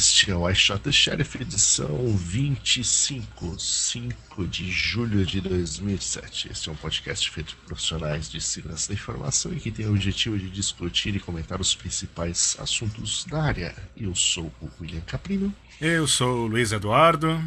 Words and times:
Este 0.00 0.30
é 0.30 0.34
o 0.34 0.48
I 0.48 0.54
Shot 0.54 0.80
the 0.80 0.90
Sheriff, 0.90 1.36
edição 1.36 2.16
25, 2.16 3.60
5 3.60 4.46
de 4.46 4.70
julho 4.70 5.26
de 5.26 5.42
2007. 5.42 6.48
Este 6.50 6.70
é 6.70 6.72
um 6.72 6.74
podcast 6.74 7.30
feito 7.30 7.54
por 7.56 7.66
profissionais 7.66 8.30
de 8.30 8.40
segurança 8.40 8.88
da 8.88 8.94
informação 8.94 9.52
e 9.52 9.60
que 9.60 9.70
tem 9.70 9.84
o 9.84 9.90
objetivo 9.90 10.38
de 10.38 10.48
discutir 10.48 11.14
e 11.14 11.20
comentar 11.20 11.60
os 11.60 11.74
principais 11.74 12.56
assuntos 12.58 13.26
da 13.26 13.42
área. 13.42 13.74
Eu 13.94 14.14
sou 14.14 14.50
o 14.62 14.70
William 14.80 15.02
Caprino. 15.02 15.54
Eu 15.78 16.06
sou 16.06 16.44
o 16.44 16.46
Luiz 16.46 16.72
Eduardo. 16.72 17.38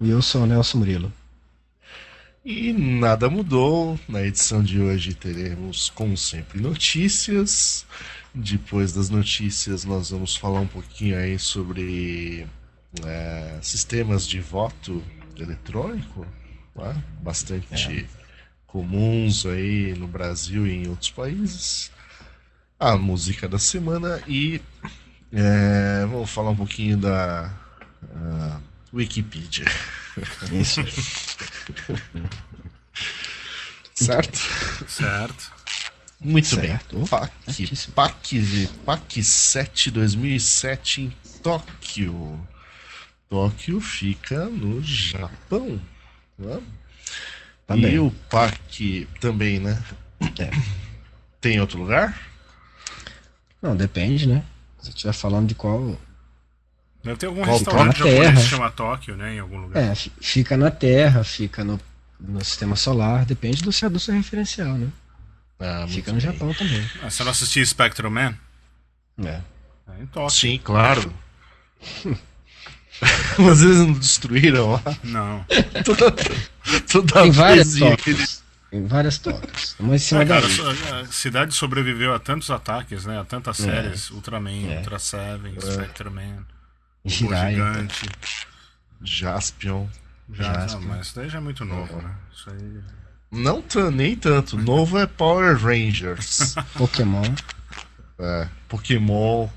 E 0.00 0.08
eu 0.08 0.22
sou 0.22 0.44
o 0.44 0.46
Nelson 0.46 0.78
Murilo. 0.78 1.12
E 2.42 2.72
nada 2.72 3.28
mudou. 3.28 4.00
Na 4.08 4.22
edição 4.22 4.62
de 4.62 4.80
hoje 4.80 5.12
teremos, 5.12 5.90
como 5.90 6.16
sempre, 6.16 6.62
notícias. 6.62 7.84
Depois 8.34 8.92
das 8.92 9.10
notícias, 9.10 9.84
nós 9.84 10.10
vamos 10.10 10.36
falar 10.36 10.60
um 10.60 10.66
pouquinho 10.66 11.18
aí 11.18 11.38
sobre 11.38 12.46
é, 13.04 13.58
sistemas 13.62 14.26
de 14.26 14.40
voto 14.40 15.02
eletrônico, 15.36 16.26
né? 16.76 17.02
bastante 17.22 18.00
é. 18.00 18.06
comuns 18.66 19.46
aí 19.46 19.94
no 19.94 20.06
Brasil 20.06 20.66
e 20.66 20.72
em 20.72 20.88
outros 20.88 21.10
países. 21.10 21.90
A 22.78 22.96
música 22.96 23.48
da 23.48 23.58
semana 23.58 24.22
e 24.26 24.60
é, 25.32 26.06
vamos 26.06 26.30
falar 26.30 26.50
um 26.50 26.56
pouquinho 26.56 26.96
da 26.96 27.52
uh, 28.02 28.62
Wikipedia. 28.92 29.66
Isso. 30.52 30.80
certo? 33.94 34.38
Certo. 34.86 35.57
Muito 36.20 36.48
certo. 36.48 36.96
bem. 36.96 37.06
PAC, 37.06 37.32
PAC, 37.94 38.68
PAC 38.84 39.22
7 39.22 39.90
2007 39.90 41.02
em 41.02 41.12
Tóquio. 41.42 42.40
Tóquio 43.28 43.80
fica 43.80 44.46
no 44.46 44.82
Japão. 44.82 45.80
Né? 46.36 46.60
Também. 47.66 47.94
E 47.94 47.98
o 47.98 48.10
PAC 48.30 49.06
também, 49.20 49.60
né? 49.60 49.80
É. 50.38 50.50
Tem 51.40 51.60
outro 51.60 51.78
lugar? 51.78 52.18
Não, 53.62 53.76
depende, 53.76 54.26
né? 54.26 54.42
Se 54.78 54.86
você 54.86 54.90
estiver 54.90 55.12
falando 55.12 55.48
de 55.48 55.54
qual. 55.54 55.96
Deve 57.04 57.16
ter 57.16 57.26
algum 57.26 57.42
qual 57.42 57.56
restaurante 57.56 57.98
japonês 57.98 58.38
que 58.38 58.48
chama 58.48 58.70
Tóquio, 58.70 59.16
né? 59.16 59.34
Em 59.36 59.38
algum 59.38 59.58
lugar. 59.58 59.82
É, 59.82 59.94
fica 59.94 60.56
na 60.56 60.70
Terra, 60.70 61.22
fica 61.22 61.62
no, 61.62 61.78
no 62.18 62.44
sistema 62.44 62.74
solar, 62.74 63.24
depende 63.24 63.62
do 63.62 63.70
seu, 63.70 63.88
do 63.88 64.00
seu 64.00 64.14
referencial, 64.14 64.74
né? 64.74 64.88
Ah, 65.60 65.86
Fica 65.88 66.12
no 66.12 66.20
bem. 66.20 66.32
Japão 66.32 66.54
também. 66.54 66.88
Ah, 67.02 67.10
você 67.10 67.24
não 67.24 67.32
assistiu 67.32 67.66
Spectrum 67.66 68.10
Man? 68.10 68.34
É. 69.24 69.40
é 69.88 70.02
em 70.02 70.06
Tóquio. 70.06 70.30
Sim, 70.30 70.60
claro. 70.62 71.12
Mas 73.38 73.62
eles 73.62 73.78
não 73.78 73.92
destruíram 73.92 74.72
lá? 74.72 74.82
Não. 75.04 75.44
toda, 75.84 76.12
toda 76.90 77.22
Tem 77.22 77.30
várias 77.30 77.74
tóquicos. 77.74 78.42
Tem 78.70 78.86
várias 78.86 79.18
tóquicos. 79.18 79.76
Uma 79.78 79.98
cima 79.98 80.22
é, 80.22 80.26
cara, 80.26 80.46
a 81.00 81.06
cidade 81.06 81.54
sobreviveu 81.54 82.12
a 82.12 82.18
tantos 82.18 82.50
ataques, 82.50 83.06
né? 83.06 83.18
A 83.18 83.24
tantas 83.24 83.60
é. 83.60 83.64
séries. 83.64 84.10
Ultraman, 84.10 84.72
é. 84.72 84.78
Ultra 84.78 84.98
Seven, 84.98 85.54
é. 85.56 85.60
Spectrum 85.60 86.10
Man. 86.10 86.44
Gigante. 87.04 88.08
Jaspion. 89.02 89.88
Jaspion. 90.30 90.80
Não, 90.80 90.88
mas 90.88 91.06
isso 91.06 91.16
daí 91.16 91.28
já 91.28 91.38
é 91.38 91.40
muito 91.40 91.64
novo, 91.64 92.02
né? 92.02 92.14
Isso 92.32 92.50
aí... 92.50 92.97
Não 93.30 93.62
nem 93.92 94.16
tanto. 94.16 94.56
Novo 94.56 94.98
é 94.98 95.06
Power 95.06 95.56
Rangers. 95.56 96.54
Pokémon. 96.76 97.34
É, 98.18 98.48
Pokémon. 98.68 99.48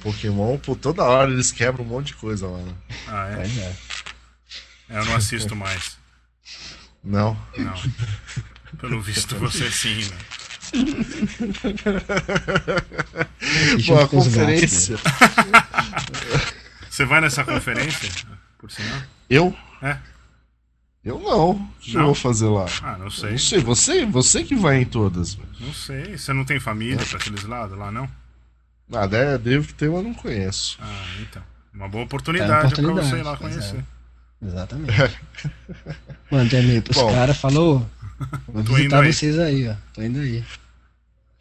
Pokémon, 0.00 0.58
por 0.58 0.76
toda 0.76 1.04
hora 1.04 1.30
eles 1.30 1.52
quebram 1.52 1.84
um 1.84 1.88
monte 1.88 2.08
de 2.08 2.14
coisa 2.14 2.46
lá. 2.46 2.58
Né? 2.58 2.74
Ah, 3.08 3.28
é? 3.30 3.46
é? 3.46 3.76
Eu 4.98 5.04
não 5.04 5.16
assisto 5.16 5.54
mais. 5.54 5.98
Não? 7.04 7.38
Não. 7.56 7.74
Pelo 8.78 9.00
visto 9.00 9.36
você 9.36 9.70
sim, 9.70 10.08
né? 10.08 10.18
Boa 13.86 14.08
conferência. 14.08 14.96
Você 16.88 17.04
vai 17.04 17.20
nessa 17.20 17.44
conferência? 17.44 18.10
Por 18.58 18.70
sinal? 18.70 19.02
Eu? 19.28 19.54
É. 19.82 19.98
Eu 21.04 21.18
não. 21.18 21.52
O 21.52 21.68
que 21.80 21.94
eu 21.94 22.04
vou 22.04 22.14
fazer 22.14 22.46
lá? 22.46 22.66
Ah, 22.82 22.98
não 22.98 23.10
sei. 23.10 23.30
não 23.30 23.38
sei. 23.38 23.58
Você, 23.60 24.04
você 24.04 24.44
que 24.44 24.54
vai 24.54 24.82
em 24.82 24.84
todas. 24.84 25.38
Não 25.58 25.72
sei. 25.72 26.18
Você 26.18 26.32
não 26.32 26.44
tem 26.44 26.60
família 26.60 27.00
é. 27.00 27.04
pra 27.04 27.18
aqueles 27.18 27.44
lados 27.44 27.78
lá, 27.78 27.90
não? 27.90 28.08
Ah, 28.92 29.06
deve 29.06 29.72
ter, 29.72 29.90
mas 29.90 30.04
não 30.04 30.12
conheço. 30.12 30.78
Ah, 30.80 31.06
então. 31.20 31.42
Uma 31.72 31.88
boa 31.88 32.04
oportunidade, 32.04 32.50
é 32.50 32.54
uma 32.54 32.60
oportunidade 32.64 33.00
pra 33.00 33.08
você 33.08 33.16
ir 33.16 33.22
lá 33.22 33.36
conhecer. 33.36 33.76
É. 34.42 34.46
Exatamente. 34.46 35.20
Manda 36.30 36.58
e-mail 36.58 36.82
pros 36.82 36.96
caras, 36.96 37.36
falou. 37.36 37.88
Vou 38.48 38.62
visitar 38.62 39.04
vocês 39.04 39.38
aí. 39.38 39.68
ó. 39.68 39.74
Tô 39.94 40.02
indo 40.02 40.20
aí. 40.20 40.44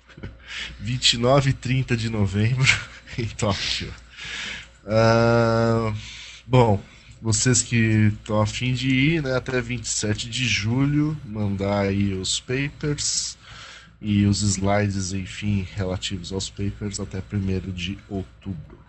29 0.80 1.50
e 1.50 1.53
30 1.53 1.97
de 1.97 2.09
novembro 2.09 2.68
em 3.18 3.28
Tóquio. 3.28 3.94
Uh, 4.86 5.94
bom, 6.47 6.81
vocês 7.22 7.62
que 7.62 8.12
estão 8.13 8.41
afim 8.41 8.74
de 8.74 8.90
ir, 8.90 9.24
né, 9.24 9.35
até 9.35 9.62
27 9.62 10.30
de 10.30 10.47
julho, 10.47 11.18
mandar 11.25 11.81
aí 11.81 12.13
os 12.13 12.40
papers 12.40 13.38
e 14.02 14.25
os 14.25 14.41
slides, 14.41 15.12
enfim, 15.12 15.68
relativos 15.75 16.31
aos 16.31 16.50
papers 16.50 17.00
até 17.00 17.22
1 17.31 17.72
de 17.72 17.97
outubro. 18.08 18.79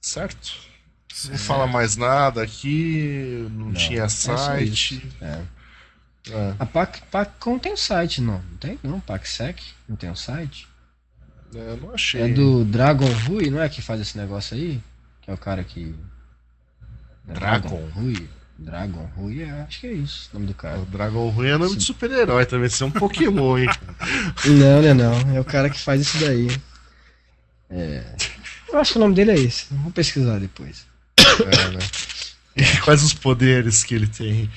Certo? 0.00 0.56
Não 1.26 1.34
é. 1.34 1.38
fala 1.38 1.66
mais 1.66 1.96
nada 1.96 2.42
aqui, 2.42 3.46
não, 3.50 3.66
não 3.66 3.72
tinha 3.72 4.04
é 4.04 4.08
site. 4.08 5.06
É 5.20 5.42
é. 6.30 6.54
A 6.58 6.66
PAC, 6.66 7.02
PACCOM 7.10 7.58
tem 7.58 7.72
um 7.72 7.76
site, 7.76 8.20
não? 8.20 8.42
Não 8.50 8.56
tem? 8.58 8.78
Não, 8.82 9.00
PACSEC 9.00 9.62
não 9.88 9.96
tem 9.96 10.10
um 10.10 10.16
site? 10.16 10.68
É, 11.54 11.58
eu 11.58 11.76
não 11.78 11.94
achei. 11.94 12.22
É 12.22 12.28
do 12.28 12.64
Dragon 12.64 13.10
Rui, 13.26 13.50
não 13.50 13.62
é 13.62 13.68
que 13.68 13.80
faz 13.80 14.00
esse 14.00 14.18
negócio 14.18 14.56
aí? 14.56 14.80
Que 15.22 15.30
é 15.30 15.34
o 15.34 15.38
cara 15.38 15.64
que 15.64 15.94
Dragon. 17.34 17.88
Rui. 17.94 18.28
Dragon 18.58 19.08
Rui, 19.16 19.42
é, 19.42 19.62
acho 19.62 19.80
que 19.80 19.86
é 19.86 19.92
isso 19.92 20.28
o 20.32 20.34
nome 20.34 20.48
do 20.48 20.54
cara. 20.54 20.80
O 20.80 20.86
Dragon 20.86 21.28
Rui 21.30 21.48
é 21.48 21.56
nome 21.56 21.70
Sim. 21.70 21.76
de 21.76 21.84
super-herói 21.84 22.44
também, 22.44 22.66
isso 22.66 22.82
é 22.82 22.86
um 22.86 22.90
Pokémon, 22.90 23.56
hein? 23.56 23.68
não, 24.46 24.82
não, 24.82 24.94
não. 24.94 25.36
É 25.36 25.40
o 25.40 25.44
cara 25.44 25.70
que 25.70 25.78
faz 25.78 26.00
isso 26.00 26.18
daí. 26.18 26.48
É. 27.70 28.02
Eu 28.68 28.78
acho 28.78 28.92
que 28.92 28.98
o 28.98 29.00
nome 29.00 29.14
dele 29.14 29.30
é 29.30 29.38
esse. 29.38 29.66
Vou 29.70 29.92
pesquisar 29.92 30.40
depois. 30.40 30.86
É, 31.16 31.70
né? 31.70 31.78
Quais 32.84 33.04
os 33.04 33.14
poderes 33.14 33.84
que 33.84 33.94
ele 33.94 34.08
tem? 34.08 34.50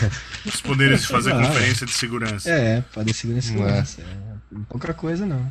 os 0.44 0.60
poderes 0.60 1.00
de 1.00 1.06
fazer 1.06 1.32
conferência 1.32 1.86
de 1.86 1.92
segurança. 1.92 2.50
É, 2.50 2.82
fazer 2.90 3.14
segurança. 3.14 4.02
É. 4.02 4.04
É. 4.04 4.58
Pouca 4.68 4.92
coisa 4.92 5.24
não. 5.24 5.50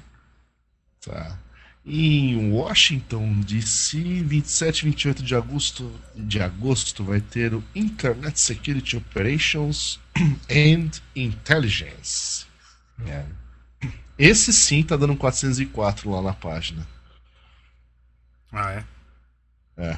Tá 1.03 1.35
em 1.85 2.51
Washington 2.51 3.41
DC, 3.41 3.99
27 4.23 4.79
e 4.79 4.85
28 4.85 5.23
de 5.23 5.35
agosto, 5.35 5.91
de 6.15 6.41
agosto 6.41 7.03
vai 7.03 7.21
ter 7.21 7.53
o 7.53 7.63
Internet 7.75 8.39
Security 8.39 8.97
Operations 8.97 9.99
and 10.49 10.89
Intelligence. 11.15 12.47
É. 13.05 13.25
Esse 14.17 14.51
sim 14.51 14.81
tá 14.81 14.95
dando 14.95 15.15
404 15.15 16.09
lá 16.09 16.21
na 16.21 16.33
página. 16.33 16.87
Ah, 18.51 18.71
é? 18.71 18.83
É. 19.77 19.97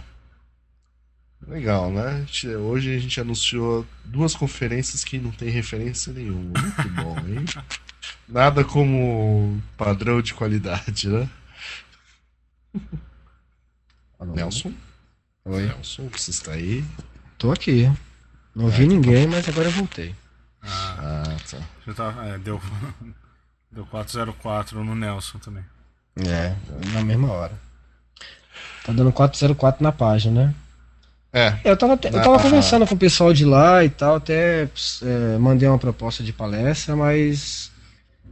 Legal, 1.48 1.92
né? 1.92 2.26
Hoje 2.60 2.96
a 2.96 3.00
gente 3.00 3.22
anunciou 3.22 3.86
duas 4.04 4.36
conferências 4.36 5.04
que 5.04 5.20
não 5.20 5.32
tem 5.32 5.50
referência 5.50 6.12
nenhuma. 6.12 6.60
Muito 6.60 6.90
bom, 6.96 7.18
hein? 7.20 7.46
Nada 8.28 8.64
como 8.66 9.62
padrão 9.78 10.22
de 10.22 10.34
qualidade, 10.34 11.08
né? 11.08 11.30
Alô? 14.20 14.34
Nelson? 14.34 14.74
Oi. 15.46 15.66
Nelson, 15.66 16.10
você 16.12 16.32
está 16.32 16.52
aí? 16.52 16.84
Tô 17.38 17.52
aqui. 17.52 17.92
Não 18.56 18.66
ouvi 18.66 18.84
é, 18.84 18.88
ninguém, 18.88 19.28
mas 19.28 19.48
agora 19.48 19.68
eu 19.68 19.72
voltei. 19.72 20.16
Ah, 20.62 21.24
ah 21.26 21.38
tá. 21.50 21.60
Já 21.86 21.94
tá 21.94 22.26
é, 22.26 22.38
deu, 22.40 22.60
deu 23.72 23.86
404 23.86 24.84
no 24.84 24.96
Nelson 24.96 25.38
também. 25.40 25.64
É, 26.26 26.56
na 26.94 27.04
mesma 27.04 27.32
hora. 27.32 27.54
Tá 28.84 28.92
dando 28.92 29.12
404 29.12 29.84
na 29.84 29.92
página, 29.92 30.46
né? 30.46 30.56
É. 31.32 31.60
Eu 31.64 31.78
tava, 31.78 31.94
eu 31.94 32.12
tava 32.12 32.40
conversando 32.40 32.88
com 32.88 32.96
o 32.96 32.98
pessoal 32.98 33.34
de 33.34 33.46
lá 33.46 33.84
e 33.84 33.90
tal, 33.90 34.16
até 34.16 34.64
é, 35.04 35.38
mandei 35.38 35.68
uma 35.68 35.78
proposta 35.78 36.24
de 36.24 36.34
palestra, 36.34 36.96
mas 36.96 37.70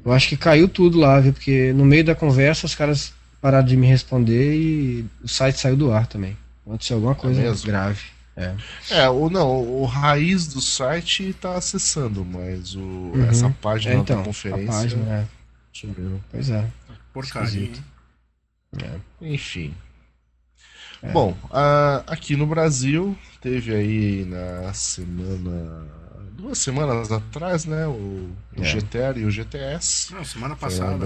eu 0.03 0.11
acho 0.11 0.29
que 0.29 0.37
caiu 0.37 0.67
tudo 0.67 0.97
lá, 0.97 1.19
viu? 1.19 1.33
Porque 1.33 1.73
no 1.73 1.85
meio 1.85 2.03
da 2.03 2.15
conversa 2.15 2.65
os 2.65 2.73
caras 2.73 3.13
pararam 3.45 3.67
de 3.67 3.77
me 3.77 3.85
responder 3.85 4.55
e 4.55 5.05
o 5.23 5.27
site 5.27 5.59
saiu 5.59 5.77
do 5.77 5.91
ar 5.91 6.07
também. 6.07 6.35
Aconteceu 6.65 6.97
alguma 6.97 7.13
coisa 7.13 7.39
é 7.43 7.53
grave. 7.63 8.01
É. 8.35 8.55
é, 8.89 9.09
o 9.09 9.29
não, 9.29 9.61
o 9.61 9.85
raiz 9.85 10.47
do 10.47 10.59
site 10.59 11.29
está 11.29 11.55
acessando, 11.55 12.25
mas 12.25 12.73
o, 12.73 12.79
uhum. 12.79 13.25
essa 13.29 13.49
página 13.61 13.93
é, 13.93 13.97
então, 13.99 14.17
da 14.17 14.23
conferência. 14.23 14.71
A 14.71 14.81
página, 14.81 15.13
é. 15.13 15.25
Sumiu. 15.71 16.19
Pois 16.31 16.49
é. 16.49 16.67
Porcaria. 17.13 17.71
É. 18.81 18.99
Enfim. 19.21 19.75
É. 21.03 21.11
Bom, 21.11 21.37
uh, 21.45 22.03
aqui 22.07 22.35
no 22.35 22.47
Brasil 22.47 23.15
teve 23.41 23.75
aí 23.75 24.25
na 24.25 24.73
semana. 24.73 25.85
Duas 26.35 26.59
semanas 26.59 27.11
atrás, 27.11 27.65
né? 27.65 27.87
O, 27.87 28.35
o 28.55 28.61
é. 28.61 28.63
GTR 28.63 29.19
e 29.19 29.25
o 29.25 29.31
GTS. 29.31 30.13
Não, 30.13 30.23
semana 30.23 30.55
passada. 30.55 31.05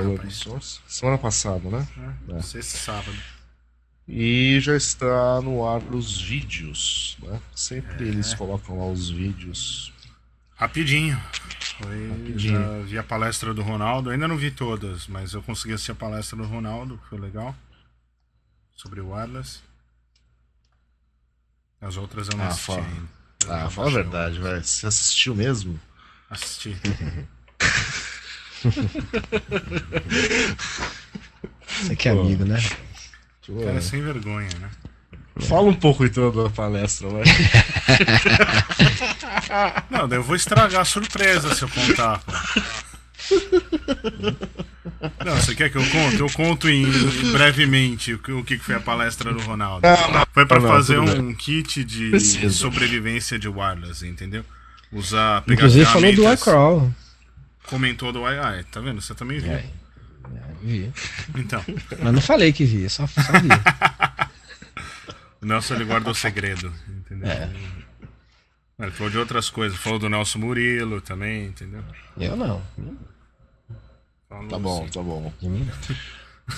Semana 0.87 1.17
passada, 1.17 1.69
né? 1.69 1.87
É, 2.29 2.37
é. 2.37 2.41
Sexta 2.41 2.77
sábado. 2.77 3.17
E 4.07 4.59
já 4.59 4.75
está 4.75 5.39
no 5.41 5.67
ar 5.67 5.83
os 5.93 6.19
vídeos, 6.19 7.15
né? 7.21 7.39
Sempre 7.55 8.05
é. 8.05 8.07
eles 8.07 8.33
colocam 8.33 8.79
lá 8.79 8.87
os 8.87 9.09
vídeos. 9.09 9.93
Rapidinho. 10.55 11.17
Foi, 11.77 12.09
Rapidinho. 12.09 12.59
Já 12.59 12.79
vi 12.79 12.97
a 12.97 13.03
palestra 13.03 13.53
do 13.53 13.61
Ronaldo, 13.61 14.09
ainda 14.09 14.27
não 14.27 14.35
vi 14.35 14.51
todas, 14.51 15.07
mas 15.07 15.33
eu 15.33 15.43
consegui 15.43 15.73
assistir 15.73 15.91
a 15.91 15.95
palestra 15.95 16.35
do 16.35 16.43
Ronaldo, 16.45 16.99
foi 17.07 17.19
legal. 17.19 17.55
Sobre 18.75 18.99
o 18.99 19.11
wireless. 19.11 19.59
As 21.79 21.95
outras 21.95 22.27
eu 22.29 22.35
não 22.35 22.45
ah, 22.45 22.47
assisti 22.47 22.65
fala. 22.65 22.85
ainda. 22.85 23.19
Ah, 23.47 23.69
fala 23.69 23.89
a 23.89 23.94
verdade, 23.94 24.39
velho. 24.39 24.63
Você 24.63 24.88
assistiu 24.88 25.36
mesmo? 25.36 25.80
Assisti. 26.30 26.75
Você 31.68 31.95
que 31.95 32.09
é 32.09 32.12
amigo, 32.12 32.44
né? 32.45 32.59
O 33.47 33.63
cara 33.63 33.77
é 33.77 33.81
sem 33.81 34.01
vergonha, 34.01 34.50
né? 34.59 34.69
Fala 35.38 35.69
um 35.69 35.74
pouco 35.74 36.06
então 36.06 36.31
da 36.31 36.50
palestra, 36.50 37.07
vai. 37.09 37.24
Não, 39.89 40.07
eu 40.09 40.24
vou 40.24 40.35
estragar 40.35 40.81
a 40.81 40.85
surpresa 40.85 41.56
se 41.56 41.63
eu 41.63 41.69
contar. 41.69 42.21
Não, 45.25 45.36
você 45.36 45.56
quer 45.56 45.69
que 45.69 45.77
eu 45.77 45.89
conte? 45.89 46.19
Eu 46.19 46.30
conto 46.30 46.69
em, 46.69 46.83
em 46.83 47.31
brevemente 47.31 48.13
o 48.13 48.19
que, 48.19 48.31
o 48.31 48.44
que 48.44 48.57
foi 48.57 48.75
a 48.75 48.80
palestra 48.80 49.33
do 49.33 49.41
Ronaldo. 49.41 49.88
Foi 50.33 50.45
para 50.45 50.62
fazer 50.62 51.00
um 51.00 51.33
kit 51.33 51.83
de 51.83 52.09
Precisa. 52.09 52.50
sobrevivência 52.50 53.38
de 53.38 53.47
wireless, 53.47 54.06
entendeu? 54.06 54.44
Usar, 54.91 55.41
pegar 55.44 55.62
Inclusive 55.62 55.86
falou 55.86 56.15
do 56.15 56.33
iCrawl. 56.33 56.94
Comentou 57.68 58.12
do 58.12 58.25
AI, 58.25 58.63
tá 58.63 58.80
vendo? 58.80 59.01
Você 59.01 59.13
também 59.13 59.39
viu. 59.39 59.51
É, 59.51 59.56
é, 59.56 60.41
vi. 60.63 60.92
Então. 61.35 61.63
Mas 62.01 62.13
não 62.13 62.21
falei 62.21 62.51
que 62.51 62.65
vi, 62.65 62.89
só, 62.89 63.06
só 63.06 63.21
vi. 63.21 63.50
o 65.42 65.45
Nelson 65.45 65.75
ele 65.75 65.85
guardou 65.85 66.13
segredo, 66.15 66.74
entendeu? 66.88 67.30
É. 67.30 67.50
Ele 68.80 68.92
falou 68.92 69.12
de 69.12 69.18
outras 69.18 69.50
coisas, 69.50 69.77
falou 69.77 70.00
do 70.00 70.09
Nelson 70.09 70.39
Murilo 70.39 71.01
também, 71.01 71.47
entendeu? 71.47 71.83
Eu 72.18 72.35
não. 72.35 72.62
Falou 74.29 74.47
tá 74.47 74.59
bom, 74.59 74.83
assim. 74.83 74.91
tá 74.91 75.01
bom. 75.01 75.33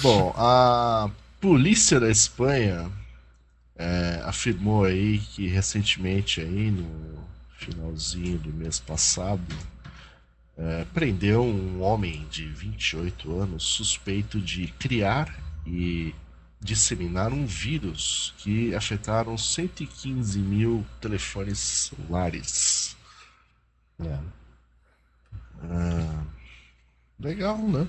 bom, 0.01 0.33
a 0.35 1.09
polícia 1.39 2.01
da 2.01 2.11
Espanha 2.11 2.91
é, 3.77 4.21
afirmou 4.25 4.83
aí 4.83 5.19
que 5.19 5.47
recentemente 5.47 6.41
aí 6.41 6.69
no 6.69 7.17
finalzinho 7.57 8.37
do 8.39 8.51
mês 8.51 8.79
passado 8.79 9.55
é, 10.57 10.85
prendeu 10.93 11.43
um 11.43 11.81
homem 11.81 12.27
de 12.29 12.45
28 12.45 13.39
anos 13.39 13.63
suspeito 13.63 14.39
de 14.41 14.67
criar 14.73 15.33
e 15.65 16.13
disseminar 16.59 17.31
um 17.31 17.45
vírus 17.45 18.33
que 18.37 18.75
afetaram 18.75 19.37
115 19.37 20.37
mil 20.39 20.85
telefones 20.99 21.57
celulares. 21.57 22.97
É. 23.99 24.19
Ah, 25.63 26.23
legal, 27.21 27.57
né? 27.57 27.87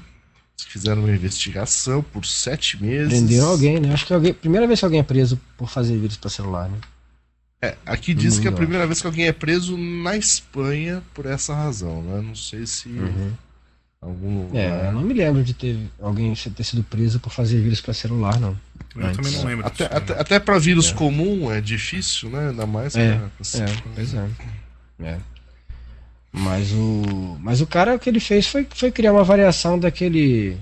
Fizeram 0.57 1.03
uma 1.03 1.15
investigação 1.15 2.03
por 2.03 2.25
sete 2.25 2.81
meses. 2.83 3.09
Prenderam 3.09 3.49
alguém, 3.49 3.81
né? 3.81 3.93
Acho 3.93 4.07
que 4.07 4.15
alguém. 4.15 4.33
Primeira 4.33 4.67
vez 4.67 4.79
que 4.79 4.85
alguém 4.85 5.01
é 5.01 5.05
preso 5.05 5.41
por 5.57 5.69
fazer 5.69 5.99
vírus 5.99 6.17
para 6.17 6.31
celular, 6.31 6.69
né? 6.69 6.79
É, 7.61 7.77
aqui 7.87 8.13
diz 8.13 8.39
que 8.39 8.49
é 8.49 8.51
a 8.51 8.53
primeira 8.53 8.87
vez 8.87 9.01
que 9.01 9.07
alguém 9.07 9.27
é 9.27 9.33
preso 9.33 9.77
na 9.77 10.17
Espanha 10.17 11.03
por 11.15 11.27
essa 11.27 11.55
razão, 11.55 12.03
né? 12.03 12.21
Não 12.21 12.35
sei 12.35 12.67
se. 12.67 12.89
Uhum. 12.89 13.33
Algum 14.01 14.43
lugar... 14.43 14.61
É, 14.61 14.89
eu 14.89 14.93
não 14.93 15.03
me 15.03 15.15
lembro 15.15 15.45
de 15.45 15.55
ter 15.55 15.79
alguém 16.01 16.35
ter 16.35 16.65
sido 16.65 16.83
preso 16.83 17.21
por 17.21 17.31
fazer 17.31 17.61
vírus 17.61 17.81
para 17.81 17.95
celular, 17.95 18.41
não. 18.41 18.59
Eu 18.97 19.07
Antes. 19.07 19.17
também 19.17 19.33
não 19.33 19.45
lembro. 19.45 19.67
Até, 19.67 19.85
até, 19.85 20.21
até 20.21 20.41
para 20.41 20.59
vírus 20.59 20.91
é. 20.91 20.95
comum 20.95 21.53
é 21.53 21.61
difícil, 21.61 22.29
né? 22.29 22.49
Ainda 22.49 22.67
mais 22.67 22.97
é, 22.97 23.17
pra, 23.17 23.27
é, 23.27 23.31
pois 23.95 24.15
é. 24.15 24.29
é. 25.03 25.19
Mas 26.33 26.73
o, 26.73 27.37
mas 27.41 27.61
o 27.61 27.67
cara 27.67 27.95
o 27.95 27.99
que 27.99 28.09
ele 28.09 28.21
fez 28.21 28.47
foi, 28.47 28.67
foi 28.75 28.91
criar 28.91 29.13
uma 29.13 29.23
variação 29.23 29.79
daquele 29.79 30.57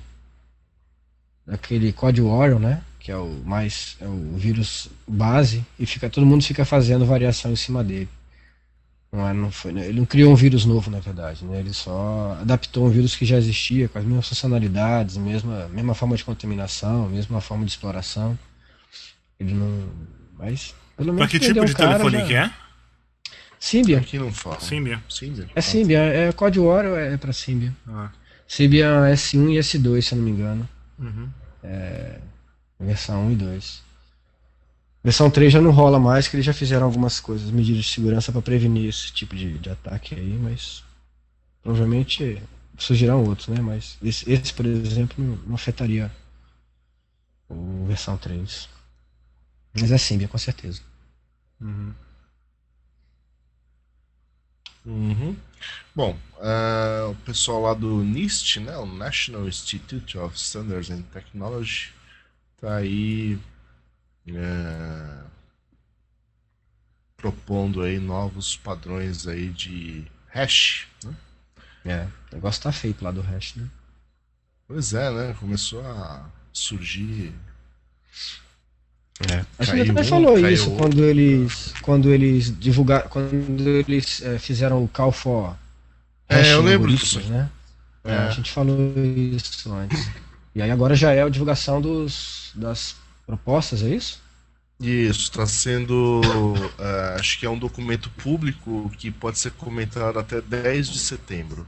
daquele 1.46 1.92
Code 1.92 2.20
Warrior, 2.20 2.58
né? 2.58 2.82
Que 2.98 3.12
é 3.12 3.16
o 3.16 3.28
mais 3.44 3.96
é 4.00 4.06
o 4.06 4.36
vírus 4.36 4.88
base 5.06 5.64
e 5.78 5.86
fica 5.86 6.10
todo 6.10 6.26
mundo 6.26 6.44
fica 6.44 6.64
fazendo 6.64 7.06
variação 7.06 7.52
em 7.52 7.56
cima 7.56 7.84
dele. 7.84 8.08
Não, 9.12 9.28
é, 9.28 9.32
não 9.32 9.50
foi, 9.50 9.72
né? 9.72 9.86
Ele 9.88 9.98
não 9.98 10.06
criou 10.06 10.32
um 10.32 10.36
vírus 10.36 10.64
novo, 10.64 10.90
na 10.90 11.00
verdade. 11.00 11.44
Né? 11.44 11.58
Ele 11.58 11.72
só 11.72 12.36
adaptou 12.40 12.86
um 12.86 12.90
vírus 12.90 13.16
que 13.16 13.24
já 13.24 13.36
existia, 13.36 13.88
com 13.88 13.98
as 13.98 14.04
mesmas 14.04 14.28
funcionalidades, 14.28 15.16
mesma, 15.16 15.68
mesma 15.68 15.94
forma 15.94 16.16
de 16.16 16.24
contaminação, 16.24 17.08
mesma 17.08 17.40
forma 17.40 17.64
de 17.64 17.72
exploração. 17.72 18.38
Ele 19.38 19.52
não. 19.52 19.88
Mas, 20.38 20.74
pelo 20.96 21.12
menos. 21.12 21.28
Pra 21.28 21.38
que 21.38 21.44
tipo 21.44 21.64
de 21.64 21.74
cara, 21.74 21.98
telefone 21.98 22.18
já... 22.18 22.26
que 22.26 22.34
é? 22.34 22.50
Symbian. 23.60 23.98
Aqui 23.98 24.18
não 24.18 24.32
fala. 24.32 24.58
Symbian. 24.58 25.02
Symbian. 25.08 25.46
É 25.54 25.60
Symbian, 25.60 26.00
é 26.00 26.32
Code 26.32 26.58
War 26.58 26.86
é 26.86 27.16
pra 27.18 27.32
Symbian. 27.32 27.74
Ah. 27.86 28.10
Symbian 28.48 29.02
S1 29.12 29.52
e 29.52 29.58
S2, 29.58 30.02
se 30.02 30.14
eu 30.14 30.16
não 30.16 30.24
me 30.24 30.30
engano. 30.30 30.68
Uhum. 30.98 31.28
É, 31.62 32.18
versão 32.80 33.26
1 33.26 33.32
e 33.32 33.36
2. 33.36 33.82
Versão 35.04 35.30
3 35.30 35.52
já 35.52 35.60
não 35.60 35.70
rola 35.70 36.00
mais, 36.00 36.26
que 36.26 36.36
eles 36.36 36.46
já 36.46 36.54
fizeram 36.54 36.86
algumas 36.86 37.20
coisas, 37.20 37.50
medidas 37.50 37.84
de 37.84 37.90
segurança 37.90 38.32
para 38.32 38.42
prevenir 38.42 38.88
esse 38.88 39.12
tipo 39.12 39.36
de, 39.36 39.58
de 39.58 39.70
ataque 39.70 40.14
aí, 40.14 40.38
mas 40.42 40.82
provavelmente 41.62 42.42
surgirão 42.78 43.24
outros, 43.24 43.48
né? 43.48 43.60
Mas 43.60 43.98
esse, 44.02 44.30
esse 44.30 44.52
por 44.54 44.64
exemplo, 44.64 45.22
não, 45.22 45.36
não 45.46 45.54
afetaria 45.54 46.10
o 47.48 47.84
versão 47.86 48.16
3. 48.16 48.68
Mas 49.74 49.92
é 49.92 49.98
Symbian, 49.98 50.28
com 50.28 50.38
certeza. 50.38 50.80
Uhum. 51.60 51.92
Uhum. 54.84 55.36
Bom, 55.94 56.18
uh, 56.38 57.10
o 57.10 57.14
pessoal 57.16 57.60
lá 57.60 57.74
do 57.74 58.02
NIST, 58.02 58.60
né, 58.60 58.76
o 58.78 58.86
National 58.86 59.46
Institute 59.46 60.16
of 60.16 60.36
Standards 60.36 60.90
and 60.90 61.02
Technology, 61.02 61.92
tá 62.58 62.76
aí 62.76 63.38
é, 64.26 65.24
propondo 67.16 67.82
aí 67.82 67.98
novos 67.98 68.56
padrões 68.56 69.26
aí 69.26 69.50
de 69.50 70.06
hash, 70.28 70.86
né? 71.04 71.16
É, 71.84 72.08
o 72.30 72.36
negócio 72.36 72.62
tá 72.62 72.72
feito 72.72 73.04
lá 73.04 73.10
do 73.10 73.20
hash, 73.20 73.56
né? 73.56 73.68
Pois 74.66 74.92
é, 74.94 75.10
né? 75.10 75.34
Começou 75.38 75.84
a 75.84 76.30
surgir. 76.52 77.34
É. 79.28 79.44
A 79.58 79.64
gente 79.64 79.90
até 79.90 80.00
um, 80.00 80.04
falou 80.04 80.48
isso 80.48 80.70
quando 80.76 81.04
eles 81.04 81.74
quando 81.82 82.10
eles 82.10 82.58
divulgaram, 82.58 83.08
quando 83.08 83.68
eles 83.68 84.22
é, 84.22 84.38
fizeram 84.38 84.82
o 84.82 84.88
call 84.88 85.12
for 85.12 85.54
é, 86.30 86.52
eu 86.52 86.62
lembro 86.62 86.88
disso, 86.94 87.20
né? 87.28 87.50
É. 88.04 88.14
a 88.14 88.30
gente 88.30 88.52
falou 88.52 88.76
isso 88.96 89.72
antes. 89.72 90.08
E 90.54 90.62
aí 90.62 90.70
agora 90.70 90.94
já 90.94 91.12
é 91.12 91.22
a 91.22 91.28
divulgação 91.28 91.80
dos, 91.80 92.52
das 92.54 92.96
propostas, 93.26 93.82
é 93.82 93.88
isso? 93.88 94.22
Isso, 94.80 95.22
está 95.22 95.44
sendo. 95.44 96.20
Uh, 96.22 97.18
acho 97.18 97.38
que 97.38 97.44
é 97.44 97.50
um 97.50 97.58
documento 97.58 98.08
público 98.10 98.90
que 98.96 99.10
pode 99.10 99.38
ser 99.38 99.50
comentado 99.52 100.18
até 100.18 100.40
10 100.40 100.88
de 100.88 100.98
setembro. 100.98 101.66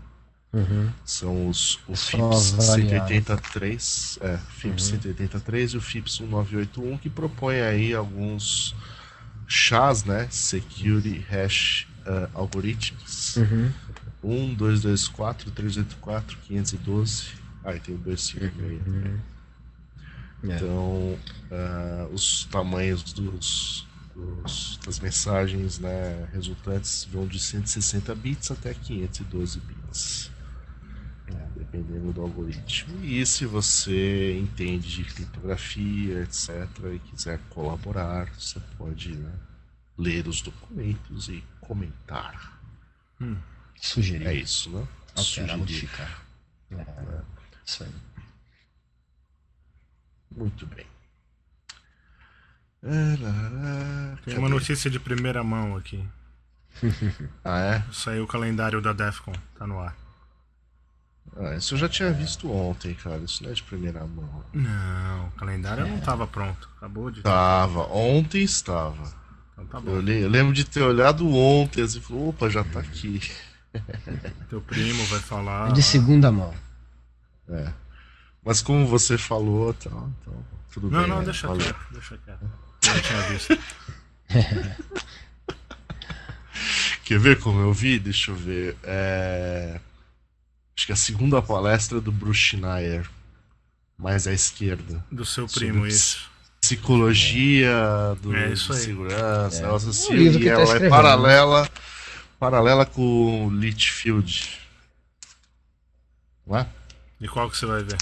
Uhum. 0.52 0.90
São 1.04 1.48
os 1.48 1.78
o 1.88 1.96
FIPS 1.96 2.56
183, 2.58 4.18
é, 4.20 4.36
FIPS 4.36 4.84
uhum. 4.84 4.90
183 4.98 5.70
e 5.70 5.76
o 5.78 5.80
FIPS 5.80 6.20
1981 6.20 6.98
que 6.98 7.08
propõem 7.08 7.62
aí 7.62 7.94
alguns 7.94 8.74
chás, 9.48 10.04
né? 10.04 10.28
Security 10.30 11.24
Hash 11.30 11.86
uh, 12.06 12.28
Algorithms. 12.34 13.36
Uhum. 13.36 13.72
1, 14.22 14.54
2, 14.54 14.82
2, 14.82 15.08
4, 15.08 15.50
3, 15.50 15.76
8, 15.78 15.96
4, 15.96 16.38
512. 16.46 17.24
Ah, 17.64 17.74
e 17.74 17.80
tem 17.80 17.94
o 17.94 17.98
2, 17.98 18.36
aí. 18.40 18.80
Uhum. 18.86 19.18
É. 20.44 20.56
Então, 20.56 21.18
uh, 21.50 22.12
os 22.12 22.44
tamanhos 22.46 23.02
dos, 23.12 23.86
dos, 24.14 24.78
das 24.84 24.98
mensagens 24.98 25.78
né, 25.78 26.28
resultantes 26.32 27.06
vão 27.10 27.26
de 27.26 27.38
160 27.38 28.14
bits 28.16 28.50
até 28.50 28.74
512 28.74 29.60
bits, 29.60 30.30
né, 30.30 30.31
dependendo 31.56 32.12
do 32.12 32.22
algoritmo. 32.22 33.04
E 33.04 33.24
se 33.26 33.46
você 33.46 34.38
entende 34.38 34.88
de 34.88 35.04
criptografia, 35.04 36.22
etc., 36.22 36.68
e 36.94 36.98
quiser 37.10 37.38
colaborar, 37.50 38.28
você 38.34 38.60
pode 38.76 39.14
né, 39.14 39.32
ler 39.96 40.26
os 40.28 40.40
documentos 40.40 41.28
e 41.28 41.42
comentar. 41.60 42.60
Hum. 43.20 43.36
Sugerir. 43.80 44.26
É 44.26 44.34
isso, 44.34 44.70
né? 44.70 44.86
Alterar, 45.16 45.58
modificar. 45.58 46.26
É. 46.70 46.74
É. 46.74 47.22
Isso 47.64 47.84
aí. 47.84 47.90
Muito 50.36 50.66
bem. 50.66 50.86
Tem 54.24 54.38
uma 54.38 54.48
notícia 54.48 54.90
de 54.90 54.98
primeira 54.98 55.44
mão 55.44 55.76
aqui. 55.76 56.04
ah, 57.44 57.60
é? 57.60 57.84
Saiu 57.92 58.24
o 58.24 58.26
calendário 58.26 58.80
da 58.80 58.92
Defcon, 58.92 59.34
tá 59.56 59.66
no 59.66 59.78
ar. 59.78 59.96
Ah, 61.36 61.54
isso 61.56 61.74
eu 61.74 61.78
já 61.78 61.88
tinha 61.88 62.12
visto 62.12 62.50
ontem, 62.50 62.94
cara. 62.94 63.18
Isso 63.18 63.42
não 63.42 63.50
é 63.50 63.54
de 63.54 63.62
primeira 63.62 64.00
mão. 64.06 64.44
Não, 64.52 65.28
o 65.28 65.30
calendário 65.32 65.86
é. 65.86 65.88
não 65.88 65.98
tava 66.00 66.26
pronto. 66.26 66.68
Acabou 66.76 67.10
de. 67.10 67.22
Tava, 67.22 67.86
ontem 67.92 68.42
estava. 68.42 69.12
Então 69.52 69.66
tá 69.66 69.80
bom. 69.80 69.92
Eu, 69.92 70.06
eu, 70.06 70.28
lembro 70.28 70.52
de 70.52 70.64
ter 70.64 70.82
olhado 70.82 71.28
ontem 71.34 71.82
assim, 71.82 72.00
falou, 72.00 72.28
opa, 72.28 72.50
já 72.50 72.62
tá 72.64 72.80
aqui. 72.80 73.20
Teu 74.50 74.60
primo 74.60 75.04
vai 75.06 75.20
falar. 75.20 75.70
É 75.70 75.72
de 75.72 75.82
segunda 75.82 76.30
mão. 76.30 76.52
É. 77.48 77.72
Mas 78.44 78.60
como 78.60 78.86
você 78.86 79.16
falou, 79.16 79.72
tá, 79.72 79.88
então, 79.90 80.44
tudo 80.72 80.90
não, 80.90 81.00
bem. 81.00 81.08
Não, 81.08 81.16
não, 81.16 81.24
deixa 81.24 81.46
valeu. 81.46 81.64
quieto, 81.64 81.92
deixa 81.92 82.18
quieto. 82.18 82.50
Eu 82.84 83.02
tinha 83.02 83.20
visto. 83.28 83.58
Quer 87.04 87.18
ver 87.18 87.38
como 87.40 87.60
eu 87.60 87.72
vi? 87.72 87.98
Deixa 87.98 88.30
eu 88.30 88.34
ver. 88.34 88.76
É... 88.82 89.80
Acho 90.76 90.86
que 90.86 90.92
é 90.92 90.94
a 90.94 90.96
segunda 90.96 91.40
palestra 91.42 92.00
do 92.00 92.10
Bruce 92.10 92.40
Schneier, 92.40 93.08
mais 93.98 94.26
à 94.26 94.32
esquerda. 94.32 95.04
Do 95.10 95.24
seu 95.24 95.46
primo, 95.46 95.86
isso. 95.86 96.30
Psicologia 96.60 98.16
do, 98.22 98.34
é 98.36 98.52
isso 98.52 98.72
de 98.72 98.78
segurança, 98.78 99.66
é. 99.66 99.74
assim, 99.74 100.14
e 100.14 100.48
ela 100.48 100.78
tá 100.78 100.86
é 100.86 100.88
paralela, 100.88 101.68
paralela 102.38 102.86
com 102.86 103.48
o 103.48 103.50
Litchfield. 103.50 104.60
Não 106.46 106.58
é? 106.58 106.66
E 107.20 107.26
qual 107.26 107.50
que 107.50 107.56
você 107.56 107.66
vai 107.66 107.82
ver? 107.82 107.98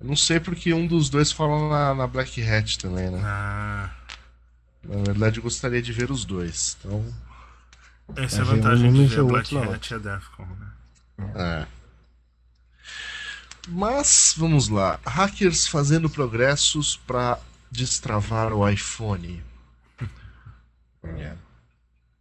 Eu 0.00 0.06
não 0.06 0.16
sei 0.16 0.40
porque 0.40 0.74
um 0.74 0.86
dos 0.86 1.08
dois 1.08 1.32
fala 1.32 1.68
na, 1.68 1.94
na 1.94 2.06
Black 2.06 2.42
Hat 2.42 2.78
também, 2.78 3.10
né? 3.10 3.20
Ah. 3.24 3.90
Na 4.84 5.02
verdade, 5.02 5.38
eu 5.38 5.42
gostaria 5.42 5.82
de 5.82 5.92
ver 5.92 6.10
os 6.10 6.24
dois. 6.24 6.76
Então. 6.78 7.14
Essa 8.16 8.38
é 8.38 8.40
a 8.42 8.44
vantagem 8.44 8.92
de 8.92 9.06
ver 9.06 9.24
Black 9.24 9.56
Hat 9.56 9.90
e 9.90 9.94
a 9.94 9.98
Defcon, 9.98 10.46
né? 10.46 10.68
É. 11.18 11.66
Mas 13.68 14.34
vamos 14.36 14.68
lá. 14.68 15.00
Hackers 15.04 15.66
fazendo 15.66 16.08
progressos 16.08 16.96
para 16.96 17.38
destravar 17.70 18.52
o 18.52 18.68
iPhone. 18.68 19.42
É. 21.04 21.36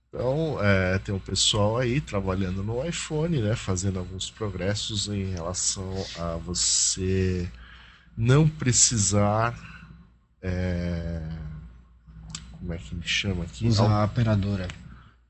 Então, 0.10 0.58
é, 0.62 1.00
tem 1.00 1.14
um 1.14 1.20
pessoal 1.20 1.78
aí 1.78 2.00
trabalhando 2.00 2.64
no 2.64 2.86
iPhone, 2.86 3.42
né, 3.42 3.56
fazendo 3.56 3.98
alguns 3.98 4.30
progressos 4.30 5.08
em 5.08 5.32
relação 5.32 5.92
a 6.20 6.38
você 6.38 7.52
não 8.16 8.48
precisar. 8.48 9.58
É, 10.40 11.28
como 12.52 12.74
é 12.74 12.78
que 12.78 12.94
ele 12.94 13.08
chama 13.08 13.44
aqui? 13.44 13.68
Usar 13.68 14.04
a 14.04 14.06
operadora 14.06 14.68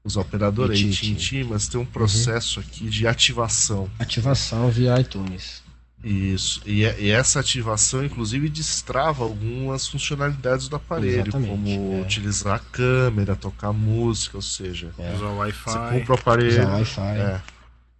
os 0.06 0.16
operadores 0.16 0.80
AT&T, 0.80 1.44
mas 1.46 1.68
tem 1.68 1.82
um 1.82 1.86
processo 1.86 2.60
uhum. 2.60 2.66
aqui 2.66 2.86
de 2.88 3.08
ativação. 3.08 3.90
Ativação 3.98 4.70
via 4.70 5.00
iTunes. 5.02 5.64
Isso. 6.04 6.62
E, 6.64 6.84
e, 6.84 7.10
essa 7.10 7.40
ativação, 7.40 8.06
inclusive, 8.06 8.48
destrava 8.48 9.24
algumas 9.24 9.88
funcionalidades 9.88 10.68
do 10.68 10.76
aparelho, 10.76 11.30
Exatamente, 11.30 11.50
como 11.50 11.94
é. 11.96 12.02
utilizar 12.02 12.58
a 12.58 12.60
câmera, 12.60 13.36
tocar 13.36 13.74
música, 13.74 14.38
ou 14.38 14.44
seja, 14.44 14.94
é. 15.00 15.16
usar 15.16 15.26
o 15.26 15.38
Wi-Fi. 15.38 15.72
Você 15.72 16.00
compra 16.00 16.12
o 16.12 16.16
aparelho. 16.16 16.68
Wi-Fi. 16.68 17.02
É, 17.02 17.42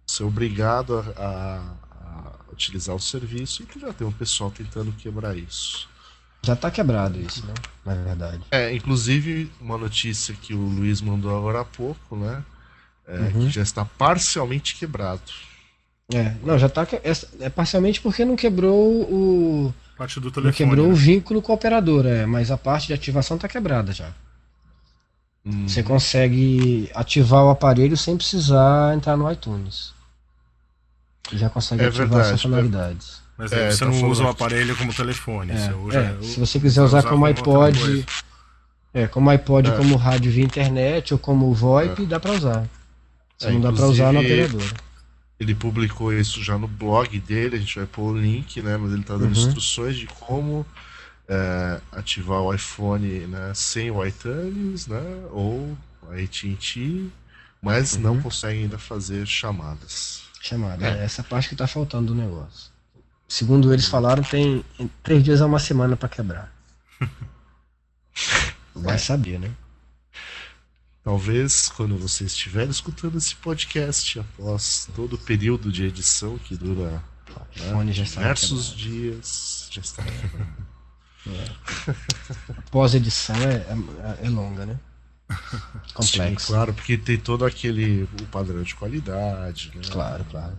você 0.06 0.22
é 0.22 0.26
obrigado 0.26 0.98
a, 1.16 1.20
a, 1.20 1.60
a, 1.90 2.52
utilizar 2.52 2.94
o 2.94 3.00
serviço 3.00 3.64
e 3.64 3.66
que 3.66 3.80
já 3.80 3.92
tem 3.92 4.06
um 4.06 4.12
pessoal 4.12 4.52
tentando 4.52 4.92
quebrar 4.92 5.36
isso. 5.36 5.88
Já 6.46 6.54
tá 6.54 6.70
quebrado 6.70 7.20
isso, 7.20 7.44
né? 7.44 7.54
Na 7.84 7.94
verdade. 7.94 8.40
É, 8.52 8.72
inclusive, 8.72 9.50
uma 9.60 9.76
notícia 9.76 10.32
que 10.32 10.54
o 10.54 10.60
Luiz 10.60 11.00
mandou 11.00 11.36
agora 11.36 11.62
há 11.62 11.64
pouco, 11.64 12.14
né? 12.14 12.40
É, 13.04 13.18
uhum. 13.18 13.46
Que 13.46 13.50
já 13.50 13.62
está 13.62 13.84
parcialmente 13.84 14.76
quebrado. 14.76 15.22
É, 16.14 16.34
não, 16.44 16.56
já 16.56 16.68
tá. 16.68 16.86
É, 17.02 17.44
é 17.46 17.50
parcialmente 17.50 18.00
porque 18.00 18.24
não 18.24 18.36
quebrou 18.36 19.02
o. 19.02 19.74
Parte 19.98 20.20
do 20.20 20.30
telefone. 20.30 20.44
Não 20.44 20.52
quebrou 20.52 20.86
né? 20.86 20.92
o 20.92 20.94
vínculo 20.94 21.42
com 21.42 21.50
a 21.50 21.56
operadora, 21.56 22.10
é, 22.10 22.26
mas 22.26 22.52
a 22.52 22.56
parte 22.56 22.86
de 22.86 22.92
ativação 22.92 23.36
tá 23.36 23.48
quebrada 23.48 23.92
já. 23.92 24.12
Uhum. 25.44 25.66
Você 25.66 25.82
consegue 25.82 26.88
ativar 26.94 27.42
o 27.42 27.50
aparelho 27.50 27.96
sem 27.96 28.16
precisar 28.16 28.94
entrar 28.94 29.16
no 29.16 29.28
iTunes. 29.32 29.92
Já 31.32 31.50
consegue 31.50 31.82
é 31.82 31.86
ativar 31.88 32.06
verdade, 32.06 32.34
as 32.34 32.40
funcionalidades. 32.40 33.25
Mas 33.36 33.52
é, 33.52 33.70
você 33.70 33.84
tá 33.84 33.90
não 33.90 34.08
usa 34.08 34.24
o 34.24 34.28
aparelho 34.28 34.74
como 34.76 34.94
telefone. 34.94 35.52
É, 35.52 35.74
usa, 35.74 35.98
é, 35.98 36.22
se 36.22 36.40
você 36.40 36.58
quiser 36.58 36.82
usar, 36.82 36.98
usar 36.98 37.08
como 37.08 37.26
iPod. 37.26 38.06
É, 38.94 39.06
como 39.06 39.28
iPod, 39.28 39.68
é. 39.68 39.76
como 39.76 39.96
rádio 39.96 40.32
via 40.32 40.44
internet 40.44 41.12
ou 41.12 41.18
como 41.18 41.52
VoIP, 41.52 42.04
é. 42.04 42.06
dá 42.06 42.18
para 42.18 42.32
usar. 42.32 42.68
Você 43.36 43.50
não 43.50 43.60
dá 43.60 43.72
para 43.72 43.86
usar 43.86 44.12
na 44.12 44.20
operadora. 44.20 44.64
Ele 45.38 45.54
publicou 45.54 46.14
isso 46.14 46.42
já 46.42 46.56
no 46.56 46.66
blog 46.66 47.20
dele, 47.20 47.56
a 47.56 47.58
gente 47.58 47.76
vai 47.78 47.86
pôr 47.86 48.14
o 48.14 48.18
link, 48.18 48.62
né? 48.62 48.78
Mas 48.78 48.92
ele 48.92 49.02
tá 49.02 49.14
dando 49.14 49.24
uhum. 49.24 49.32
instruções 49.32 49.96
de 49.96 50.06
como 50.06 50.64
é, 51.28 51.78
ativar 51.92 52.40
o 52.40 52.54
iPhone 52.54 53.06
né, 53.26 53.52
sem 53.54 53.90
o 53.90 54.02
iTunes, 54.02 54.86
né? 54.86 55.02
Ou 55.30 55.76
a 56.10 56.14
AT&T, 56.14 57.10
mas 57.60 57.96
uhum. 57.96 58.00
não 58.00 58.22
consegue 58.22 58.60
ainda 58.60 58.78
fazer 58.78 59.26
chamadas. 59.26 60.22
Chamada, 60.40 60.86
é. 60.86 61.04
essa 61.04 61.22
parte 61.22 61.50
que 61.50 61.56
tá 61.56 61.66
faltando 61.66 62.14
do 62.14 62.14
negócio 62.14 62.75
segundo 63.28 63.72
eles 63.72 63.86
falaram, 63.86 64.22
tem 64.22 64.64
três 65.02 65.22
dias 65.22 65.40
a 65.40 65.46
uma 65.46 65.58
semana 65.58 65.96
para 65.96 66.08
quebrar. 66.08 66.52
Vai 68.74 68.98
saber, 68.98 69.38
né? 69.38 69.50
Talvez 71.02 71.68
quando 71.68 71.96
você 71.96 72.24
estiver 72.24 72.68
escutando 72.68 73.16
esse 73.16 73.34
podcast, 73.36 74.18
após 74.18 74.88
todo 74.94 75.14
o 75.14 75.18
período 75.18 75.70
de 75.70 75.84
edição 75.84 76.36
que 76.38 76.56
dura 76.56 77.02
né, 77.56 77.92
diversos 77.92 78.74
dias, 78.74 79.68
já 79.70 79.80
está. 79.80 80.02
É. 81.28 81.94
Pós-edição 82.70 83.34
é, 83.34 83.54
é, 84.22 84.26
é, 84.26 84.30
longa, 84.30 84.64
né? 84.64 84.78
Complexo. 85.92 86.46
Sim, 86.46 86.52
claro, 86.52 86.72
porque 86.72 86.96
tem 86.96 87.18
todo 87.18 87.44
aquele 87.44 88.04
o 88.04 88.26
padrão 88.26 88.62
de 88.62 88.76
qualidade. 88.76 89.72
Né? 89.74 89.82
Claro, 89.90 90.24
claro. 90.30 90.56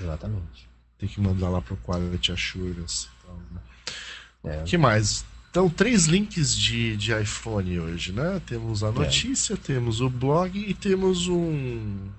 Exatamente 0.00 0.68
tem 1.04 1.08
que 1.08 1.20
mandar 1.20 1.50
lá 1.50 1.60
pro 1.60 1.76
Quality 1.76 2.32
Assurance. 2.32 3.08
Então, 3.22 3.42
né? 3.52 4.60
é. 4.60 4.62
que 4.62 4.78
mais? 4.78 5.24
Então, 5.50 5.68
três 5.68 6.06
links 6.06 6.56
de, 6.56 6.96
de 6.96 7.12
iPhone 7.20 7.78
hoje, 7.78 8.12
né? 8.12 8.40
Temos 8.46 8.82
a 8.82 8.88
é. 8.88 8.92
notícia, 8.92 9.54
é. 9.54 9.56
temos 9.56 10.00
o 10.00 10.08
blog 10.08 10.58
e 10.58 10.74
temos 10.74 11.28
um, 11.28 12.10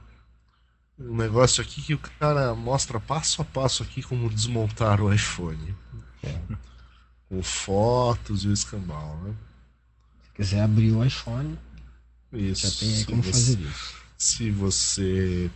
um 0.99 1.15
negócio 1.15 1.61
aqui 1.61 1.81
que 1.81 1.93
o 1.95 1.99
cara 2.19 2.53
mostra 2.53 2.99
passo 2.99 3.41
a 3.41 3.45
passo 3.45 3.83
aqui 3.83 4.01
como 4.01 4.29
desmontar 4.29 5.01
o 5.01 5.11
iPhone. 5.11 5.75
É. 6.23 6.39
Com 7.27 7.41
fotos 7.41 8.45
e 8.45 8.47
o 8.47 8.53
escambau, 8.53 9.19
né? 9.23 9.33
Se 10.23 10.31
quiser 10.35 10.61
abrir 10.61 10.91
o 10.91 11.03
iPhone, 11.03 11.57
isso, 12.31 12.67
já 12.67 12.79
tem 12.79 12.95
aí 12.95 13.05
como 13.05 13.23
você, 13.23 13.31
fazer 13.31 13.59
isso. 13.59 13.95
Se 14.17 14.51
você 14.51 15.51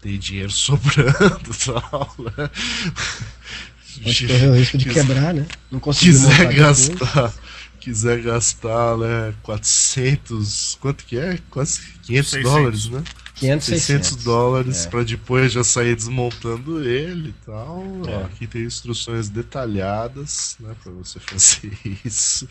tem 0.00 0.18
dinheiro 0.18 0.50
sobrando 0.50 1.50
e 1.50 1.66
tal, 1.66 2.14
né? 2.18 2.50
Pode 4.02 4.26
correr 4.26 4.48
o 4.48 4.54
risco 4.54 4.78
de 4.78 4.84
quiser, 4.86 5.06
quebrar, 5.06 5.34
né? 5.34 5.46
Não 5.70 5.80
quiser 5.80 6.54
gastar, 6.54 7.34
quiser 7.78 8.22
gastar, 8.22 8.96
né, 8.96 9.34
400, 9.42 10.78
quanto 10.80 11.04
que 11.04 11.18
é? 11.18 11.38
Quase 11.50 11.80
500 12.04 12.30
600. 12.30 12.52
dólares, 12.52 12.88
né? 12.88 13.02
500, 13.34 13.66
600, 13.66 14.08
600 14.08 14.24
dólares 14.24 14.86
é. 14.86 14.90
para 14.90 15.02
depois 15.02 15.52
já 15.52 15.64
sair 15.64 15.96
desmontando 15.96 16.84
ele 16.84 17.30
e 17.30 17.44
tal. 17.46 17.82
É. 18.06 18.16
Ó, 18.16 18.24
aqui 18.24 18.46
tem 18.46 18.62
instruções 18.62 19.28
detalhadas, 19.28 20.56
né, 20.60 20.74
para 20.82 20.92
você 20.92 21.18
fazer 21.20 21.72
isso. 22.04 22.48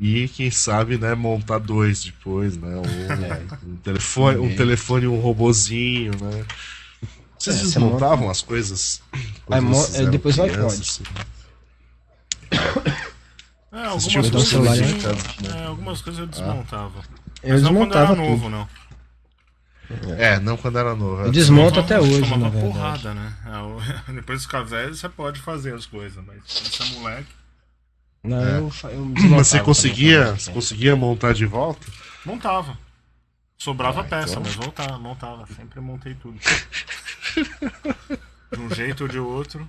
E 0.00 0.28
quem 0.28 0.50
sabe, 0.50 0.96
né, 0.96 1.14
montar 1.14 1.58
dois 1.58 2.04
depois, 2.04 2.56
né? 2.56 2.76
Ou 2.76 2.84
é. 2.84 3.66
um 3.66 3.76
telefone, 3.76 4.38
um 4.38 4.56
telefone 4.56 5.04
e 5.04 5.08
um 5.08 5.18
robozinho, 5.18 6.12
né? 6.20 6.44
Vocês 7.36 7.56
é, 7.56 7.62
desmontavam 7.62 8.18
monta... 8.18 8.32
as 8.32 8.42
coisas? 8.42 9.02
coisas 9.46 9.94
é, 9.94 10.06
depois 10.06 10.36
vai 10.36 10.50
pode. 10.50 10.66
Assim. 10.66 11.02
É, 13.72 13.84
algumas 13.84 14.30
coisas, 14.30 14.48
celular, 14.48 14.76
é, 14.78 15.64
algumas 15.66 16.00
coisas 16.00 16.20
eu 16.20 16.26
desmontava. 16.26 17.00
Eu 17.42 17.52
Mas 17.52 17.62
desmontava 17.62 18.14
não 18.14 18.16
quando 18.16 18.20
era 18.20 18.30
novo, 18.30 18.48
não. 18.48 18.68
É, 20.16 20.40
não 20.40 20.56
quando 20.56 20.78
era 20.78 20.94
novo. 20.94 21.22
Eu 21.22 21.30
desmonto 21.30 21.80
até 21.80 22.00
hoje, 22.00 22.36
na 22.36 22.48
verdade. 22.48 22.60
porrada, 22.60 23.14
né? 23.14 23.32
É, 24.08 24.12
depois 24.14 24.40
de 24.40 24.46
ficar 24.46 24.62
velho, 24.62 24.94
você 24.94 25.08
pode 25.08 25.40
fazer 25.40 25.74
as 25.74 25.86
coisas, 25.86 26.22
mas 26.24 26.38
quando 26.38 26.72
você 26.72 26.82
é 26.82 26.98
moleque... 26.98 27.38
Não, 28.28 28.42
é. 28.42 28.58
eu, 28.58 28.70
eu 28.90 29.04
Mas 29.30 29.48
você 29.48 29.60
conseguia, 29.60 30.34
você 30.34 30.52
conseguia 30.52 30.94
montar 30.94 31.32
de 31.32 31.46
volta? 31.46 31.86
Montava. 32.24 32.78
Sobrava 33.56 34.02
ah, 34.02 34.04
peça, 34.04 34.32
então... 34.32 34.42
mas 34.44 34.54
voltava, 34.54 34.98
montava. 34.98 35.46
Sempre 35.54 35.80
montei 35.80 36.14
tudo. 36.14 36.38
de 38.52 38.60
um 38.60 38.74
jeito 38.74 39.02
ou 39.02 39.08
de 39.08 39.18
outro. 39.18 39.68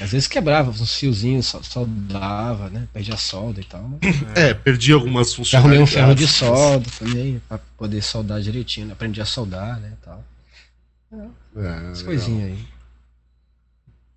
Às 0.00 0.10
vezes 0.10 0.26
quebrava 0.26 0.70
uns 0.70 0.96
fiozinhos, 0.96 1.54
soldava, 1.62 2.68
né? 2.68 2.88
Perdia 2.92 3.16
solda 3.16 3.60
e 3.60 3.64
tal. 3.64 3.98
É, 4.34 4.52
perdi 4.52 4.92
algumas 4.92 5.32
funções. 5.32 5.54
Arrumei 5.54 5.78
um 5.78 5.86
ferro 5.86 6.14
de 6.14 6.26
solda 6.26 6.88
também, 6.98 7.40
pra 7.48 7.58
poder 7.76 8.02
soldar 8.02 8.40
direitinho. 8.40 8.88
Né? 8.88 8.92
Aprendi 8.92 9.20
a 9.20 9.24
soldar, 9.24 9.78
né? 9.78 9.92
E 9.92 10.04
tal. 10.04 10.24
É, 11.56 11.90
As 11.92 12.02
coisinhas 12.02 12.50
aí. 12.50 12.66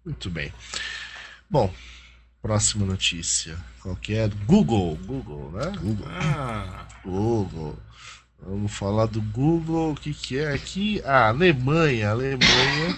Muito 0.03 0.31
bem. 0.31 0.51
Bom, 1.49 1.73
próxima 2.41 2.85
notícia. 2.85 3.57
Qual 3.81 3.95
que 3.95 4.13
é? 4.15 4.27
Google. 4.45 4.97
Google, 5.05 5.51
né? 5.51 5.71
Google. 5.81 6.07
Ah. 6.09 6.87
Google. 7.03 7.79
Vamos 8.39 8.71
falar 8.71 9.07
do 9.07 9.21
Google. 9.21 9.91
O 9.91 9.95
que, 9.95 10.13
que 10.13 10.37
é 10.37 10.53
aqui? 10.53 11.01
Ah, 11.05 11.29
Alemanha. 11.29 12.11
Alemanha 12.11 12.97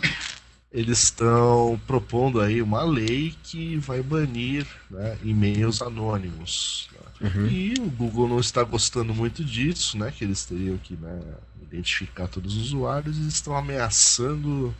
eles 0.72 1.04
estão 1.04 1.80
propondo 1.88 2.40
aí 2.40 2.62
uma 2.62 2.84
lei 2.84 3.36
que 3.44 3.78
vai 3.78 4.04
banir 4.04 4.68
né, 4.90 5.18
e-mails 5.24 5.82
anônimos. 5.82 6.90
Né? 6.92 7.30
Uhum. 7.30 7.48
E 7.48 7.74
o 7.80 7.90
Google 7.90 8.28
não 8.28 8.40
está 8.40 8.64
gostando 8.64 9.14
muito 9.14 9.44
disso, 9.44 9.98
né? 9.98 10.14
Que 10.16 10.24
eles 10.24 10.46
teriam 10.46 10.78
que 10.78 10.96
né, 10.96 11.20
identificar 11.62 12.28
todos 12.28 12.56
os 12.56 12.68
usuários 12.68 13.18
e 13.18 13.28
estão 13.28 13.58
ameaçando 13.58 14.74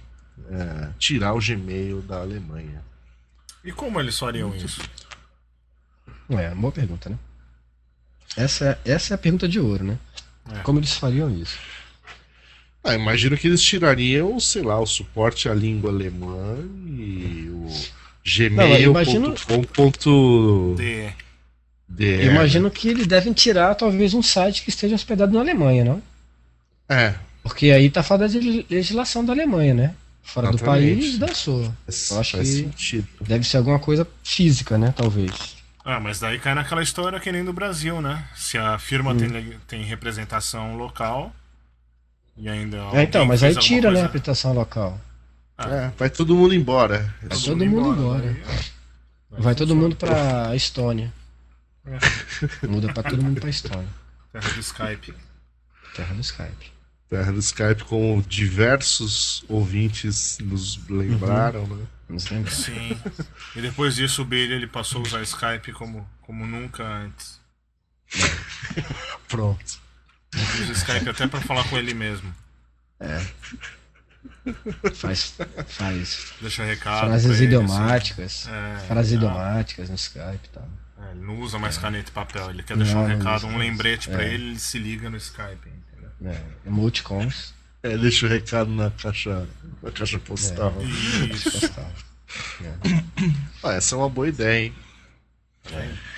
é, 0.50 0.90
tirar 1.00 1.34
o 1.34 1.40
Gmail 1.40 2.02
da 2.02 2.22
Alemanha. 2.22 2.84
E 3.70 3.72
como 3.72 4.00
eles 4.00 4.18
fariam 4.18 4.56
isso? 4.56 4.82
É, 6.28 6.50
boa 6.56 6.72
pergunta, 6.72 7.08
né? 7.08 7.20
Essa 8.36 8.80
é, 8.84 8.94
essa 8.94 9.14
é 9.14 9.16
a 9.16 9.18
pergunta 9.18 9.48
de 9.48 9.60
ouro, 9.60 9.84
né? 9.84 10.00
É. 10.52 10.58
Como 10.64 10.80
eles 10.80 10.94
fariam 10.94 11.30
isso? 11.30 11.56
Ah, 12.84 12.96
imagino 12.96 13.38
que 13.38 13.46
eles 13.46 13.62
tirariam, 13.62 14.40
sei 14.40 14.64
lá, 14.64 14.80
o 14.80 14.88
suporte 14.88 15.48
à 15.48 15.54
língua 15.54 15.92
alemã 15.92 16.58
e 16.88 17.48
o 17.52 17.68
gmail.com.de. 18.26 19.14
Né? 21.90 22.26
Imagino 22.26 22.72
que 22.72 22.90
eles 22.90 23.06
devem 23.06 23.34
tirar 23.34 23.76
talvez 23.76 24.16
um 24.16 24.24
site 24.24 24.64
que 24.64 24.70
esteja 24.70 24.96
hospedado 24.96 25.32
na 25.32 25.42
Alemanha, 25.42 25.86
não? 25.86 26.02
É. 26.90 27.14
Porque 27.44 27.70
aí 27.70 27.88
tá 27.92 28.02
falando 28.02 28.34
da 28.34 28.40
legislação 28.68 29.24
da 29.24 29.32
Alemanha, 29.32 29.76
né? 29.76 29.96
Fora 30.24 30.52
do 30.52 30.60
país, 30.60 31.18
dançou. 31.18 31.64
Eu 32.12 32.20
acho 32.20 32.38
que 32.38 32.46
sentido. 32.46 33.08
deve 33.22 33.48
ser 33.48 33.58
alguma 33.58 33.80
coisa 33.80 34.08
física, 34.24 34.78
né? 34.78 34.94
Talvez. 34.96 35.58
Ah, 35.84 36.00
mas 36.00 36.20
daí 36.20 36.38
cai 36.38 36.54
naquela 36.54 36.84
história 36.84 37.20
que 37.20 37.32
nem 37.32 37.44
do 37.44 37.52
Brasil, 37.52 38.00
né? 38.02 38.28
Se 38.36 38.58
a 38.58 38.78
firma 38.78 39.12
hum. 39.12 39.18
tem, 39.18 39.60
tem 39.68 39.84
representação 39.84 40.78
local, 40.78 41.34
e 42.40 42.48
ainda. 42.48 42.78
É, 42.94 43.04
então, 43.04 43.26
mas 43.26 43.44
aí 43.44 43.54
tira, 43.56 43.90
coisa... 43.90 43.92
né, 43.92 44.00
a 44.00 44.04
representação 44.04 44.54
local. 44.54 45.00
Ah. 45.58 45.70
É, 45.70 45.92
vai 45.98 46.10
todo 46.10 46.34
mundo 46.34 46.56
embora. 46.56 47.14
Vai 47.20 47.30
todo, 47.30 47.44
todo 47.44 47.66
mundo 47.66 47.92
embora. 47.92 48.32
embora. 48.32 48.60
Vai, 49.30 49.42
vai 49.42 49.56
todo 49.56 49.76
mundo 49.76 49.96
pra 49.98 50.56
Estônia. 50.56 51.12
É. 51.86 52.68
Muda 52.68 52.94
pra 52.94 53.04
todo 53.04 53.22
mundo 53.22 53.42
pra 53.42 53.50
Estônia. 53.50 53.90
Terra 54.32 54.50
do 54.54 54.60
Skype. 54.62 55.14
Terra 55.96 56.16
do 56.16 56.22
Skype. 56.22 56.72
Terra 57.10 57.32
do 57.32 57.40
Skype, 57.40 57.84
como 57.86 58.22
diversos 58.22 59.44
ouvintes 59.48 60.38
nos 60.40 60.80
lembraram, 60.88 61.64
uhum. 61.64 61.78
né? 61.78 62.46
Sim. 62.50 62.98
E 63.56 63.62
depois 63.62 63.96
disso 63.96 64.22
o 64.22 64.26
Billy 64.26 64.54
ele 64.54 64.68
passou 64.68 65.02
a 65.02 65.04
usar 65.04 65.22
Skype 65.24 65.72
como, 65.74 66.08
como 66.22 66.46
nunca 66.46 66.84
antes. 66.84 67.40
Pronto. 69.28 69.80
Usa 70.62 70.72
Skype 70.74 71.10
até 71.10 71.28
pra 71.28 71.42
falar 71.42 71.64
com 71.68 71.78
ele 71.78 71.94
mesmo. 71.96 72.34
É. 73.00 73.26
Faz. 74.94 75.36
faz 75.68 76.34
Deixa 76.42 76.64
recado. 76.64 77.08
Frases 77.08 77.32
assim. 77.32 77.44
idiomáticas. 77.44 78.48
Assim. 78.48 78.52
É, 78.52 78.88
frases 78.88 79.12
idiomáticas 79.14 79.90
no 79.90 79.96
Skype 79.96 80.46
e 80.46 80.50
tal. 80.50 80.70
É, 81.02 81.12
ele 81.12 81.26
não 81.26 81.40
usa 81.40 81.58
mais 81.58 81.78
é. 81.78 81.82
caneta 81.82 82.10
e 82.10 82.14
papel. 82.14 82.50
Ele 82.50 82.62
quer 82.62 82.78
não, 82.78 82.84
deixar 82.84 83.00
um 83.00 83.08
recado, 83.08 83.48
um 83.48 83.58
lembrete 83.58 84.10
pra 84.10 84.24
é. 84.24 84.34
ele, 84.34 84.50
ele 84.50 84.60
se 84.60 84.78
liga 84.78 85.10
no 85.10 85.18
Skype. 85.18 85.79
É, 86.24 86.42
emoticons. 86.66 87.54
É, 87.82 87.98
deixa 87.98 88.26
o 88.26 88.30
recado 88.30 88.70
na 88.70 88.92
caixa, 88.92 89.48
na 89.82 89.92
caixa 89.92 90.20
postal. 90.20 90.74
É, 90.82 91.26
isso. 91.34 91.52
postal. 91.52 91.92
ah, 93.64 93.74
essa 93.74 93.96
é 93.96 93.98
uma 93.98 94.10
boa 94.10 94.28
ideia, 94.28 94.66
hein? 94.66 94.76
É. 95.72 96.10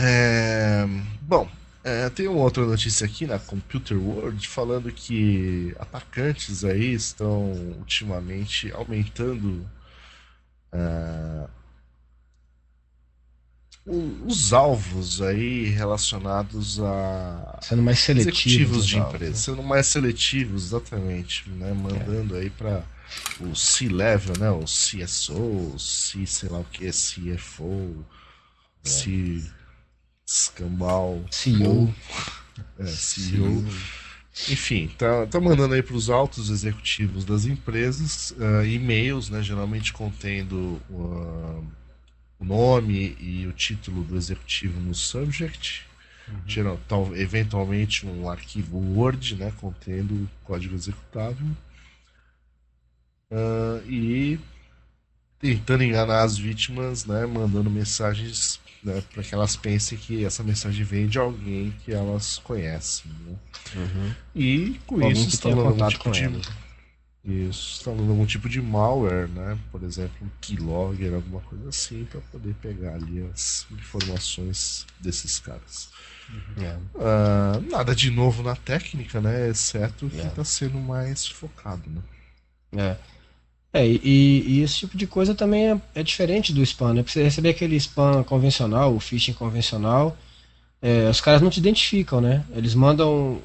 É, 0.00 0.86
bom, 1.22 1.50
é, 1.82 2.08
tem 2.10 2.28
uma 2.28 2.42
outra 2.42 2.64
notícia 2.64 3.04
aqui 3.04 3.26
na 3.26 3.38
Computer 3.38 3.96
World 3.96 4.46
falando 4.46 4.92
que 4.92 5.74
atacantes 5.78 6.64
aí 6.64 6.92
estão 6.92 7.50
ultimamente 7.78 8.70
aumentando 8.72 9.68
uh, 10.72 11.48
os 14.26 14.52
alvos 14.52 15.22
aí 15.22 15.64
relacionados 15.66 16.78
a 16.80 17.58
sendo 17.62 17.82
mais 17.82 17.98
seletivos 17.98 18.86
de 18.86 18.98
empresa, 18.98 19.30
né? 19.30 19.36
sendo 19.36 19.62
mais 19.62 19.86
seletivos 19.86 20.66
exatamente, 20.66 21.48
né? 21.50 21.72
Mandando 21.72 22.36
é. 22.36 22.40
aí 22.40 22.50
para 22.50 22.84
o 23.40 23.54
C-level, 23.54 24.38
né? 24.38 24.50
O 24.50 24.64
CSO, 24.64 25.74
o 25.74 25.78
C, 25.78 26.26
sei 26.26 26.48
lá 26.48 26.58
o 26.58 26.64
que, 26.64 26.90
CFO, 26.90 28.04
é. 28.84 28.88
C 28.88 29.42
Escambau. 30.28 31.24
CEO. 31.30 31.94
É, 32.78 32.86
CEO. 32.86 33.64
Enfim, 34.50 34.88
tá, 34.98 35.26
tá 35.26 35.40
mandando 35.40 35.74
aí 35.74 35.82
para 35.82 35.96
os 35.96 36.10
altos 36.10 36.50
executivos 36.50 37.24
das 37.24 37.44
empresas 37.44 38.32
uh, 38.32 38.64
e-mails, 38.64 39.30
né, 39.30 39.42
geralmente 39.42 39.92
contendo 39.92 40.80
uh, 40.90 41.66
o 42.38 42.44
nome 42.44 43.16
e 43.20 43.46
o 43.46 43.52
título 43.52 44.04
do 44.04 44.16
executivo 44.16 44.80
no 44.80 44.94
subject, 44.94 45.84
uhum. 46.28 46.40
geral, 46.46 46.80
tal, 46.88 47.16
eventualmente 47.16 48.06
um 48.06 48.30
arquivo 48.30 48.78
Word, 48.78 49.36
né, 49.36 49.52
contendo 49.60 50.14
o 50.14 50.28
código 50.44 50.74
executável, 50.74 51.46
uh, 53.30 53.90
e 53.90 54.38
tentando 55.40 55.84
enganar 55.84 56.22
as 56.22 56.36
vítimas, 56.38 57.04
né, 57.04 57.26
mandando 57.26 57.70
mensagens 57.70 58.60
né, 58.82 59.02
para 59.12 59.22
que 59.22 59.34
elas 59.34 59.56
pensem 59.56 59.98
que 59.98 60.24
essa 60.24 60.42
mensagem 60.42 60.84
vem 60.84 61.06
de 61.06 61.18
alguém 61.18 61.74
que 61.84 61.92
elas 61.92 62.38
conhecem. 62.38 63.10
Né? 63.24 63.36
Uhum. 63.74 64.14
E 64.34 64.80
com 64.86 64.96
alguém 64.96 65.12
isso 65.12 65.26
instalando 65.26 65.68
algum 65.68 65.88
tipo 65.88 66.10
de 66.10 66.28
isso, 67.30 67.76
instalando 67.78 68.10
algum 68.10 68.26
tipo 68.26 68.48
de 68.48 68.60
malware, 68.60 69.28
né? 69.28 69.58
Por 69.70 69.82
exemplo, 69.82 70.16
um 70.22 70.28
keylogger, 70.40 71.14
alguma 71.14 71.40
coisa 71.42 71.68
assim, 71.68 72.04
para 72.04 72.20
poder 72.32 72.54
pegar 72.54 72.94
ali 72.94 73.28
as 73.32 73.66
informações 73.70 74.86
desses 75.00 75.38
caras. 75.38 75.90
Uhum. 76.30 76.78
Uh, 76.94 77.70
nada 77.70 77.94
de 77.94 78.10
novo 78.10 78.42
na 78.42 78.56
técnica, 78.56 79.20
né? 79.20 79.48
Exceto 79.48 80.08
que 80.08 80.18
está 80.18 80.44
sendo 80.44 80.78
mais 80.78 81.26
focado, 81.26 81.88
né? 81.90 82.02
É. 82.76 83.18
É, 83.72 83.86
e, 83.86 84.42
e, 84.46 84.62
esse 84.62 84.76
tipo 84.76 84.96
de 84.96 85.06
coisa 85.06 85.34
também 85.34 85.70
é, 85.70 85.80
é, 85.96 86.02
diferente 86.02 86.52
do 86.54 86.62
spam, 86.62 86.94
né? 86.94 87.02
Porque 87.02 87.12
você 87.12 87.22
receber 87.22 87.50
aquele 87.50 87.76
spam 87.76 88.24
convencional, 88.24 88.94
o 88.94 89.00
phishing 89.00 89.34
convencional, 89.34 90.16
é, 90.80 91.08
os 91.10 91.20
caras 91.20 91.42
não 91.42 91.50
te 91.50 91.60
identificam, 91.60 92.20
né? 92.20 92.44
Eles 92.54 92.74
mandam. 92.74 93.40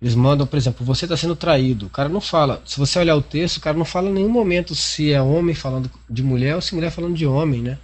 É, 0.00 0.04
eles 0.04 0.14
mandam, 0.14 0.46
por 0.46 0.56
exemplo, 0.56 0.84
você 0.84 1.04
está 1.04 1.16
sendo 1.16 1.36
traído. 1.36 1.86
O 1.86 1.90
cara 1.90 2.08
não 2.08 2.20
fala. 2.20 2.62
Se 2.64 2.78
você 2.78 2.98
olhar 2.98 3.16
o 3.16 3.22
texto, 3.22 3.56
o 3.56 3.60
cara 3.60 3.76
não 3.76 3.84
fala 3.84 4.08
em 4.08 4.12
nenhum 4.12 4.28
momento 4.28 4.74
se 4.74 5.12
é 5.12 5.20
homem 5.20 5.54
falando 5.54 5.90
de 6.08 6.22
mulher 6.22 6.54
ou 6.54 6.60
se 6.60 6.74
mulher 6.74 6.90
falando 6.90 7.14
de 7.14 7.26
homem, 7.26 7.62
né? 7.62 7.78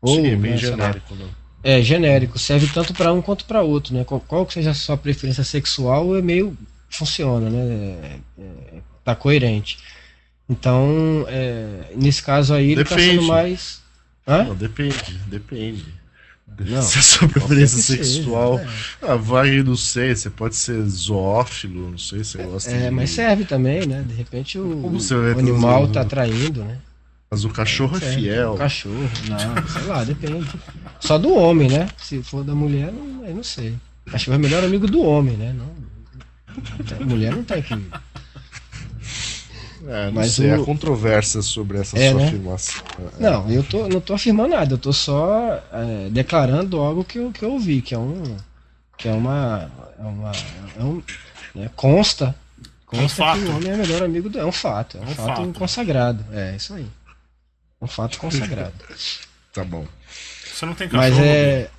Ou, 0.00 0.16
Sim, 0.16 0.26
é 0.26 0.36
bem 0.36 0.52
né, 0.52 0.56
genérico, 0.56 1.14
né? 1.14 1.26
É, 1.62 1.82
genérico. 1.82 2.38
Serve 2.38 2.68
tanto 2.72 2.94
para 2.94 3.12
um 3.12 3.20
quanto 3.20 3.44
para 3.44 3.62
outro, 3.62 3.94
né? 3.94 4.04
Qual, 4.04 4.20
qual 4.20 4.46
que 4.46 4.54
seja 4.54 4.70
a 4.70 4.74
sua 4.74 4.96
preferência 4.96 5.44
sexual, 5.44 6.16
é 6.16 6.22
meio. 6.22 6.56
funciona, 6.88 7.50
né? 7.50 8.20
É, 8.38 8.42
é, 8.42 8.80
tá 9.04 9.14
coerente. 9.14 9.78
Então, 10.48 11.26
é, 11.28 11.92
nesse 11.94 12.22
caso 12.22 12.54
aí, 12.54 12.72
ele 12.72 12.82
está 12.82 12.98
sendo 12.98 13.22
mais. 13.22 13.82
Hã? 14.26 14.44
Não, 14.44 14.54
depende, 14.54 15.20
depende. 15.26 15.97
Não, 16.58 16.82
se 16.82 16.98
a 16.98 17.02
sua 17.02 17.28
preferência 17.28 17.78
sexual. 17.78 18.58
Seja, 18.58 18.70
é. 19.02 19.10
ah, 19.10 19.16
vai, 19.16 19.62
não 19.62 19.76
sei, 19.76 20.14
você 20.14 20.28
pode 20.28 20.56
ser 20.56 20.82
zoófilo, 20.84 21.90
não 21.90 21.98
sei 21.98 22.24
se 22.24 22.32
você 22.32 22.42
gosta 22.42 22.70
É, 22.70 22.84
de... 22.86 22.90
mas 22.90 23.10
serve 23.10 23.44
também, 23.44 23.86
né? 23.86 24.04
De 24.06 24.14
repente 24.14 24.58
o, 24.58 24.86
o 24.86 25.38
animal 25.38 25.84
está 25.86 26.00
atraindo, 26.00 26.64
né? 26.64 26.78
Mas 27.30 27.44
o 27.44 27.50
cachorro 27.50 27.96
é, 28.00 28.04
é 28.04 28.12
fiel. 28.12 28.54
O 28.54 28.58
cachorro, 28.58 29.10
não, 29.28 29.68
sei 29.68 29.82
lá, 29.82 30.02
depende. 30.02 30.48
Só 30.98 31.18
do 31.18 31.34
homem, 31.34 31.68
né? 31.68 31.88
Se 31.98 32.22
for 32.22 32.42
da 32.42 32.54
mulher, 32.54 32.90
não, 32.92 33.26
eu 33.26 33.34
não 33.36 33.42
sei. 33.42 33.76
Cachorro 34.06 34.36
é 34.36 34.38
o 34.38 34.40
melhor 34.40 34.64
amigo 34.64 34.86
do 34.86 35.02
homem, 35.02 35.36
né? 35.36 35.54
Não, 35.56 37.06
mulher 37.06 37.34
não 37.36 37.44
tem 37.44 37.62
que 37.62 37.74
é, 39.88 40.06
não 40.06 40.12
Mas 40.12 40.32
sei, 40.32 40.52
o... 40.52 40.60
há 40.60 40.64
controvérsia 40.66 41.40
sobre 41.40 41.78
essa 41.78 41.98
é, 41.98 42.10
sua 42.10 42.20
né? 42.20 42.26
afirmação. 42.26 42.82
É. 43.18 43.22
Não, 43.22 43.50
eu 43.50 43.64
tô, 43.64 43.88
não 43.88 44.02
tô 44.02 44.12
afirmando 44.12 44.50
nada, 44.50 44.74
eu 44.74 44.78
tô 44.78 44.92
só 44.92 45.62
é, 45.72 46.10
declarando 46.10 46.78
algo 46.78 47.02
que 47.02 47.18
eu, 47.18 47.32
que 47.32 47.42
eu 47.42 47.58
vi, 47.58 47.80
que 47.80 47.94
é 47.94 47.98
um. 47.98 48.36
Que 48.98 49.08
é 49.08 49.12
uma. 49.12 49.70
É 49.98 50.02
uma 50.02 50.32
é 50.78 50.82
um, 50.82 51.02
né, 51.54 51.70
consta. 51.74 52.34
Consta 52.84 53.24
é 53.24 53.32
um 53.32 53.40
que 53.40 53.44
o 53.46 53.56
homem 53.56 53.70
é 53.70 53.74
o 53.74 53.78
melhor 53.78 54.02
amigo 54.02 54.28
do. 54.28 54.38
É 54.38 54.44
um 54.44 54.52
fato, 54.52 54.98
é 54.98 55.00
um, 55.00 55.04
é 55.04 55.06
um 55.06 55.14
fato, 55.14 55.36
fato, 55.36 55.58
consagrado. 55.58 56.24
É, 56.32 56.54
isso 56.54 56.74
aí. 56.74 56.86
Um 57.80 57.86
fato 57.86 58.18
consagrado. 58.18 58.74
tá 59.54 59.64
bom. 59.64 59.86
Você 60.52 60.66
não 60.66 60.74
tem 60.74 60.86
cachorro? 60.86 61.16
Mas 61.16 61.18
é. 61.18 61.70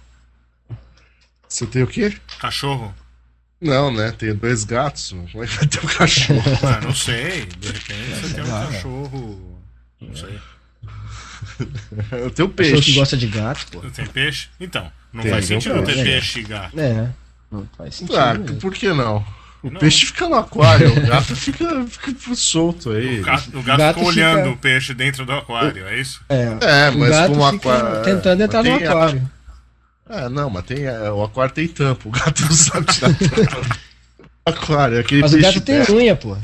Você 1.47 1.67
tem 1.67 1.83
o 1.83 1.87
quê? 1.87 2.17
Cachorro? 2.39 2.91
Não, 3.61 3.91
né? 3.91 4.11
Tenho 4.17 4.35
dois 4.35 4.63
gatos. 4.63 5.09
Como 5.31 5.43
é 5.43 5.47
que 5.47 5.55
vai 5.57 5.67
ter 5.67 5.83
um 5.83 5.87
cachorro? 5.87 6.43
ah, 6.63 6.81
não 6.81 6.95
sei. 6.95 7.45
De 7.45 7.67
repente 7.67 8.21
você 8.21 8.33
tem 8.33 8.43
um 8.43 8.47
cachorro. 8.47 9.59
Não 10.01 10.15
sei. 10.15 10.39
Eu 12.11 12.31
tenho 12.31 12.49
peixe. 12.49 12.71
Pessoa 12.71 12.85
que 12.85 12.93
gosta 12.93 13.17
de 13.17 13.27
gato, 13.27 13.67
pô. 13.71 13.81
Tem 13.89 14.05
peixe? 14.05 14.47
Então, 14.59 14.89
não 15.11 15.23
tem, 15.23 15.31
faz 15.31 15.45
sentido 15.45 15.83
ter 15.83 16.03
peixe 16.03 16.39
e 16.39 16.43
gato. 16.43 16.79
É, 16.79 17.09
não 17.51 17.67
faz 17.77 17.95
sentido. 17.95 18.17
Ah, 18.17 18.33
mesmo. 18.33 18.57
por 18.57 18.73
que 18.73 18.91
não? 18.93 19.25
O 19.61 19.69
não. 19.69 19.79
peixe 19.79 20.05
fica 20.05 20.29
no 20.29 20.35
aquário, 20.35 20.97
o 20.97 21.05
gato 21.05 21.35
fica, 21.35 21.85
fica 21.85 22.35
solto 22.35 22.91
aí. 22.91 23.19
O 23.19 23.23
gato, 23.23 23.49
o 23.57 23.63
gato, 23.63 23.77
gato 23.77 23.95
fica 23.95 24.07
olhando 24.07 24.37
fica... 24.37 24.49
o 24.51 24.57
peixe 24.57 24.93
dentro 24.93 25.25
do 25.25 25.33
aquário, 25.33 25.85
é 25.85 25.99
isso? 25.99 26.21
É, 26.29 26.57
é 26.61 26.91
mas 26.91 27.27
com 27.27 27.37
o 27.37 27.45
aquário. 27.45 28.03
Tentando 28.03 28.41
entrar 28.41 28.63
no 28.63 28.75
aquário. 28.75 29.29
Ah, 30.09 30.27
não, 30.27 30.49
mas 30.49 30.65
tem, 30.65 30.85
é, 30.85 31.11
o 31.11 31.23
aquário 31.23 31.53
tem 31.53 31.67
tampa, 31.67 32.09
o 32.09 32.11
gato 32.11 32.41
não 32.41 32.51
sabe 32.51 32.87
tirar 32.87 33.13
tampa. 33.15 33.79
aquário, 34.43 34.99
aquele 34.99 35.21
Mas 35.21 35.33
o 35.33 35.39
gato 35.39 35.61
tem 35.61 35.81
unha, 35.91 36.15
pô. 36.15 36.35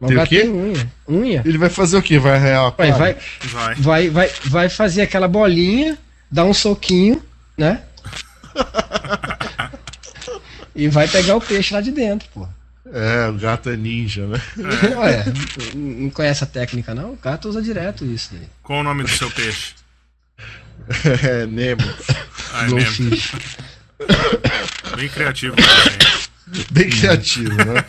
Mas 0.00 0.08
tem 0.08 0.16
o, 0.16 0.20
gato 0.20 0.28
tem 0.30 0.48
unha. 0.48 0.92
unha. 1.06 1.42
Ele 1.44 1.58
vai 1.58 1.68
fazer 1.68 1.98
o 1.98 2.02
quê? 2.02 2.18
Vai 2.18 2.36
arranhar 2.36 2.64
o 2.64 2.66
aquário? 2.68 2.96
Vai, 2.96 3.16
vai, 3.42 3.74
vai, 3.74 4.10
vai, 4.10 4.32
vai 4.46 4.68
fazer 4.70 5.02
aquela 5.02 5.28
bolinha, 5.28 5.98
dar 6.30 6.46
um 6.46 6.54
soquinho, 6.54 7.22
né? 7.56 7.82
E 10.78 10.86
vai 10.86 11.08
pegar 11.08 11.34
o 11.34 11.40
peixe 11.40 11.74
lá 11.74 11.80
de 11.80 11.90
dentro, 11.90 12.28
pô. 12.32 12.46
É, 12.92 13.28
o 13.28 13.32
gato 13.34 13.68
é 13.68 13.76
ninja, 13.76 14.28
né? 14.28 14.40
É. 14.94 14.96
Ué, 14.96 15.24
não 15.74 16.08
conhece 16.10 16.44
a 16.44 16.46
técnica, 16.46 16.94
não? 16.94 17.14
O 17.14 17.16
gato 17.16 17.48
usa 17.48 17.60
direto 17.60 18.04
isso 18.04 18.30
daí. 18.32 18.48
Qual 18.62 18.78
o 18.78 18.82
nome 18.84 19.02
do 19.02 19.08
seu 19.08 19.28
peixe? 19.28 19.74
É, 21.24 21.46
Nemo. 21.46 21.82
Ah, 22.58 22.66
é. 24.92 24.96
Bem 24.96 25.08
criativo 25.08 25.56
também. 25.56 25.98
Bem 26.70 26.88
criativo, 26.88 27.54
né? 27.56 27.84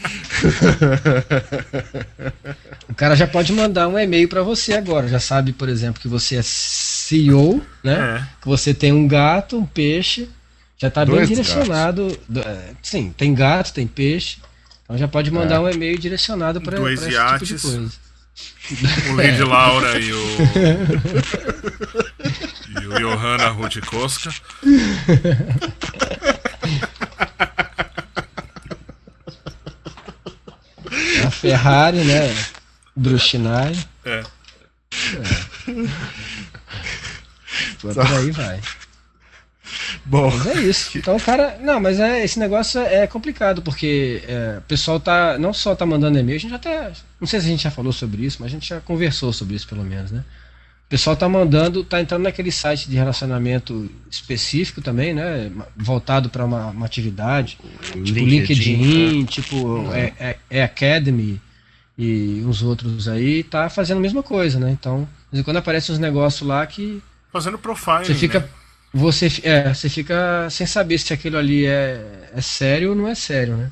o 2.90 2.94
cara 2.94 3.16
já 3.16 3.26
pode 3.26 3.54
mandar 3.54 3.88
um 3.88 3.98
e-mail 3.98 4.28
para 4.28 4.44
você 4.44 4.74
agora. 4.74 5.08
Já 5.08 5.20
sabe, 5.20 5.54
por 5.54 5.70
exemplo, 5.70 6.02
que 6.02 6.10
você 6.10 6.36
é 6.36 6.42
CEO, 6.44 7.64
né? 7.84 8.18
É. 8.18 8.42
Que 8.42 8.48
você 8.48 8.74
tem 8.74 8.92
um 8.92 9.08
gato, 9.08 9.58
um 9.58 9.66
peixe 9.66 10.28
já 10.80 10.88
está 10.88 11.06
bem 11.06 11.26
direcionado. 11.26 12.18
É, 12.38 12.74
sim, 12.82 13.14
tem 13.16 13.34
gato, 13.34 13.74
tem 13.74 13.86
peixe. 13.86 14.38
Então 14.84 14.98
já 14.98 15.10
pode 15.10 15.30
mandar 15.30 15.56
é. 15.56 15.60
um 15.60 15.70
e-mail 15.70 16.00
direcionado 16.00 16.62
para 16.62 16.92
esse 16.92 17.12
iates, 17.12 17.48
tipo 17.50 17.60
de 17.60 17.76
coisa. 17.76 17.92
O 19.12 19.22
Lid 19.22 19.44
Laura 19.44 20.00
e 20.00 20.14
o. 20.14 20.20
e 22.70 22.88
o 22.88 23.00
Johanna 23.00 23.50
Rutikoska. 23.50 24.30
A 31.26 31.32
Ferrari, 31.32 32.04
né? 32.04 32.36
Drushinai. 32.96 33.74
É. 34.06 34.20
é. 34.20 34.24
Por 37.82 38.00
aí 38.00 38.32
vai. 38.32 38.60
Bom. 40.06 40.32
Mas 40.32 40.48
é 40.48 40.62
isso. 40.62 40.98
Então 40.98 41.16
o 41.16 41.22
cara. 41.22 41.58
Não, 41.62 41.80
mas 41.80 42.00
é, 42.00 42.24
esse 42.24 42.40
negócio 42.40 42.82
é 42.82 43.06
complicado, 43.08 43.62
porque 43.62 44.24
é, 44.28 44.58
o 44.58 44.62
pessoal 44.62 45.00
tá. 45.00 45.38
Não 45.38 45.54
só 45.54 45.76
tá 45.76 45.86
mandando 45.86 46.18
e-mail, 46.18 46.38
a 46.38 46.40
gente 46.40 46.54
até. 46.54 46.92
Não 47.20 47.28
sei 47.28 47.40
se 47.40 47.46
a 47.46 47.50
gente 47.50 47.64
já 47.64 47.72
falou 47.72 47.94
sobre 47.94 48.26
isso, 48.26 48.38
mas 48.40 48.48
a 48.48 48.54
gente 48.54 48.68
já 48.68 48.80
conversou 48.82 49.32
sobre 49.32 49.56
isso 49.56 49.68
pelo 49.68 49.84
menos, 49.84 50.12
né? 50.12 50.24
O 50.90 50.98
pessoal 50.98 51.16
tá 51.16 51.30
mandando, 51.30 51.84
tá 51.84 52.02
entrando 52.02 52.24
naquele 52.24 52.52
site 52.52 52.90
de 52.90 52.96
relacionamento 52.96 53.88
específico 54.10 54.82
também, 54.82 55.14
né? 55.14 55.52
Voltado 55.78 56.32
para 56.32 56.44
uma, 56.44 56.72
uma, 56.72 56.86
atividade. 56.88 57.60
Tipo 57.80 58.00
LinkedIn, 58.00 58.26
LinkedIn 58.26 59.22
né? 59.22 59.28
tipo 59.28 59.94
é, 59.94 60.14
é, 60.20 60.38
é, 60.50 60.64
Academy 60.64 61.40
e 61.96 62.42
uns 62.44 62.64
outros 62.64 63.08
aí, 63.08 63.44
tá 63.44 63.70
fazendo 63.70 64.00
a 64.00 64.02
mesma 64.02 64.24
coisa, 64.24 64.60
né? 64.60 64.72
Então, 64.72 65.02
de 65.02 65.34
vez 65.34 65.42
em 65.42 65.44
quando 65.44 65.58
aparecem 65.58 65.94
uns 65.94 66.00
negócios 66.00 66.42
lá 66.42 66.66
que. 66.66 67.04
Fazendo 67.32 67.60
profile. 67.60 68.06
Você 68.06 68.16
fica. 68.16 68.40
Né? 68.40 68.50
você, 68.92 69.28
é, 69.44 69.72
você 69.72 69.90
fica 69.90 70.50
sem 70.50 70.66
saber 70.66 70.98
se 70.98 71.14
aquilo 71.14 71.38
ali 71.38 71.68
é, 71.68 72.32
é 72.34 72.42
sério 72.42 72.90
ou 72.90 72.96
não 72.96 73.08
é 73.08 73.14
sério, 73.14 73.56
né? 73.56 73.72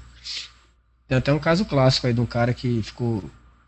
Tem 1.08 1.18
até 1.18 1.34
um 1.34 1.40
caso 1.40 1.66
clássico 1.66 2.06
aí 2.06 2.14
de 2.14 2.22
um 2.22 2.28
cara 2.28 2.54
que 2.54 2.80
ficou 2.84 3.28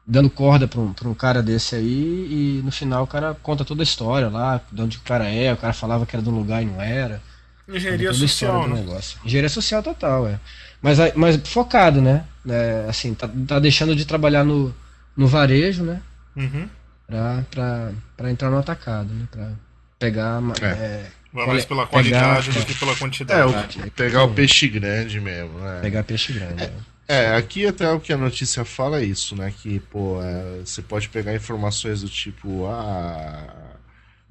dando 0.10 0.28
corda 0.28 0.68
para 0.68 0.80
um, 0.80 0.94
um 1.06 1.14
cara 1.14 1.44
desse 1.44 1.76
aí 1.76 2.28
e 2.58 2.62
no 2.64 2.72
final 2.72 3.04
o 3.04 3.08
cara 3.08 3.38
conta 3.44 3.64
toda 3.64 3.84
a 3.84 3.86
história 3.86 4.28
lá, 4.28 4.60
de 4.72 4.82
onde 4.82 4.98
o 4.98 5.02
cara 5.02 5.30
é, 5.30 5.54
o 5.54 5.58
cara 5.58 5.72
falava 5.72 6.04
que 6.04 6.16
era 6.16 6.24
de 6.24 6.30
um 6.30 6.36
lugar 6.36 6.64
e 6.64 6.66
não 6.66 6.82
era. 6.82 7.22
Engenharia 7.68 8.12
social, 8.12 8.68
né? 8.68 8.78
negócio. 8.78 9.20
Engenharia 9.24 9.50
social 9.50 9.84
total, 9.84 10.28
é. 10.28 10.40
Mas, 10.82 10.98
mas 11.14 11.38
focado, 11.48 12.02
né? 12.02 12.26
É, 12.48 12.88
assim, 12.90 13.14
tá, 13.14 13.30
tá 13.48 13.60
deixando 13.60 13.96
de 13.96 14.04
trabalhar 14.06 14.44
no, 14.44 14.74
no 15.16 15.28
varejo, 15.28 15.84
né? 15.84 16.02
Uhum. 16.36 16.68
Pra, 17.06 17.44
pra, 17.52 17.92
pra 18.18 18.32
entrar 18.32 18.50
no 18.50 18.58
atacado, 18.58 19.14
né? 19.14 19.28
Pra 19.30 19.52
pegar 20.00 20.42
é. 20.62 20.66
É, 20.66 21.06
Vai 21.32 21.46
mais 21.46 21.66
pela 21.66 21.86
qualidade 21.86 22.48
pegar, 22.48 22.60
do 22.60 22.66
que 22.66 22.74
pela 22.74 22.96
quantidade. 22.96 23.80
É, 23.80 23.86
o, 23.86 23.92
pegar 23.92 24.24
o 24.24 24.34
peixe 24.34 24.68
grande 24.68 25.20
mesmo, 25.22 25.60
né? 25.60 25.80
Pegar 25.82 26.04
peixe 26.04 26.34
grande. 26.34 26.64
É, 26.64 26.72
é, 27.10 27.36
aqui 27.36 27.66
até 27.66 27.90
o 27.92 28.00
que 28.00 28.14
a 28.14 28.18
notícia 28.18 28.64
fala 28.64 29.02
é 29.02 29.04
isso, 29.04 29.36
né? 29.36 29.52
Que, 29.52 29.80
pô, 29.80 30.22
é, 30.22 30.60
você 30.60 30.80
pode 30.80 31.10
pegar 31.10 31.34
informações 31.34 32.02
do 32.02 32.08
tipo, 32.08 32.68
ah, 32.68 33.76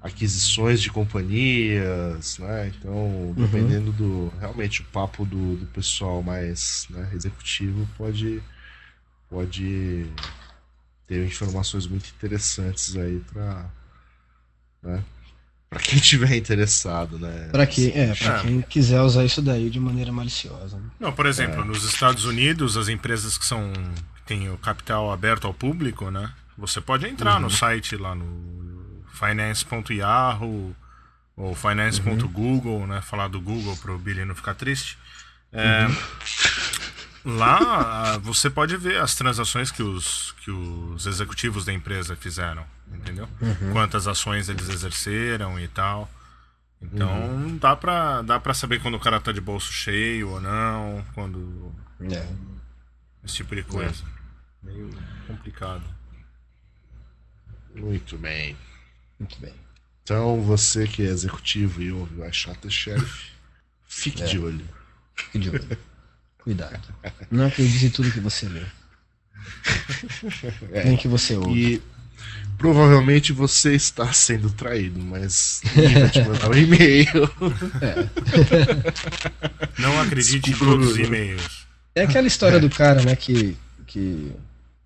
aquisições 0.00 0.80
de 0.80 0.88
companhias, 0.88 2.38
né? 2.38 2.68
Então, 2.68 2.92
uhum. 2.92 3.34
dependendo 3.34 3.90
do. 3.92 4.32
Realmente, 4.38 4.82
o 4.82 4.84
papo 4.84 5.26
do, 5.26 5.56
do 5.56 5.66
pessoal 5.66 6.22
mais 6.22 6.86
né, 6.90 7.10
executivo 7.12 7.88
pode, 7.98 8.40
pode 9.28 10.06
ter 11.08 11.26
informações 11.26 11.84
muito 11.84 12.08
interessantes 12.10 12.96
aí 12.96 13.20
para 13.32 13.68
né, 14.84 15.02
Pra 15.70 15.80
quem 15.80 15.98
tiver 15.98 16.34
interessado, 16.34 17.18
né? 17.18 17.48
Pra 17.52 17.66
quem, 17.66 17.88
é, 17.94 18.14
pra 18.14 18.38
é. 18.38 18.40
quem 18.40 18.62
quiser 18.62 19.02
usar 19.02 19.24
isso 19.24 19.42
daí 19.42 19.68
de 19.68 19.78
maneira 19.78 20.10
maliciosa. 20.10 20.78
Né? 20.78 20.84
Não, 20.98 21.12
por 21.12 21.26
exemplo, 21.26 21.60
é. 21.60 21.64
nos 21.64 21.84
Estados 21.84 22.24
Unidos, 22.24 22.76
as 22.76 22.88
empresas 22.88 23.36
que 23.36 23.44
são 23.44 23.72
que 24.16 24.22
têm 24.22 24.50
o 24.50 24.56
capital 24.56 25.12
aberto 25.12 25.46
ao 25.46 25.52
público, 25.52 26.10
né? 26.10 26.32
Você 26.56 26.80
pode 26.80 27.06
entrar 27.06 27.34
uhum. 27.34 27.42
no 27.42 27.50
site 27.50 27.96
lá 27.96 28.14
no 28.14 29.04
finance.yahoo 29.12 30.74
ou 31.36 31.54
finance.google, 31.54 32.80
uhum. 32.80 32.86
né? 32.86 33.02
Falar 33.02 33.28
do 33.28 33.40
Google 33.40 33.76
pro 33.76 33.98
Billy 33.98 34.24
não 34.24 34.34
ficar 34.34 34.54
triste. 34.54 34.98
É, 35.52 35.86
uhum. 35.86 35.96
Lá 37.24 38.18
você 38.18 38.48
pode 38.48 38.76
ver 38.76 39.00
as 39.00 39.14
transações 39.14 39.70
que 39.70 39.82
os, 39.82 40.32
que 40.42 40.50
os 40.50 41.06
executivos 41.06 41.64
da 41.64 41.72
empresa 41.72 42.16
fizeram, 42.16 42.64
entendeu? 42.92 43.28
Uhum. 43.40 43.72
Quantas 43.72 44.06
ações 44.06 44.48
eles 44.48 44.68
exerceram 44.68 45.58
e 45.58 45.68
tal. 45.68 46.08
Então 46.80 47.10
uhum. 47.10 47.58
dá, 47.58 47.74
pra, 47.74 48.22
dá 48.22 48.38
pra 48.38 48.54
saber 48.54 48.80
quando 48.80 48.94
o 48.94 49.00
cara 49.00 49.20
tá 49.20 49.32
de 49.32 49.40
bolso 49.40 49.72
cheio 49.72 50.30
ou 50.30 50.40
não, 50.40 51.04
quando. 51.14 51.72
É. 52.00 52.26
Esse 53.24 53.36
tipo 53.36 53.54
de 53.54 53.64
coisa. 53.64 54.04
É. 54.04 54.66
Meio 54.66 54.90
complicado. 55.26 55.84
Muito 57.74 58.16
bem. 58.16 58.56
Muito 59.18 59.38
bem. 59.40 59.54
Então 60.02 60.40
você 60.42 60.86
que 60.86 61.02
é 61.02 61.06
executivo 61.06 61.82
e 61.82 61.92
ouve 61.92 62.20
o 62.20 62.24
Achata 62.24 62.70
Sheriff, 62.70 63.32
fique 63.86 64.22
é. 64.22 64.26
de 64.26 64.38
olho. 64.38 64.68
Fique 65.14 65.38
de 65.38 65.50
olho. 65.50 65.78
Cuidado. 66.48 66.80
Não 67.30 67.46
acredite 67.46 67.84
em 67.84 67.90
tudo 67.90 68.10
que 68.10 68.20
você 68.20 68.48
lê. 68.48 68.62
É. 70.72 70.84
Nem 70.84 70.96
que 70.96 71.06
você 71.06 71.36
ouve. 71.36 71.74
E 71.74 71.82
provavelmente 72.56 73.34
você 73.34 73.74
está 73.74 74.10
sendo 74.14 74.50
traído, 74.50 74.98
mas 74.98 75.60
ninguém 75.76 76.00
vai 76.00 76.08
te 76.08 76.22
mandar 76.22 76.50
um 76.50 76.54
e-mail. 76.54 77.30
É. 77.82 78.08
Não 79.78 80.00
acredite 80.00 80.50
Desculpa. 80.50 80.72
em 80.72 80.76
todos 80.78 80.92
os 80.92 80.98
e-mails. 80.98 81.66
É 81.94 82.02
aquela 82.02 82.26
história 82.26 82.58
do 82.58 82.70
cara, 82.70 83.02
né, 83.02 83.14
que, 83.14 83.56
que 83.86 84.32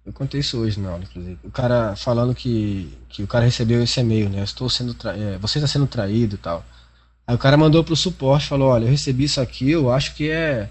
eu 0.05 0.13
contei 0.13 0.41
isso 0.41 0.59
hoje 0.59 0.81
na 0.81 0.91
aula, 0.91 1.05
inclusive. 1.05 1.39
O 1.45 1.51
cara 1.51 1.95
falando 1.95 2.35
que, 2.35 2.93
que 3.09 3.23
o 3.23 3.27
cara 3.29 3.45
recebeu 3.45 3.83
esse 3.85 4.01
e-mail, 4.01 4.29
né? 4.29 4.43
Estou 4.43 4.69
sendo 4.69 4.95
tra... 4.95 5.17
É, 5.17 5.39
você 5.39 5.59
está 5.59 5.69
sendo 5.69 5.87
traído 5.87 6.35
e 6.35 6.39
tal. 6.39 6.65
Aí 7.25 7.37
o 7.37 7.39
cara 7.39 7.57
mandou 7.57 7.85
pro 7.85 7.95
suporte, 7.95 8.49
falou, 8.49 8.71
olha, 8.71 8.85
eu 8.85 8.91
recebi 8.91 9.25
isso 9.25 9.41
aqui, 9.41 9.71
eu 9.71 9.93
acho 9.93 10.15
que 10.17 10.29
é 10.29 10.69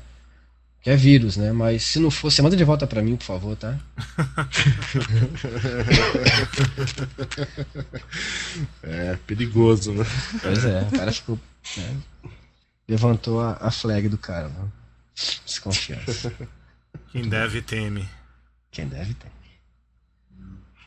que 0.82 0.90
é 0.90 0.96
vírus, 0.96 1.38
né? 1.38 1.52
Mas 1.52 1.84
se 1.84 2.00
não 2.00 2.10
for, 2.10 2.32
você 2.32 2.42
manda 2.42 2.58
de 2.58 2.64
volta 2.64 2.88
para 2.88 3.04
mim, 3.04 3.16
por 3.16 3.26
favor, 3.26 3.56
tá? 3.56 3.78
é 8.82 9.16
perigoso, 9.28 9.94
né? 9.94 10.04
Pois 10.42 10.66
é, 10.66 10.82
o 10.82 10.92
cara 10.92 11.12
ficou. 11.12 11.40
Né? 11.78 11.98
Levantou 12.88 13.42
a, 13.42 13.60
a, 13.62 13.70
flag 13.70 14.10
do 14.10 14.18
cara, 14.18 14.50
né? 14.50 14.68
Desconfiança. 15.46 16.34
Quem 17.12 17.30
deve 17.30 17.62
teme. 17.62 18.10
Quem 18.72 18.88
deve 18.88 19.14
teme. 19.14 19.32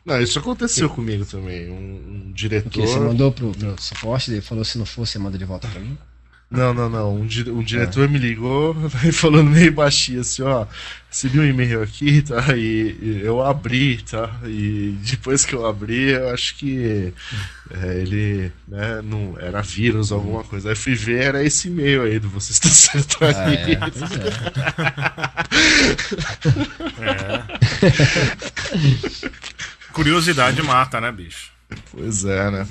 Não, 0.04 0.20
isso 0.20 0.40
aconteceu 0.40 0.90
comigo 0.90 1.24
também. 1.24 1.70
Um, 1.70 2.24
um 2.26 2.33
diretor. 2.33 2.85
Você 2.87 2.98
mandou 2.98 3.30
pro, 3.33 3.52
pro 3.52 3.80
suporte 3.80 4.35
e 4.35 4.40
falou 4.40 4.64
se 4.64 4.76
não 4.76 4.85
for, 4.85 5.07
você 5.07 5.20
manda 5.20 5.38
de 5.38 5.44
volta 5.44 5.68
pra 5.68 5.78
mim? 5.80 5.96
Não, 6.50 6.72
não, 6.72 6.88
não. 6.88 7.16
Um, 7.16 7.26
di 7.26 7.50
um 7.50 7.62
diretor 7.62 8.04
é. 8.04 8.09
me 8.09 8.18
ligou 8.18 8.76
e 9.04 9.12
falando 9.12 9.50
meio 9.50 9.72
baixinho 9.72 10.20
assim, 10.20 10.42
ó, 10.42 10.66
recebi 11.11 11.40
um 11.40 11.44
e-mail 11.44 11.83
aqui, 11.83 12.22
tá? 12.22 12.57
E, 12.57 12.96
e, 13.00 13.20
eu 13.24 13.42
abri, 13.42 14.02
tá? 14.02 14.30
E 14.44 14.96
depois 15.02 15.44
que 15.44 15.54
eu 15.54 15.66
abri, 15.66 16.11
eu 16.11 16.28
acho 16.30 16.57
que 16.57 17.12
é, 17.70 17.98
ele, 17.98 18.52
né, 18.68 19.00
não, 19.02 19.37
era 19.40 19.62
vírus, 19.62 20.12
alguma 20.12 20.44
coisa. 20.44 20.68
Aí 20.68 20.76
fui 20.76 20.94
ver, 20.94 21.22
era 21.22 21.42
esse 21.42 21.68
e-mail 21.68 22.02
aí 22.02 22.18
do 22.18 22.28
você 22.28 22.52
está 22.52 22.68
sendo 22.68 23.04
traído. 23.04 23.72
é, 27.00 27.42
é. 29.30 29.44
Curiosidade 29.92 30.61
mata, 30.62 31.00
né, 31.00 31.11
bicho? 31.12 31.53
Pois 31.90 32.24
é, 32.24 32.50
né? 32.50 32.66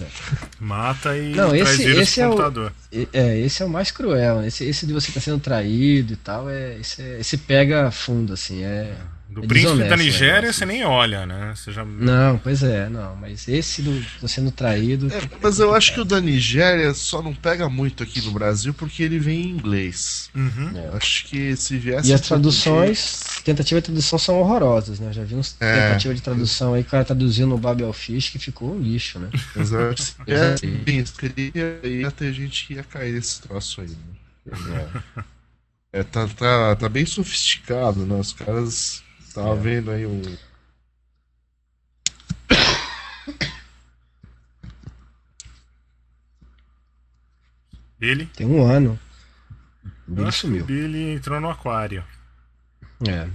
Mata 0.60 1.18
e 1.18 1.34
Não, 1.34 1.56
esse, 1.56 1.84
esse 1.84 2.22
é 2.22 2.26
computador. 2.28 2.74
O, 2.92 3.08
é, 3.14 3.40
esse 3.40 3.62
é 3.62 3.66
o 3.66 3.70
mais 3.70 3.92
cruel. 3.92 4.44
Esse, 4.44 4.66
esse 4.66 4.86
de 4.86 4.94
você 4.94 5.10
estar 5.10 5.20
tá 5.20 5.26
sendo 5.26 5.40
traído 5.40 6.14
e 6.14 6.18
tal, 6.18 6.50
é, 6.50 6.78
esse, 6.80 7.02
é, 7.02 7.20
esse 7.20 7.38
pega 7.38 7.92
fundo, 7.92 8.34
assim. 8.34 8.64
É, 8.64 8.96
do 9.34 9.44
é 9.44 9.48
príncipe 9.48 9.84
da 9.84 9.98
Nigéria 9.98 10.54
você 10.54 10.66
nem 10.66 10.86
olha, 10.86 11.26
né? 11.26 11.54
Você 11.56 11.72
já... 11.72 11.84
Não, 11.84 12.38
pois 12.38 12.62
é, 12.62 12.88
não. 12.88 13.16
Mas 13.16 13.48
esse 13.48 13.82
do 13.82 14.28
sendo 14.28 14.52
traído. 14.52 15.08
É, 15.12 15.22
mas 15.42 15.60
eu 15.60 15.74
acho 15.74 15.94
que 15.94 16.00
o 16.00 16.06
da 16.06 16.22
Nigéria 16.22 16.94
só 16.94 17.22
não 17.22 17.34
pega 17.34 17.70
muito 17.70 18.04
aqui 18.04 18.22
no 18.22 18.32
Brasil 18.32 18.74
porque 18.74 19.04
ele 19.04 19.20
vem 19.20 19.42
em 19.42 19.50
inglês. 19.50 20.30
Uhum. 20.36 20.72
É. 20.76 20.96
Acho 20.96 21.26
que 21.26 21.56
se 21.56 21.78
viesse. 21.78 22.10
E 22.10 22.14
as 22.14 22.22
traduções, 22.22 23.22
tentativa 23.44 23.82
de 23.82 23.86
tradução 23.86 24.20
são 24.20 24.40
horrorosas, 24.40 25.00
né? 25.00 25.12
Já 25.12 25.24
vi 25.24 25.36
uns 25.36 25.56
é. 25.60 25.88
tentativa 25.88 26.14
de 26.14 26.22
tradução 26.22 26.74
aí, 26.74 26.82
o 26.82 26.86
cara 26.86 27.04
traduziu 27.04 27.48
no 27.48 27.58
Babel 27.58 27.92
Fish 27.94 28.30
que 28.30 28.40
ficou 28.40 28.76
um 28.76 28.80
lixo, 28.80 29.20
né? 29.20 29.30
Exato. 29.56 30.04
é, 30.28 30.56
bem, 30.84 31.04
ia 31.84 32.12
ter 32.12 32.34
gente 32.34 32.68
que 32.68 32.76
ia 32.76 32.84
cair 32.84 33.14
nesse 33.14 33.42
troço 33.42 33.82
aí, 33.82 33.90
né? 33.90 34.90
É, 35.94 36.00
é 36.00 36.04
tá, 36.04 36.28
tá, 36.28 36.76
tá 36.76 36.90
bem 36.90 37.06
sofisticado, 37.06 38.06
né? 38.06 38.16
Os 38.16 38.34
caras 38.34 39.03
Tava 39.34 39.56
é. 39.56 39.60
vendo 39.60 39.92
aí 39.92 40.06
um. 40.06 40.22
Billy? 48.00 48.26
Tem 48.28 48.46
um 48.46 48.64
ano. 48.64 49.00
Billy 50.06 50.32
sumiu. 50.32 50.66
Billy 50.66 51.14
entrou 51.14 51.40
no 51.40 51.50
aquário. 51.50 52.04
É. 53.08 53.28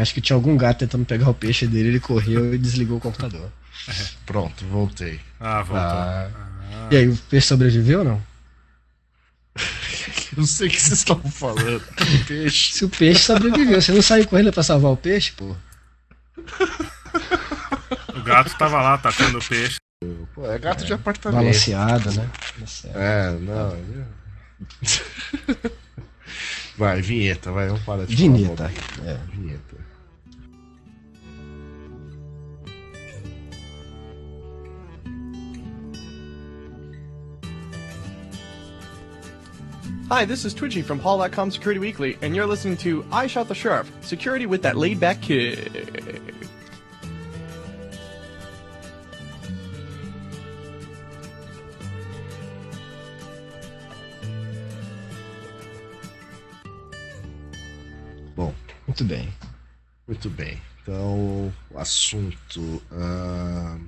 Acho 0.00 0.14
que 0.14 0.20
tinha 0.20 0.34
algum 0.34 0.56
gato 0.56 0.78
tentando 0.80 1.04
pegar 1.04 1.30
o 1.30 1.34
peixe 1.34 1.66
dele, 1.66 1.88
ele 1.88 2.00
correu 2.00 2.54
e 2.54 2.58
desligou 2.58 2.98
o 2.98 3.00
computador. 3.00 3.50
É. 3.88 3.92
Pronto, 4.26 4.64
voltei. 4.66 5.20
Ah, 5.38 5.62
voltou. 5.62 5.86
Ah. 5.86 6.30
Ah. 6.72 6.88
E 6.90 6.96
aí, 6.96 7.08
o 7.08 7.16
peixe 7.16 7.46
sobreviveu 7.46 8.00
ou 8.00 8.04
não? 8.04 8.29
não 10.36 10.46
sei 10.46 10.68
o 10.68 10.70
que 10.70 10.80
vocês 10.80 10.98
estão 10.98 11.20
falando. 11.30 11.82
Peixe. 12.26 12.72
Se 12.74 12.84
o 12.84 12.88
peixe 12.88 13.20
sobreviveu, 13.20 13.80
você 13.80 13.92
não 13.92 14.02
saiu 14.02 14.26
correndo 14.26 14.52
pra 14.52 14.62
salvar 14.62 14.92
o 14.92 14.96
peixe, 14.96 15.32
pô? 15.32 15.56
O 18.14 18.22
gato 18.22 18.56
tava 18.56 18.80
lá 18.80 18.94
atacando 18.94 19.38
o 19.38 19.44
peixe. 19.44 19.76
Pô, 20.34 20.50
é 20.50 20.58
gato 20.58 20.84
é, 20.84 20.86
de 20.86 20.92
apartamento. 20.92 21.40
Balanceado, 21.40 22.12
né? 22.12 22.30
É, 22.94 23.30
não. 23.32 23.76
Vai, 26.80 27.02
vinheta, 27.02 27.52
vai, 27.52 27.66
vamos 27.66 27.82
parar 27.82 28.06
de 28.06 28.16
Vinheta. 28.16 28.72
É. 29.04 29.18
Vinheta. 29.30 29.76
Hi, 40.12 40.24
this 40.24 40.44
is 40.44 40.52
Twitchy 40.52 40.82
from 40.82 40.98
Hall.com 40.98 41.52
Security 41.52 41.78
Weekly, 41.78 42.18
and 42.20 42.34
you're 42.34 42.44
listening 42.44 42.76
to 42.78 43.04
I 43.12 43.28
Shot 43.28 43.46
the 43.46 43.54
Sheriff, 43.54 43.92
security 44.00 44.44
with 44.44 44.60
that 44.62 44.76
laid 44.76 44.98
back 44.98 45.20
kid. 45.22 46.34
Bom, 58.34 58.52
muito 58.88 59.04
bem. 59.04 59.32
Muito 60.08 60.28
bem. 60.28 60.60
Então, 60.82 61.52
o 61.70 61.78
assunto. 61.78 62.82
Uh... 62.90 63.78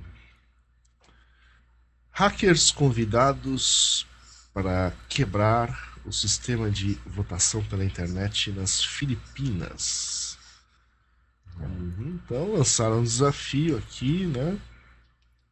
Hackers 2.11 2.71
convidados 2.71 4.05
para 4.53 4.93
quebrar 5.09 5.92
o 6.05 6.11
sistema 6.11 6.69
de 6.69 6.99
votação 7.05 7.63
pela 7.65 7.85
internet 7.85 8.51
nas 8.51 8.83
Filipinas. 8.83 10.37
Uhum, 11.59 12.19
então 12.23 12.53
lançaram 12.53 12.99
um 12.99 13.03
desafio 13.03 13.77
aqui, 13.77 14.25
né? 14.25 14.57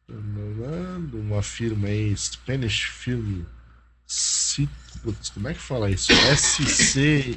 Uma 0.08 1.42
firma 1.42 1.88
aí, 1.88 2.14
Spanish 2.16 2.82
Film. 2.84 3.44
Como 5.32 5.48
é 5.48 5.54
que 5.54 5.60
fala 5.60 5.90
isso? 5.90 6.12
SCYTL. 6.36 7.36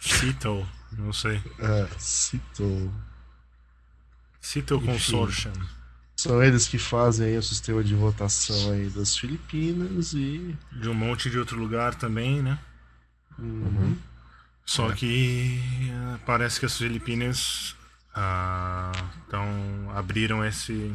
Cito, 0.00 0.66
não 0.92 1.12
sei. 1.12 1.42
É, 1.58 1.88
Cito. 1.98 2.94
Cito 4.40 4.80
Consortium. 4.80 5.52
São 6.16 6.42
eles 6.42 6.68
que 6.68 6.78
fazem 6.78 7.36
o 7.36 7.42
sistema 7.42 7.82
de 7.82 7.94
votação 7.94 8.72
aí 8.72 8.88
das 8.88 9.16
Filipinas 9.16 10.12
e. 10.12 10.54
De 10.72 10.88
um 10.88 10.94
monte 10.94 11.28
de 11.28 11.38
outro 11.38 11.58
lugar 11.58 11.94
também, 11.94 12.42
né? 12.42 12.58
Uhum. 13.38 13.96
Só 14.64 14.90
é. 14.90 14.94
que 14.94 15.60
uh, 15.90 16.18
parece 16.24 16.60
que 16.60 16.66
as 16.66 16.78
Filipinas 16.78 17.76
então 19.26 19.90
abriram 19.94 20.44
esse. 20.44 20.92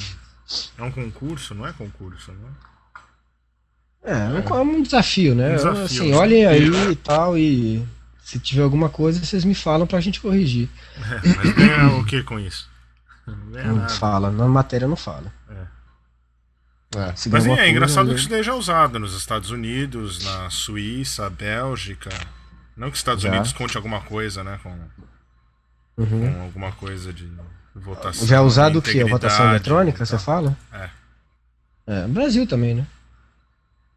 É 0.77 0.83
um 0.83 0.91
concurso, 0.91 1.53
não 1.53 1.67
é 1.67 1.73
concurso, 1.73 2.31
né? 2.31 2.49
É, 4.01 4.49
é 4.49 4.53
um 4.53 4.81
desafio, 4.81 5.35
né? 5.35 5.51
Um 5.51 5.55
desafio, 5.55 5.83
assim, 5.83 6.13
olhem 6.13 6.45
aí 6.45 6.69
e 6.91 6.95
tal, 6.95 7.37
e 7.37 7.85
se 8.23 8.39
tiver 8.39 8.63
alguma 8.63 8.89
coisa, 8.89 9.23
vocês 9.23 9.43
me 9.43 9.53
falam 9.53 9.85
pra 9.85 9.99
gente 9.99 10.21
corrigir. 10.21 10.69
É, 10.97 11.35
mas 11.35 11.53
ganha 11.53 11.87
o 11.97 12.05
que 12.05 12.23
com 12.23 12.39
isso? 12.39 12.69
Não, 13.27 13.75
não 13.75 13.89
fala, 13.89 14.31
na 14.31 14.47
matéria 14.47 14.87
não 14.87 14.95
fala. 14.95 15.31
É. 15.49 15.79
É. 16.95 17.13
Mas 17.29 17.45
é, 17.45 17.51
é 17.51 17.69
engraçado 17.69 18.09
que 18.09 18.15
isso 18.15 18.23
esteja 18.23 18.55
usado 18.55 18.99
nos 18.99 19.15
Estados 19.15 19.51
Unidos, 19.51 20.23
na 20.25 20.49
Suíça, 20.49 21.29
Bélgica. 21.29 22.09
Não 22.75 22.87
que 22.87 22.93
os 22.93 22.99
Estados 22.99 23.23
Já. 23.23 23.29
Unidos 23.29 23.53
conte 23.53 23.77
alguma 23.77 24.01
coisa, 24.01 24.43
né? 24.43 24.59
Com, 24.63 24.75
uhum. 25.97 26.33
com 26.33 26.41
alguma 26.41 26.71
coisa 26.71 27.13
de 27.13 27.31
votação. 27.75 28.25
Já 28.25 28.37
é 28.37 28.39
usado 28.39 28.79
o 28.79 28.81
que? 28.81 29.01
A 29.01 29.05
votação 29.05 29.49
eletrônica, 29.49 30.03
você 30.03 30.17
fala? 30.17 30.57
É. 30.73 30.89
É, 31.85 32.07
Brasil 32.07 32.47
também, 32.47 32.73
né? 32.73 32.87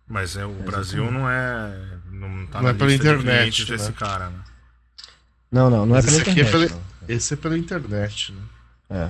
Mas 0.07 0.37
é, 0.37 0.45
o 0.45 0.53
Brasil 0.53 1.11
não 1.11 1.31
é. 1.31 1.99
Não 2.11 2.47
tá 2.47 2.59
não 2.59 2.65
na 2.65 2.71
é 2.71 2.75
pela 2.75 2.93
internet. 2.93 3.63
Né? 3.63 3.77
desse 3.77 3.93
cara, 3.93 4.29
né? 4.29 4.41
Não, 5.51 5.71
não, 5.71 5.87
não 5.87 5.97
é 5.97 6.03
pela 6.03 6.19
internet. 6.19 6.49
É 6.49 6.51
pela... 6.51 6.83
Esse 7.09 7.35
é 7.35 7.37
pela 7.37 7.57
internet, 7.57 8.33
né? 8.33 8.43
É. 8.93 9.09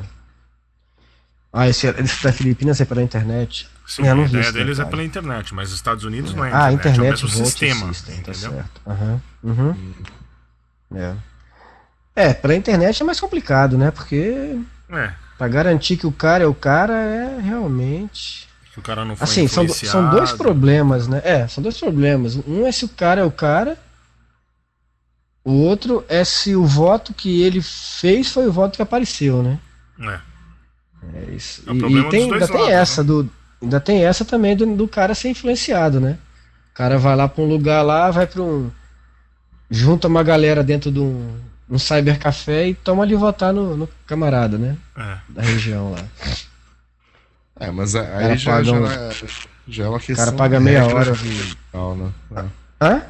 Ah, 1.52 1.68
esse, 1.68 1.86
esse 1.86 2.22
da 2.22 2.32
Filipinas 2.32 2.80
é 2.80 2.84
pela 2.84 3.02
internet? 3.02 3.68
Sim, 3.86 4.08
a 4.08 4.16
ideia 4.16 4.52
deles 4.52 4.78
é 4.78 4.84
pela 4.84 5.02
internet, 5.02 5.52
mas 5.52 5.68
os 5.68 5.74
Estados 5.74 6.04
Unidos 6.04 6.32
é. 6.32 6.36
não 6.36 6.44
é 6.44 6.48
internet, 6.48 6.64
ah, 6.64 6.72
internet 6.72 7.22
é 7.22 7.26
o 7.26 7.28
mesmo 7.28 7.44
sistema, 7.46 7.88
system, 7.88 8.14
tá 8.22 8.30
entendeu? 8.30 8.52
Tá 8.52 8.56
certo. 8.56 8.80
Uhum. 8.86 9.20
Uhum. 9.42 9.94
É. 10.94 11.14
é, 12.14 12.34
pela 12.34 12.54
internet 12.54 13.02
é 13.02 13.04
mais 13.04 13.20
complicado, 13.20 13.76
né? 13.76 13.90
Porque 13.90 14.58
é. 14.90 15.12
pra 15.36 15.48
garantir 15.48 15.96
que 15.96 16.06
o 16.06 16.12
cara 16.12 16.44
é 16.44 16.46
o 16.46 16.54
cara 16.54 16.94
é 16.94 17.40
realmente... 17.40 18.48
Que 18.72 18.78
o 18.78 18.82
cara 18.82 19.04
não 19.04 19.14
foi 19.16 19.24
Assim, 19.24 19.46
são, 19.48 19.68
são 19.68 20.08
dois 20.08 20.32
problemas, 20.32 21.06
né? 21.06 21.20
É, 21.24 21.46
são 21.48 21.62
dois 21.62 21.78
problemas. 21.78 22.36
Um 22.46 22.66
é 22.66 22.72
se 22.72 22.86
o 22.86 22.88
cara 22.88 23.20
é 23.20 23.24
o 23.24 23.30
cara 23.30 23.76
o 25.44 25.52
outro 25.52 26.04
é 26.08 26.24
se 26.24 26.54
o 26.54 26.64
voto 26.64 27.12
que 27.12 27.42
ele 27.42 27.60
fez 27.60 28.30
foi 28.30 28.46
o 28.46 28.52
voto 28.52 28.76
que 28.76 28.82
apareceu, 28.82 29.42
né? 29.42 29.58
É. 30.02 30.20
É 31.14 31.34
isso. 31.34 31.62
É 31.66 31.72
e, 31.72 31.98
e 31.98 32.08
tem, 32.10 32.22
ainda 32.24 32.34
lados, 32.34 32.50
tem 32.50 32.72
essa 32.72 33.02
né? 33.02 33.06
do. 33.06 33.30
Ainda 33.60 33.80
tem 33.80 34.04
essa 34.04 34.24
também 34.24 34.56
do, 34.56 34.66
do 34.76 34.88
cara 34.88 35.14
ser 35.14 35.28
influenciado, 35.28 36.00
né? 36.00 36.18
O 36.72 36.74
cara 36.74 36.98
vai 36.98 37.14
lá 37.14 37.28
para 37.28 37.42
um 37.42 37.48
lugar 37.48 37.82
lá, 37.82 38.10
vai 38.10 38.26
para 38.26 38.42
um. 38.42 38.70
Junta 39.70 40.08
uma 40.08 40.22
galera 40.22 40.62
dentro 40.62 40.90
de 40.90 41.00
um, 41.00 41.38
um 41.68 41.78
cybercafé 41.78 42.68
e 42.68 42.74
toma 42.74 43.02
ali 43.02 43.14
votar 43.14 43.52
no, 43.52 43.76
no 43.76 43.88
camarada, 44.06 44.58
né? 44.58 44.76
É. 44.96 45.16
Da 45.28 45.42
região 45.42 45.92
lá. 45.92 46.04
É, 47.58 47.70
mas 47.70 47.94
aí 47.94 48.36
já, 48.36 48.62
já, 48.62 48.72
um... 48.72 48.86
é, 48.86 49.10
já 49.68 49.84
é 49.84 49.88
uma 49.88 50.00
questão. 50.00 50.24
O 50.24 50.26
cara 50.26 50.36
paga 50.36 50.60
meia 50.60 50.86
hora. 50.86 51.12
De... 51.12 51.56
Não, 51.72 51.96
né? 51.96 52.12
É. 52.36 52.84
Hã? 52.84 53.02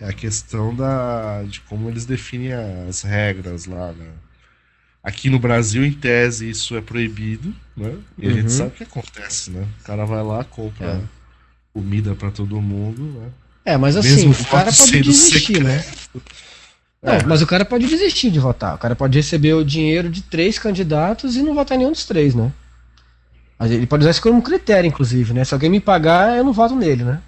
É 0.00 0.08
a 0.08 0.12
questão 0.12 0.74
da, 0.74 1.42
de 1.42 1.60
como 1.60 1.88
eles 1.88 2.06
definem 2.06 2.54
as 2.88 3.02
regras 3.02 3.66
lá, 3.66 3.92
né? 3.92 4.08
Aqui 5.02 5.30
no 5.30 5.38
Brasil, 5.38 5.84
em 5.84 5.92
tese, 5.92 6.50
isso 6.50 6.76
é 6.76 6.80
proibido, 6.80 7.54
né? 7.74 7.94
E 8.18 8.28
a 8.28 8.30
gente 8.30 8.44
uhum. 8.44 8.48
sabe 8.50 8.68
o 8.68 8.72
que 8.72 8.82
acontece, 8.82 9.50
né? 9.50 9.66
O 9.80 9.84
cara 9.84 10.04
vai 10.04 10.22
lá, 10.22 10.44
compra 10.44 10.86
é. 10.86 11.00
comida 11.72 12.14
para 12.14 12.30
todo 12.30 12.60
mundo, 12.60 13.02
né? 13.18 13.28
É, 13.64 13.76
mas 13.76 13.96
assim, 13.96 14.28
Mesmo 14.28 14.32
o 14.32 14.46
cara 14.46 14.70
pode 14.72 15.00
desistir, 15.00 15.62
né? 15.62 15.84
Não, 17.02 17.14
é. 17.14 17.24
mas 17.24 17.40
o 17.40 17.46
cara 17.46 17.64
pode 17.64 17.86
desistir 17.86 18.30
de 18.30 18.38
votar. 18.38 18.74
O 18.74 18.78
cara 18.78 18.94
pode 18.94 19.16
receber 19.16 19.54
o 19.54 19.64
dinheiro 19.64 20.10
de 20.10 20.22
três 20.22 20.58
candidatos 20.58 21.34
e 21.34 21.42
não 21.42 21.54
votar 21.54 21.78
nenhum 21.78 21.92
dos 21.92 22.04
três, 22.04 22.34
né? 22.34 22.52
Ele 23.60 23.86
pode 23.86 24.02
usar 24.02 24.10
isso 24.10 24.22
como 24.22 24.40
critério, 24.42 24.88
inclusive, 24.88 25.32
né? 25.32 25.44
Se 25.44 25.52
alguém 25.52 25.70
me 25.70 25.80
pagar, 25.80 26.36
eu 26.36 26.44
não 26.44 26.52
voto 26.52 26.74
nele, 26.74 27.04
né? 27.04 27.20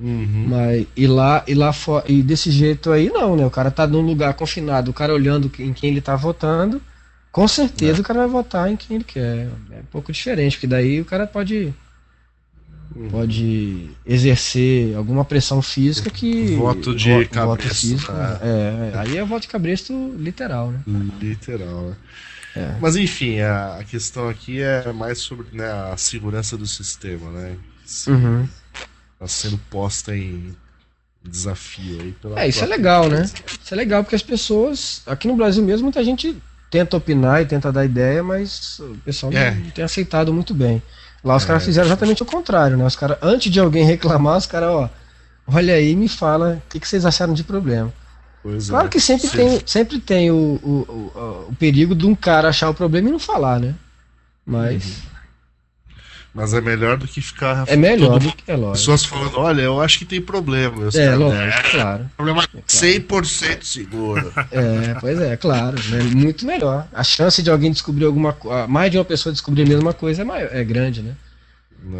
Uhum. 0.00 0.46
Mas, 0.48 0.86
e 0.96 1.06
lá, 1.06 1.42
e 1.46 1.54
lá 1.54 1.72
for, 1.72 2.04
e 2.06 2.22
desse 2.22 2.50
jeito 2.50 2.92
aí 2.92 3.10
não, 3.10 3.36
né? 3.36 3.44
O 3.44 3.50
cara 3.50 3.70
tá 3.70 3.86
num 3.86 4.00
lugar 4.00 4.34
confinado, 4.34 4.90
o 4.90 4.94
cara 4.94 5.12
olhando 5.12 5.50
em 5.58 5.72
quem 5.72 5.90
ele 5.90 6.00
tá 6.00 6.14
votando, 6.14 6.80
com 7.32 7.48
certeza 7.48 7.98
é. 7.98 8.00
o 8.00 8.04
cara 8.04 8.20
vai 8.20 8.28
votar 8.28 8.70
em 8.70 8.76
quem 8.76 8.96
ele 8.96 9.04
quer. 9.04 9.48
É 9.72 9.80
um 9.80 9.90
pouco 9.90 10.12
diferente, 10.12 10.56
porque 10.56 10.68
daí 10.68 11.00
o 11.00 11.04
cara 11.04 11.26
pode 11.26 11.74
uhum. 12.94 13.08
pode 13.08 13.90
exercer 14.06 14.96
alguma 14.96 15.24
pressão 15.24 15.60
física 15.60 16.10
que 16.10 16.54
voto 16.54 16.94
de 16.94 17.10
voto, 17.10 17.30
cabresto, 17.30 17.46
voto 17.46 17.74
físico, 17.74 18.12
né? 18.12 18.38
é, 18.42 18.92
aí 18.94 19.16
é 19.16 19.24
voto 19.24 19.42
de 19.42 19.48
cabresto 19.48 20.14
literal, 20.16 20.70
né? 20.70 20.80
Literal, 21.20 21.88
né? 21.88 21.96
É. 22.54 22.76
Mas 22.80 22.96
enfim, 22.96 23.40
a, 23.40 23.78
a, 23.78 23.84
questão 23.84 24.28
aqui 24.28 24.60
é 24.60 24.92
mais 24.92 25.18
sobre 25.18 25.46
né, 25.52 25.70
a 25.92 25.96
segurança 25.96 26.56
do 26.56 26.66
sistema, 26.66 27.30
né? 27.30 27.56
Uhum 28.06 28.48
tá 29.18 29.26
sendo 29.26 29.58
posta 29.70 30.16
em 30.16 30.54
desafio 31.22 32.00
aí 32.00 32.12
pela 32.12 32.40
É, 32.40 32.48
isso 32.48 32.62
é 32.62 32.66
legal, 32.66 33.06
empresa. 33.06 33.34
né? 33.34 33.42
Isso 33.62 33.74
é 33.74 33.76
legal 33.76 34.02
porque 34.02 34.16
as 34.16 34.22
pessoas, 34.22 35.02
aqui 35.06 35.26
no 35.28 35.36
Brasil 35.36 35.62
mesmo, 35.62 35.84
muita 35.84 36.02
gente 36.04 36.36
tenta 36.70 36.96
opinar 36.96 37.42
e 37.42 37.46
tenta 37.46 37.72
dar 37.72 37.84
ideia, 37.84 38.22
mas 38.22 38.78
o 38.78 38.96
pessoal 39.04 39.32
é. 39.32 39.50
não, 39.50 39.70
tem 39.70 39.84
aceitado 39.84 40.32
muito 40.32 40.54
bem. 40.54 40.82
Lá 41.24 41.36
os 41.36 41.44
é, 41.44 41.46
caras 41.46 41.64
fizeram 41.64 41.88
exatamente 41.88 42.22
o 42.22 42.26
contrário, 42.26 42.76
né? 42.76 42.86
Os 42.86 42.96
caras, 42.96 43.18
antes 43.22 43.50
de 43.50 43.58
alguém 43.58 43.84
reclamar, 43.86 44.36
os 44.36 44.46
caras, 44.46 44.68
ó, 44.68 44.90
olha 45.46 45.74
aí 45.74 45.96
me 45.96 46.08
fala 46.08 46.62
o 46.64 46.70
que, 46.70 46.80
que 46.80 46.88
vocês 46.88 47.04
acharam 47.04 47.34
de 47.34 47.44
problema. 47.44 47.92
Pois 48.42 48.70
claro 48.70 48.86
é. 48.86 48.88
que 48.88 49.00
sempre 49.00 49.28
tem, 49.28 49.62
sempre 49.66 49.98
tem 49.98 50.30
o, 50.30 50.36
o, 50.62 51.12
o, 51.16 51.46
o, 51.50 51.56
perigo 51.58 51.94
de 51.94 52.06
um 52.06 52.14
cara 52.14 52.48
achar 52.48 52.70
o 52.70 52.74
problema 52.74 53.08
e 53.08 53.12
não 53.12 53.18
falar, 53.18 53.58
né? 53.58 53.74
Mas. 54.46 54.84
Uhum. 54.84 55.17
Mas 56.34 56.52
é 56.52 56.60
melhor 56.60 56.96
do 56.96 57.08
que 57.08 57.20
ficar. 57.20 57.64
É 57.66 57.74
melhor 57.74 58.20
do 58.20 58.32
que 58.32 58.50
é 58.50 58.54
lógico. 58.54 58.72
Pessoas 58.72 59.04
falando, 59.04 59.38
olha, 59.38 59.62
eu 59.62 59.80
acho 59.80 59.98
que 59.98 60.04
tem 60.04 60.20
problema. 60.20 60.82
Eu 60.82 61.00
é, 61.00 61.14
lógico, 61.16 61.42
é, 61.42 61.62
claro. 61.70 62.10
Problema 62.16 62.42
é 62.42 62.46
claro. 62.46 62.66
100% 62.68 63.62
seguro. 63.62 64.32
É, 64.50 64.94
pois 65.00 65.20
é, 65.20 65.36
claro. 65.36 65.76
Né? 65.88 66.02
Muito 66.14 66.46
melhor. 66.46 66.86
A 66.92 67.02
chance 67.02 67.42
de 67.42 67.50
alguém 67.50 67.72
descobrir 67.72 68.04
alguma 68.04 68.32
coisa. 68.32 68.66
Mais 68.66 68.90
de 68.90 68.98
uma 68.98 69.04
pessoa 69.04 69.32
descobrir 69.32 69.62
a 69.62 69.66
mesma 69.66 69.92
coisa 69.92 70.22
é, 70.22 70.24
maior, 70.24 70.48
é 70.52 70.62
grande, 70.62 71.02
né? 71.02 71.16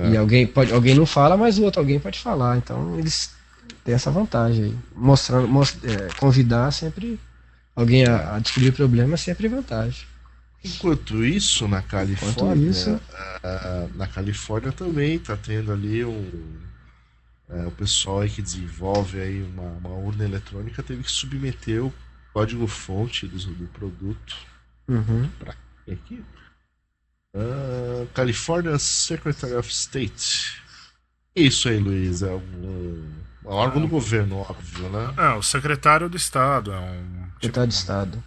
É. 0.04 0.10
E 0.10 0.16
alguém, 0.16 0.46
pode, 0.46 0.72
alguém 0.72 0.94
não 0.94 1.06
fala, 1.06 1.36
mas 1.36 1.58
o 1.58 1.64
outro 1.64 1.80
alguém 1.80 1.98
pode 1.98 2.18
falar. 2.18 2.56
Então 2.58 2.98
eles 2.98 3.30
têm 3.84 3.94
essa 3.94 4.10
vantagem 4.10 4.64
aí. 4.64 4.74
Mostrando, 4.94 5.48
most, 5.48 5.78
é, 5.84 6.08
convidar 6.18 6.70
sempre 6.72 7.18
alguém 7.74 8.04
a, 8.04 8.36
a 8.36 8.38
descobrir 8.38 8.72
problema 8.72 9.14
é 9.14 9.16
sempre 9.16 9.48
vantagem. 9.48 10.06
Enquanto 10.64 11.24
isso, 11.24 11.68
na 11.68 11.82
Califórnia, 11.82 12.70
isso... 12.70 12.90
Uh, 12.90 13.96
na 13.96 14.06
Califórnia 14.06 14.72
também 14.72 15.14
está 15.14 15.36
tendo 15.36 15.72
ali 15.72 16.04
um, 16.04 16.58
uh, 17.48 17.68
o 17.68 17.70
pessoal 17.72 18.20
aí 18.20 18.30
que 18.30 18.42
desenvolve 18.42 19.20
aí 19.20 19.42
uma, 19.42 19.62
uma, 19.62 19.90
urna 19.90 20.24
eletrônica 20.24 20.82
teve 20.82 21.04
que 21.04 21.10
submeter 21.10 21.84
o 21.84 21.94
código-fonte 22.32 23.26
do, 23.26 23.38
do, 23.38 23.66
produto 23.68 24.36
uhum. 24.88 25.28
para 25.38 25.54
aqui. 25.90 26.24
Uh, 27.34 28.06
California 28.12 28.78
Secretary 28.78 29.54
of 29.54 29.70
State. 29.70 30.60
Isso 31.36 31.68
aí, 31.68 31.78
Luiz, 31.78 32.22
é 32.22 32.32
um, 32.32 33.04
um 33.44 33.48
órgão 33.48 33.80
do 33.80 33.88
governo, 33.88 34.38
óbvio, 34.38 34.88
né? 34.88 35.14
É, 35.16 35.30
o 35.34 35.42
secretário 35.42 36.08
do 36.08 36.16
Estado. 36.16 36.72
É 36.72 36.80
um, 36.80 37.22
tipo, 37.22 37.34
secretário 37.34 37.68
de 37.68 37.74
Estado. 37.74 38.24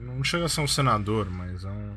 Não 0.00 0.24
chega 0.24 0.46
a 0.46 0.48
ser 0.48 0.62
um 0.62 0.66
senador, 0.66 1.30
mas 1.30 1.64
é 1.64 1.68
um. 1.68 1.94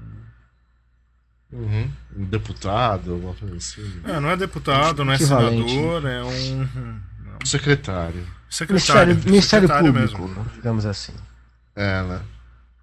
Uhum. 1.53 1.91
Um 2.17 2.25
deputado, 2.25 3.13
alguma 3.13 3.33
coisa 3.35 3.55
assim. 3.55 4.01
É, 4.05 4.19
não 4.19 4.29
é 4.29 4.37
deputado, 4.37 5.05
não 5.05 5.13
é 5.13 5.17
senador, 5.17 6.05
é 6.05 6.23
um. 6.23 6.57
Não. 6.57 7.45
Secretário. 7.45 8.25
Secretário, 8.49 9.15
Ministério, 9.15 9.67
Ministério 9.67 9.69
Público, 9.69 10.27
mesmo. 10.27 10.45
digamos 10.55 10.85
assim. 10.85 11.13
É, 11.75 12.03
né? 12.03 12.21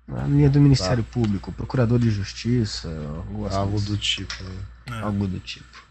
Na 0.07 0.25
linha 0.25 0.51
do 0.51 0.61
Ministério 0.61 1.05
tá. 1.05 1.11
Público, 1.13 1.53
Procurador 1.53 1.99
de 1.99 2.11
Justiça, 2.11 2.89
algo 3.53 3.77
assim. 3.77 3.91
do 3.91 3.97
tipo. 3.97 4.43
Né? 4.43 4.99
É. 4.99 5.03
Algo 5.03 5.27
do 5.27 5.39
tipo. 5.39 5.85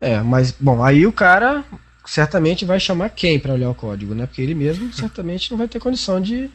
É, 0.00 0.20
mas, 0.20 0.50
bom, 0.50 0.84
aí 0.84 1.06
o 1.06 1.12
cara 1.12 1.64
certamente 2.04 2.64
vai 2.64 2.80
chamar 2.80 3.08
quem 3.10 3.38
para 3.38 3.54
olhar 3.54 3.70
o 3.70 3.74
código, 3.74 4.14
né? 4.14 4.26
Porque 4.26 4.42
ele 4.42 4.54
mesmo 4.54 4.92
certamente 4.92 5.50
não 5.50 5.58
vai 5.58 5.68
ter 5.68 5.78
condição 5.78 6.20
de 6.20 6.50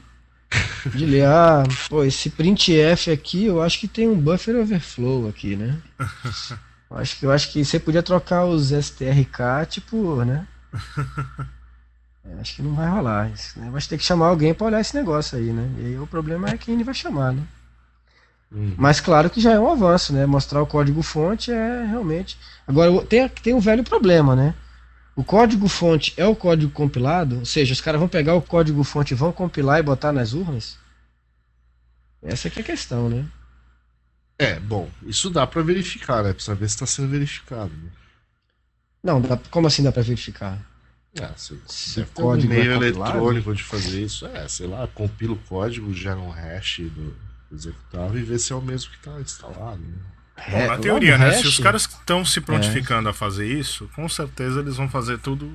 de 0.94 1.06
ler, 1.06 1.26
ah, 1.26 1.64
pô, 1.90 2.04
esse 2.04 2.30
printf 2.30 3.12
aqui, 3.12 3.46
eu 3.46 3.62
acho 3.62 3.80
que 3.80 3.88
tem 3.88 4.08
um 4.08 4.20
buffer 4.20 4.56
overflow 4.56 5.28
aqui, 5.28 5.56
né? 5.56 5.78
Eu 6.90 6.98
acho 6.98 7.20
que, 7.20 7.26
eu 7.26 7.32
acho 7.34 7.52
que 7.52 7.66
você 7.66 7.78
podia 7.78 8.02
trocar 8.02 8.46
os 8.46 8.72
strk, 8.72 9.66
tipo, 9.70 10.24
né? 10.24 10.48
É, 12.24 12.40
acho 12.40 12.56
que 12.56 12.62
não 12.62 12.74
vai 12.74 12.90
rolar. 12.90 13.30
Né? 13.58 13.70
Vai 13.70 13.82
ter 13.82 13.98
que 13.98 14.04
chamar 14.04 14.28
alguém 14.28 14.54
para 14.54 14.68
olhar 14.68 14.82
esse 14.82 14.96
negócio 14.96 15.38
aí, 15.38 15.52
né? 15.52 15.70
E 15.80 15.86
aí 15.86 16.00
o 16.00 16.08
problema 16.08 16.50
é 16.50 16.58
quem 16.58 16.76
ele 16.76 16.84
vai 16.84 16.94
chamar, 16.94 17.34
né? 17.34 17.44
Hum. 18.52 18.74
Mas 18.78 19.00
claro 19.00 19.30
que 19.30 19.42
já 19.42 19.54
é 19.54 19.60
um 19.60 19.70
avanço, 19.70 20.14
né? 20.14 20.26
Mostrar 20.26 20.62
o 20.62 20.68
código 20.68 21.02
fonte 21.02 21.52
é 21.52 21.86
realmente. 21.86 22.38
Agora 22.66 23.06
tem, 23.06 23.28
tem 23.28 23.54
um 23.54 23.60
velho 23.60 23.84
problema, 23.84 24.36
né? 24.36 24.54
O 25.18 25.24
código-fonte 25.24 26.14
é 26.16 26.28
o 26.28 26.36
código 26.36 26.72
compilado? 26.72 27.40
Ou 27.40 27.46
seja, 27.46 27.74
os 27.74 27.82
caras 27.82 28.00
vão 28.00 28.08
pegar 28.08 28.36
o 28.36 28.42
código-fonte 28.42 29.16
e 29.16 29.18
vão 29.18 29.34
compilar 29.34 29.80
e 29.80 29.84
botar 29.84 30.14
nas 30.14 30.34
urnas? 30.34 30.78
Essa 32.22 32.52
que 32.52 32.60
é 32.60 32.62
a 32.62 32.66
questão, 32.66 33.10
né? 33.10 33.26
É, 34.38 34.60
bom, 34.60 34.88
isso 35.02 35.32
dá 35.32 35.48
para 35.48 35.64
verificar, 35.64 36.24
né? 36.24 36.34
Precisa 36.34 36.54
ver 36.54 36.70
se 36.70 36.76
está 36.76 36.86
sendo 36.86 37.08
verificado. 37.08 37.72
Né? 37.74 37.90
Não, 39.04 39.20
dá, 39.20 39.40
como 39.50 39.66
assim 39.66 39.82
dá 39.82 39.92
para 39.92 40.04
verificar? 40.04 40.64
Ah, 41.20 41.34
se, 41.36 41.60
se 41.66 42.02
o 42.02 42.08
código 42.14 42.54
um 42.54 42.56
meio 42.56 42.72
é 42.74 42.76
eletrônico 42.76 43.56
de 43.56 43.64
fazer 43.64 44.04
isso, 44.04 44.28
é, 44.28 44.48
sei 44.48 44.68
lá, 44.68 44.88
compila 44.88 45.34
o 45.34 45.40
código, 45.50 45.92
gera 45.96 46.20
um 46.20 46.30
hash 46.30 46.82
do 46.92 47.16
executável 47.52 48.20
e 48.20 48.24
vê 48.24 48.38
se 48.38 48.54
é 48.54 48.56
o 48.56 48.62
mesmo 48.62 48.92
que 48.92 48.98
está 48.98 49.20
instalado. 49.20 49.82
Né? 49.82 49.98
Bom, 50.50 50.58
é, 50.58 50.68
na 50.68 50.78
teoria, 50.78 51.18
né? 51.18 51.34
Se 51.34 51.48
os 51.48 51.60
caras 51.60 51.84
estão 51.84 52.24
se 52.24 52.40
prontificando 52.40 53.10
é. 53.10 53.12
a 53.12 53.14
fazer 53.14 53.48
isso, 53.48 53.90
com 53.96 54.08
certeza 54.08 54.60
eles 54.60 54.78
vão 54.78 54.88
fazer 54.88 55.18
tudo 55.18 55.52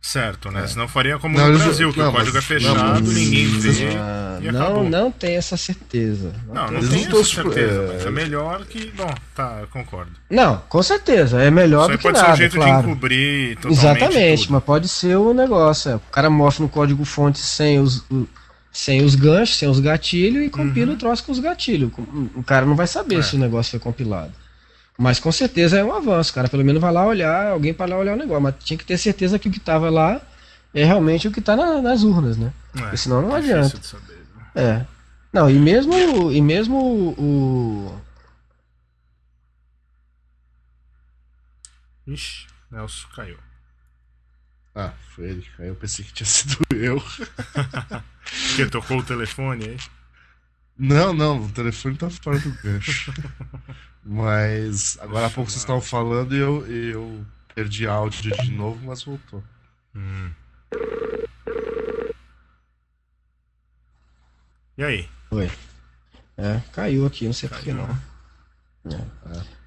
certo, 0.00 0.50
né? 0.50 0.64
É. 0.64 0.66
Senão 0.66 0.88
faria 0.88 1.18
como 1.18 1.38
não, 1.38 1.48
no 1.48 1.58
Brasil, 1.58 1.92
que 1.92 1.98
não, 2.00 2.08
o 2.08 2.12
código 2.12 2.34
mas, 2.34 2.44
é 2.44 2.46
fechado, 2.46 3.00
não, 3.00 3.12
ninguém 3.12 3.46
vê. 3.46 3.70
Uh, 3.90 4.52
não, 4.52 4.62
acabou. 4.62 4.90
não 4.90 5.12
tem 5.12 5.36
essa 5.36 5.56
certeza. 5.56 6.34
Não, 6.48 6.66
não, 6.66 6.82
não 6.82 6.88
tem 6.88 7.04
essa 7.04 7.24
certeza, 7.24 7.88
mas 7.92 8.06
é 8.06 8.10
melhor 8.10 8.64
que. 8.64 8.90
Bom, 8.96 9.14
tá, 9.34 9.58
eu 9.60 9.68
concordo. 9.68 10.10
Não, 10.28 10.60
com 10.68 10.82
certeza. 10.82 11.40
É 11.40 11.50
melhor 11.50 11.82
Isso 11.82 11.92
do 11.92 11.98
que 11.98 12.02
pode 12.02 12.18
nada. 12.18 12.26
Pode 12.26 12.36
ser 12.36 12.44
um 12.46 12.50
jeito 12.50 12.56
claro. 12.56 12.82
de 12.82 12.90
encobrir 12.90 13.56
totalmente. 13.56 13.78
Exatamente, 13.78 14.42
tudo. 14.42 14.52
mas 14.52 14.64
pode 14.64 14.88
ser 14.88 15.16
o 15.16 15.32
negócio. 15.32 15.92
É, 15.92 15.96
o 15.96 16.00
cara 16.00 16.28
mostra 16.28 16.64
no 16.64 16.68
código 16.68 17.04
fonte 17.04 17.38
sem 17.38 17.78
os 17.78 18.04
sem 18.72 19.04
os 19.04 19.14
ganchos, 19.14 19.58
sem 19.58 19.68
os 19.68 19.78
gatilhos 19.78 20.44
e 20.44 20.48
compila 20.48 20.88
uhum. 20.88 20.96
o 20.96 20.98
troço 20.98 21.22
com 21.24 21.32
os 21.32 21.38
gatilhos. 21.38 21.92
O 22.34 22.42
cara 22.42 22.64
não 22.64 22.74
vai 22.74 22.86
saber 22.86 23.18
é. 23.18 23.22
se 23.22 23.36
o 23.36 23.38
negócio 23.38 23.72
foi 23.72 23.80
compilado. 23.80 24.32
Mas 24.98 25.18
com 25.18 25.30
certeza 25.30 25.78
é 25.78 25.84
um 25.84 25.92
avanço, 25.92 26.32
cara. 26.32 26.48
Pelo 26.48 26.64
menos 26.64 26.80
vai 26.80 26.92
lá 26.92 27.04
olhar, 27.06 27.48
alguém 27.48 27.74
para 27.74 27.90
lá 27.94 27.98
olhar 27.98 28.14
o 28.14 28.18
negócio. 28.18 28.42
Mas 28.42 28.54
tinha 28.60 28.78
que 28.78 28.84
ter 28.84 28.96
certeza 28.96 29.38
que 29.38 29.48
o 29.48 29.52
que 29.52 29.58
estava 29.58 29.90
lá 29.90 30.20
é 30.72 30.84
realmente 30.84 31.28
o 31.28 31.32
que 31.32 31.40
está 31.40 31.54
na, 31.54 31.82
nas 31.82 32.02
urnas, 32.02 32.36
né? 32.38 32.52
É, 32.74 32.80
Porque 32.80 32.96
senão 32.96 33.20
não 33.20 33.34
adianta. 33.34 33.82
Saber, 33.82 34.24
né? 34.34 34.46
É. 34.54 34.86
Não, 35.32 35.50
e 35.50 35.58
mesmo, 35.58 36.30
e 36.32 36.40
mesmo 36.40 37.14
o. 37.18 38.00
Ixi, 42.06 42.46
Nelson 42.70 43.08
caiu. 43.14 43.38
Ah, 44.74 44.92
foi 45.14 45.30
ele 45.30 45.46
caiu. 45.56 45.68
Eu 45.68 45.76
pensei 45.76 46.04
que 46.04 46.12
tinha 46.12 46.26
sido 46.26 46.58
eu. 46.72 47.02
que 48.56 48.66
tocou 48.66 48.98
o 48.98 49.04
telefone 49.04 49.64
aí? 49.64 49.76
Não, 50.78 51.12
não, 51.12 51.44
o 51.44 51.48
telefone 51.50 51.96
tá 51.96 52.08
fora 52.08 52.38
do 52.38 52.50
gancho. 52.62 53.12
mas 54.04 54.98
agora 55.00 55.26
há 55.26 55.30
pouco 55.30 55.50
vocês 55.50 55.62
estavam 55.62 55.82
falando 55.82 56.34
e 56.34 56.38
eu, 56.38 56.66
eu 56.66 57.26
perdi 57.54 57.86
áudio 57.86 58.32
de 58.36 58.50
novo, 58.50 58.84
mas 58.86 59.02
voltou. 59.02 59.44
Hum. 59.94 60.30
E 64.78 64.82
aí? 64.82 65.08
Oi. 65.30 65.50
É, 66.36 66.60
caiu 66.72 67.06
aqui, 67.06 67.26
não 67.26 67.32
sei 67.32 67.48
por 67.48 67.60
que 67.60 67.72
não. 67.72 67.88
É. 68.86 68.94
É. 68.94 69.62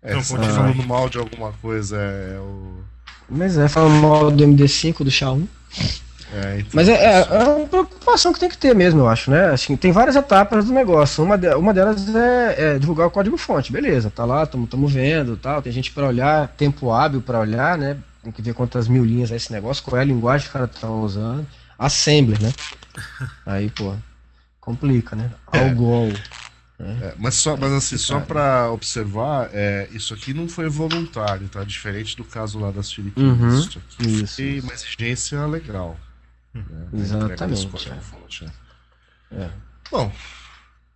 É, 0.00 0.10
então, 0.10 0.22
falando 0.22 0.86
mal 0.86 1.08
de 1.08 1.18
alguma 1.18 1.52
coisa, 1.54 1.96
é, 2.00 2.36
é 2.36 2.38
o 2.38 2.84
mas 3.28 3.58
é, 3.58 3.68
falando 3.68 4.00
mal 4.00 4.30
do 4.30 4.44
MD5 4.44 5.04
do 5.04 5.10
Xiaomi. 5.10 5.48
É, 5.78 6.08
É, 6.32 6.58
então, 6.58 6.70
Mas 6.74 6.88
é, 6.88 6.92
é, 6.92 7.20
é, 7.20 7.44
uma 7.44 7.66
preocupação 7.66 8.32
que 8.32 8.40
tem 8.40 8.48
que 8.48 8.58
ter 8.58 8.74
mesmo, 8.74 9.00
eu 9.00 9.08
acho, 9.08 9.30
né? 9.30 9.46
Assim, 9.46 9.76
tem 9.76 9.92
várias 9.92 10.14
etapas 10.14 10.66
do 10.66 10.72
negócio. 10.72 11.24
Uma, 11.24 11.38
de, 11.38 11.48
uma 11.54 11.72
delas 11.72 12.14
é, 12.14 12.54
é, 12.58 12.78
divulgar 12.78 13.06
o 13.06 13.10
código-fonte, 13.10 13.72
beleza, 13.72 14.10
tá 14.10 14.24
lá, 14.24 14.42
estamos 14.42 14.92
vendo 14.92 15.36
tal. 15.36 15.62
Tem 15.62 15.72
gente 15.72 15.90
para 15.90 16.06
olhar, 16.06 16.48
tempo 16.48 16.92
hábil 16.92 17.22
para 17.22 17.40
olhar, 17.40 17.78
né? 17.78 17.96
Tem 18.22 18.32
que 18.32 18.42
ver 18.42 18.52
quantas 18.52 18.88
mil 18.88 19.04
linhas 19.04 19.32
é 19.32 19.36
esse 19.36 19.52
negócio, 19.52 19.82
qual 19.82 19.96
é 19.96 20.02
a 20.02 20.04
linguagem 20.04 20.44
que 20.44 20.50
o 20.50 20.52
cara 20.52 20.68
tá 20.68 20.90
usando. 20.90 21.46
Assembler, 21.78 22.40
né? 22.42 22.52
Aí, 23.46 23.70
pô, 23.70 23.94
complica, 24.60 25.16
né? 25.16 25.30
É. 25.52 25.60
Algol. 25.60 26.08
Né? 26.08 26.14
É, 26.80 27.14
mas 27.18 27.34
só, 27.34 27.56
mas 27.56 27.72
assim, 27.72 27.98
só 27.98 28.20
para 28.20 28.70
observar, 28.70 29.50
é, 29.52 29.88
isso 29.90 30.14
aqui 30.14 30.32
não 30.32 30.48
foi 30.48 30.68
voluntário, 30.68 31.48
tá? 31.48 31.64
Diferente 31.64 32.16
do 32.16 32.22
caso 32.22 32.60
lá 32.60 32.70
das 32.70 32.92
Filipinas. 32.92 33.40
Uhum, 33.40 33.58
isso 33.58 33.78
aqui 33.78 34.22
isso, 34.22 34.36
foi 34.36 34.60
uma 34.60 34.72
exigência 34.72 35.44
legal. 35.46 35.98
Né? 36.54 36.62
Exatamente. 36.94 37.68
É. 39.32 39.42
É. 39.42 39.50
Bom, 39.90 40.12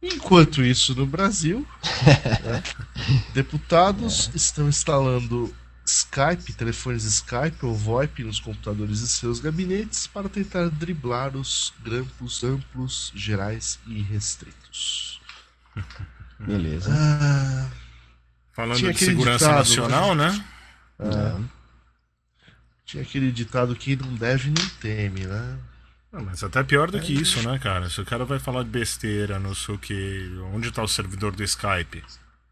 enquanto 0.01 0.62
isso 0.62 0.95
no 0.95 1.05
Brasil, 1.05 1.66
né, 2.45 2.62
deputados 3.35 4.30
é. 4.33 4.37
estão 4.37 4.68
instalando 4.68 5.53
Skype, 5.85 6.53
telefones 6.53 7.03
Skype 7.03 7.66
ou 7.66 7.74
VoIP 7.74 8.22
nos 8.22 8.39
computadores 8.39 9.01
de 9.01 9.09
seus 9.09 9.41
gabinetes 9.41 10.07
para 10.07 10.28
tentar 10.28 10.68
driblar 10.68 11.37
os 11.37 11.72
grampos 11.83 12.45
amplos, 12.45 13.11
gerais 13.16 13.80
e 13.87 14.01
restritos. 14.01 15.21
Beleza. 16.40 16.90
Ah, 16.92 17.68
Falando 18.52 18.92
de 18.92 18.98
segurança 18.98 19.46
ditado, 19.46 19.58
nacional, 19.58 20.14
né? 20.14 20.44
né? 20.98 21.44
Tinha 22.84 23.02
aquele 23.02 23.32
ditado 23.32 23.74
que 23.74 23.96
não 23.96 24.14
deve 24.14 24.50
nem 24.50 24.68
teme, 24.80 25.26
né? 25.26 25.58
Não, 26.12 26.22
mas 26.22 26.44
até 26.44 26.62
pior 26.62 26.90
do 26.90 27.00
que 27.00 27.14
isso, 27.14 27.48
né, 27.48 27.58
cara? 27.58 27.88
Se 27.88 28.00
o 28.00 28.04
cara 28.04 28.24
vai 28.26 28.38
falar 28.38 28.64
de 28.64 28.68
besteira, 28.68 29.38
não 29.38 29.54
sei 29.54 29.74
o 29.74 29.78
que. 29.78 30.30
Onde 30.52 30.68
está 30.68 30.82
o 30.82 30.88
servidor 30.88 31.34
do 31.34 31.42
Skype? 31.42 32.04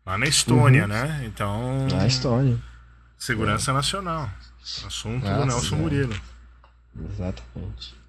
Lá 0.07 0.17
na 0.17 0.27
Estônia, 0.27 0.83
uhum. 0.83 0.89
né? 0.89 1.23
Então. 1.27 1.87
Na 1.89 2.07
Estônia. 2.07 2.59
Segurança 3.19 3.71
é. 3.71 3.75
Nacional. 3.75 4.31
Assunto 4.87 5.25
Nossa, 5.25 5.41
do 5.41 5.47
Nelson 5.47 5.77
é. 5.77 5.79
Murilo. 5.79 6.21
Exatamente. 7.13 8.00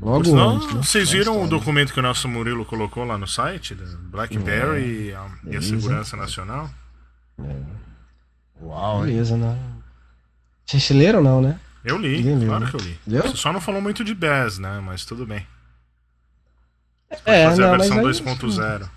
Logo 0.00 0.24
Senão, 0.24 0.56
antes, 0.56 0.74
né? 0.74 0.82
Vocês 0.82 1.10
viram 1.10 1.42
o 1.42 1.48
documento 1.48 1.92
que 1.92 2.00
o 2.00 2.02
Nelson 2.02 2.28
Murilo 2.28 2.64
colocou 2.64 3.04
lá 3.04 3.16
no 3.16 3.26
site? 3.26 3.74
BlackBerry 3.74 4.82
é. 4.82 5.10
e, 5.10 5.14
a, 5.14 5.30
e 5.44 5.56
a 5.56 5.62
Segurança 5.62 6.16
Nacional? 6.16 6.70
É. 7.38 7.56
Uau, 8.60 9.02
Beleza, 9.02 9.36
né? 9.36 9.58
Vocês 10.66 10.90
leram 10.90 11.22
não, 11.22 11.40
né? 11.40 11.58
Eu 11.84 11.98
li, 11.98 12.22
leu, 12.22 12.46
claro 12.46 12.64
né? 12.64 12.70
que 12.70 12.76
eu 12.76 12.80
li. 12.80 12.98
Você 13.06 13.36
só 13.36 13.52
não 13.52 13.60
falou 13.60 13.80
muito 13.80 14.04
de 14.04 14.14
BES, 14.14 14.58
né? 14.58 14.80
Mas 14.80 15.04
tudo 15.04 15.26
bem. 15.26 15.46
Você 17.10 17.30
é, 17.30 17.48
fazer 17.48 17.62
não, 17.62 17.74
a 17.74 17.76
versão 17.76 17.96
2.0. 17.98 18.88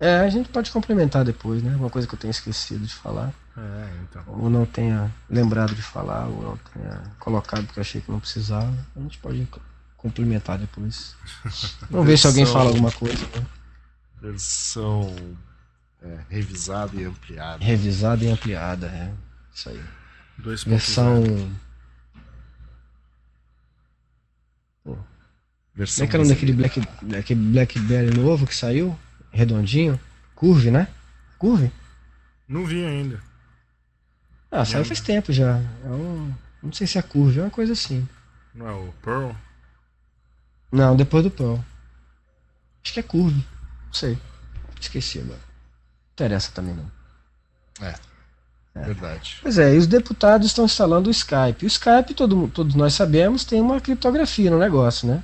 É, 0.00 0.20
a 0.20 0.28
gente 0.28 0.48
pode 0.48 0.70
complementar 0.70 1.24
depois, 1.24 1.62
né? 1.62 1.74
Uma 1.76 1.90
coisa 1.90 2.06
que 2.06 2.14
eu 2.14 2.18
tenho 2.18 2.30
esquecido 2.30 2.86
de 2.86 2.94
falar. 2.94 3.32
É, 3.56 3.88
então. 4.02 4.22
Ou 4.28 4.50
não 4.50 4.64
tenha 4.64 5.12
lembrado 5.28 5.74
de 5.74 5.82
falar, 5.82 6.26
ou 6.26 6.42
não 6.42 6.58
tenha 6.72 7.02
colocado 7.18 7.64
porque 7.66 7.80
eu 7.80 7.82
achei 7.82 8.00
que 8.00 8.10
não 8.10 8.20
precisava. 8.20 8.72
A 8.96 9.00
gente 9.00 9.18
pode 9.18 9.48
complementar 9.98 10.56
depois. 10.56 11.14
Vamos 11.90 12.06
ver 12.06 12.16
se 12.16 12.26
alguém 12.26 12.46
fala 12.46 12.70
alguma 12.70 12.90
coisa. 12.90 13.26
Né? 13.26 13.46
Versão 14.22 15.14
é, 16.02 16.18
revisada 16.30 16.96
e 16.96 17.04
ampliada. 17.04 17.62
Revisada 17.62 18.24
e 18.24 18.28
ampliada, 18.28 18.86
é. 18.86 19.12
Isso 19.52 19.68
aí. 19.68 19.80
Versão. 20.38 21.24
Pô. 24.84 24.96
Versão 25.74 26.06
Como 26.06 26.06
é 26.06 26.10
que 26.10 26.16
é 26.16 26.18
nome 26.18 26.28
daquele, 26.30 26.52
Black, 26.52 26.80
daquele 27.02 27.40
Blackberry 27.40 28.16
novo 28.16 28.46
que 28.46 28.54
saiu? 28.54 28.98
Redondinho? 29.32 30.00
Curve, 30.34 30.70
né? 30.70 30.88
Curve? 31.36 31.70
Não 32.46 32.64
vi 32.64 32.84
ainda. 32.84 33.20
Ah, 34.50 34.64
saiu 34.64 34.84
faz 34.84 35.00
tempo 35.00 35.32
já. 35.32 35.60
É 35.84 35.88
um. 35.88 36.32
Não 36.62 36.72
sei 36.72 36.86
se 36.86 36.98
é 36.98 37.02
Curve, 37.02 37.40
é 37.40 37.42
uma 37.42 37.50
coisa 37.50 37.72
assim. 37.72 38.08
Não 38.54 38.66
é 38.66 38.72
o 38.72 38.92
Pearl? 39.02 39.32
Não, 40.70 40.96
depois 40.96 41.24
do 41.24 41.30
Pearl. 41.30 41.58
Acho 42.84 42.92
que 42.92 43.00
é 43.00 43.02
Curve. 43.02 43.44
Não 43.86 43.92
sei. 43.92 44.18
Esqueci 44.80 45.18
agora. 45.18 45.38
Não 45.38 46.12
interessa 46.12 46.50
também 46.52 46.74
não. 46.74 47.86
É. 47.86 47.94
É. 48.74 48.84
Verdade. 48.84 49.38
Pois 49.42 49.58
é, 49.58 49.74
e 49.74 49.78
os 49.78 49.86
deputados 49.86 50.46
estão 50.46 50.64
instalando 50.64 51.08
o 51.08 51.10
Skype. 51.10 51.64
O 51.64 51.66
Skype, 51.66 52.14
todo, 52.14 52.48
todos 52.48 52.74
nós 52.74 52.94
sabemos, 52.94 53.44
tem 53.44 53.60
uma 53.60 53.80
criptografia 53.80 54.50
no 54.50 54.58
negócio, 54.58 55.08
né? 55.08 55.22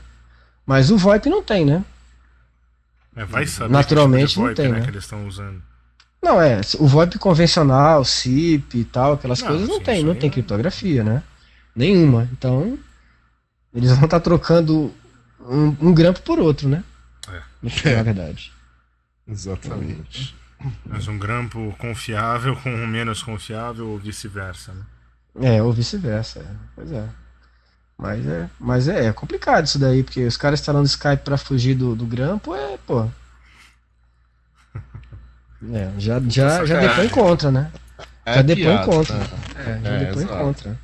Mas 0.67 0.91
o 0.91 0.97
VoIP 0.97 1.29
não 1.29 1.43
tem, 1.43 1.65
né? 1.65 1.85
É, 3.15 3.25
vai 3.25 3.47
saber 3.47 3.73
Naturalmente 3.73 4.31
tipo 4.31 4.43
VoIP, 4.43 4.59
não 4.59 4.65
tem, 4.65 4.73
né, 4.73 4.79
né? 4.79 4.85
Que 4.85 4.91
eles 4.91 5.05
estão 5.05 5.27
usando. 5.27 5.63
Não, 6.23 6.41
é, 6.41 6.61
o 6.79 6.87
VoIP 6.87 7.19
convencional, 7.19 8.05
SIP 8.05 8.79
e 8.79 8.85
tal, 8.85 9.13
aquelas 9.13 9.41
não, 9.41 9.49
coisas 9.49 9.69
não 9.69 9.77
sim, 9.77 9.83
tem, 9.83 10.03
não 10.03 10.15
tem 10.15 10.31
criptografia, 10.31 11.05
né? 11.05 11.23
Nenhuma. 11.77 12.29
Então, 12.33 12.79
eles 13.75 13.91
vão 13.91 14.05
estar 14.05 14.19
tá 14.19 14.21
trocando 14.21 14.93
um, 15.45 15.77
um, 15.81 15.95
grampo 15.95 16.21
por 16.23 16.39
outro, 16.39 16.69
né? 16.69 16.83
É. 17.29 17.97
Na 17.97 18.03
verdade. 18.03 18.53
Exatamente. 19.29 20.35
Mas 20.87 21.09
um 21.09 21.19
grampo 21.19 21.75
confiável 21.79 22.57
com 22.57 22.71
um 22.71 22.87
menos 22.87 23.23
confiável 23.23 23.89
ou 23.89 23.99
vice-versa, 23.99 24.73
né? 24.73 24.83
É, 25.57 25.63
ou 25.63 25.73
vice-versa, 25.73 26.41
é. 26.41 26.55
pois 26.75 26.93
é. 26.93 27.09
Mas 27.97 28.27
é, 28.27 28.51
mas 28.59 28.89
é, 28.89 29.07
é, 29.07 29.13
complicado 29.13 29.67
isso 29.67 29.79
daí, 29.79 30.03
porque 30.03 30.27
os 30.27 30.37
caras 30.37 30.61
instalando 30.61 30.87
Skype 30.87 31.23
para 31.25 31.37
fugir 31.37 31.75
do, 31.75 31.95
do 31.95 32.05
grampo 32.05 32.55
é, 32.55 32.77
pô. 32.87 33.09
É, 35.73 35.91
já, 35.99 36.21
já, 36.29 36.65
já 36.65 36.81
depois 36.81 37.11
contra, 37.11 37.51
né? 37.51 37.73
É 38.27 38.35
já 38.35 38.43
depois 38.43 38.85
contra. 38.85 39.17
Né? 39.17 39.27
É, 39.57 39.81
já 39.83 39.91
é, 39.91 40.05
depois 40.05 40.27
contra. 40.27 40.79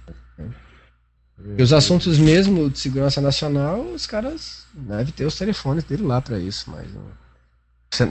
E 1.56 1.62
os 1.62 1.72
assuntos 1.72 2.18
mesmo 2.18 2.68
de 2.68 2.78
segurança 2.78 3.20
nacional, 3.20 3.80
os 3.80 4.06
caras 4.06 4.66
devem 4.74 5.12
ter 5.12 5.24
os 5.24 5.36
telefones 5.36 5.84
dele 5.84 6.02
lá 6.02 6.20
para 6.20 6.38
isso, 6.38 6.70
mas 6.70 6.88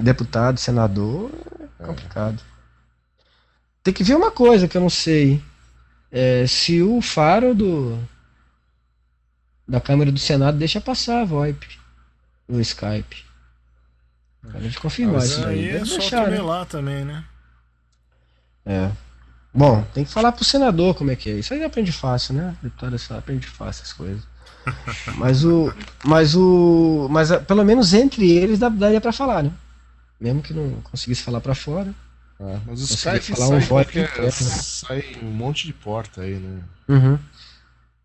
deputado, 0.01 0.59
senador, 0.59 1.31
é 1.79 1.85
complicado. 1.85 2.41
Tem 3.83 3.93
que 3.93 4.03
ver 4.03 4.15
uma 4.15 4.31
coisa 4.31 4.67
que 4.67 4.75
eu 4.75 4.81
não 4.81 4.89
sei. 4.89 5.41
É, 6.11 6.45
se 6.47 6.81
o 6.81 7.01
faro 7.01 7.53
do 7.53 7.99
da 9.67 9.79
câmera 9.79 10.11
do 10.11 10.17
Senado 10.17 10.57
deixa 10.57 10.81
passar 10.81 11.21
a 11.21 11.25
VoIP 11.25 11.79
no 12.47 12.59
Skype. 12.59 13.23
A 14.53 14.59
gente 14.59 14.79
confirmar 14.79 15.23
isso 15.23 15.45
aí. 15.45 15.69
É 15.69 15.85
só 15.85 15.97
deixar, 15.99 16.31
né? 16.31 16.41
lá 16.41 16.65
também, 16.65 17.05
né? 17.05 17.23
É. 18.65 18.91
Bom, 19.53 19.83
tem 19.93 20.05
que 20.05 20.11
falar 20.11 20.31
pro 20.31 20.45
senador 20.45 20.95
como 20.95 21.11
é 21.11 21.15
que 21.15 21.29
é. 21.29 21.33
Isso 21.33 21.53
aí 21.53 21.63
aprende 21.63 21.91
fácil, 21.91 22.35
né? 22.35 22.55
Deputado 22.61 22.95
aprende 23.17 23.47
fácil 23.47 23.83
as 23.83 23.93
coisas. 23.93 24.23
mas 25.17 25.43
o. 25.43 25.73
Mas 26.03 26.35
o. 26.35 27.07
Mas 27.09 27.31
pelo 27.47 27.63
menos 27.63 27.93
entre 27.93 28.29
eles 28.29 28.59
daria 28.59 29.01
para 29.01 29.11
falar, 29.11 29.43
né? 29.43 29.51
Mesmo 30.19 30.41
que 30.41 30.53
não 30.53 30.81
conseguisse 30.81 31.23
falar 31.23 31.41
para 31.41 31.55
fora. 31.55 31.93
Ah, 32.39 32.59
mas 32.65 32.79
o 32.81 32.83
Skype 32.93 33.35
falar 33.35 33.49
um 33.49 33.59
VoIP 33.59 34.07
qualquer, 34.07 34.31
sai 34.31 35.17
um 35.21 35.31
monte 35.31 35.65
de 35.67 35.73
porta 35.73 36.21
aí, 36.21 36.35
né? 36.35 36.61
Uhum. 36.87 37.19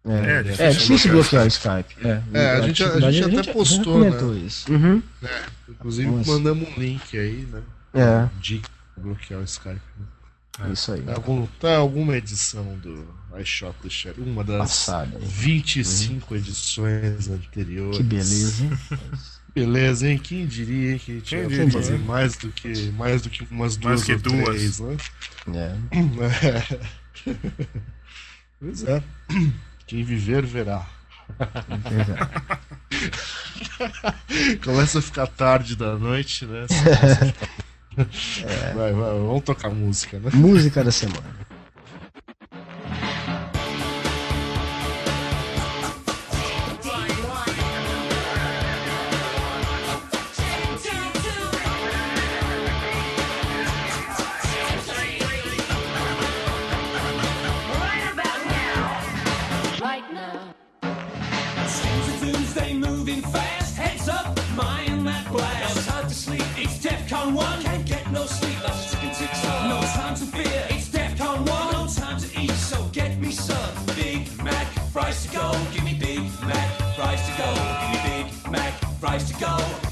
É, 0.06 0.12
é, 0.12 0.38
é 0.38 0.42
difícil, 0.42 0.64
é 0.64 0.70
difícil 0.70 1.12
bloquear 1.12 1.44
o 1.44 1.48
Skype. 1.48 1.96
É, 2.04 2.22
é 2.34 2.50
a, 2.50 2.60
gente, 2.62 2.84
a, 2.84 2.88
gente, 2.88 3.04
a 3.04 3.10
gente 3.10 3.38
até 3.40 3.52
postou, 3.52 4.00
né? 4.00 4.10
Isso. 4.44 4.70
Uhum. 4.70 5.02
É, 5.22 5.42
inclusive 5.68 6.10
Nossa. 6.10 6.30
mandamos 6.30 6.68
um 6.68 6.80
link 6.80 7.16
aí, 7.16 7.48
né? 7.50 7.62
É. 7.94 8.28
Dica 8.40 8.68
pra 8.94 9.04
bloquear 9.04 9.40
o 9.40 9.44
Skype. 9.44 9.80
Né? 9.98 10.06
É. 10.60 10.72
Isso 10.72 10.92
aí. 10.92 11.02
Tá, 11.02 11.14
algum, 11.14 11.46
tá 11.58 11.76
alguma 11.76 12.16
edição 12.16 12.78
do 12.78 13.06
iShot 13.40 13.74
do 13.82 13.90
Share, 13.90 14.20
uma 14.20 14.44
das 14.44 14.58
Passada, 14.58 15.18
25 15.18 16.32
uhum. 16.32 16.40
edições 16.40 17.28
anteriores. 17.28 17.96
Que 17.96 18.02
beleza, 18.02 18.64
hein? 18.64 18.78
Beleza, 19.54 20.08
hein? 20.08 20.18
Quem 20.18 20.46
diria 20.46 20.98
que 20.98 21.20
tinha 21.20 21.46
que 21.46 21.70
fazer 21.70 21.98
mais 22.00 22.36
do 22.36 22.50
que 22.50 22.90
mais 22.92 23.22
do 23.22 23.30
que 23.30 23.46
umas 23.52 23.76
duas 23.76 24.00
mais 24.00 24.04
que 24.04 24.16
duas. 24.16 24.44
Três, 24.44 24.80
né? 24.80 24.96
É. 25.54 25.76
é. 26.48 26.80
pois 28.58 28.82
é. 28.82 29.00
Quem 29.86 30.02
viver, 30.02 30.44
verá. 30.44 30.84
Começa 34.64 34.98
a 34.98 35.02
ficar 35.02 35.28
tarde 35.28 35.76
da 35.76 35.96
noite, 35.96 36.44
né? 36.46 36.66
É. 37.96 38.72
Vai, 38.74 38.92
vai, 38.92 39.10
vamos 39.12 39.44
tocar 39.44 39.70
música, 39.70 40.18
né? 40.18 40.30
Música 40.34 40.82
da 40.82 40.90
semana. 40.90 41.44
moving 63.04 63.22
fast. 63.22 63.53
Go. 75.54 75.72
Give 75.72 75.84
me 75.84 75.94
Big 75.94 76.20
Mac 76.46 76.68
fries 76.96 77.24
to 77.26 77.32
go. 77.38 77.54
Give 77.80 77.90
me 77.90 78.24
Big 78.24 78.50
Mac 78.50 78.72
fries 79.00 79.30
to 79.30 79.34
go. 79.40 79.83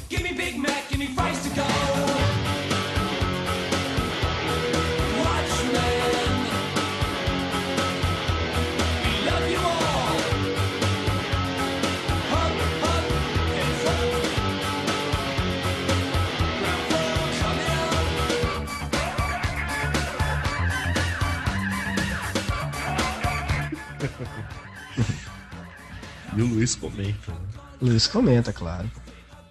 O 26.43 26.47
Luiz 26.47 26.75
comenta. 26.75 27.33
Luiz 27.81 28.07
comenta, 28.07 28.53
claro. 28.53 28.91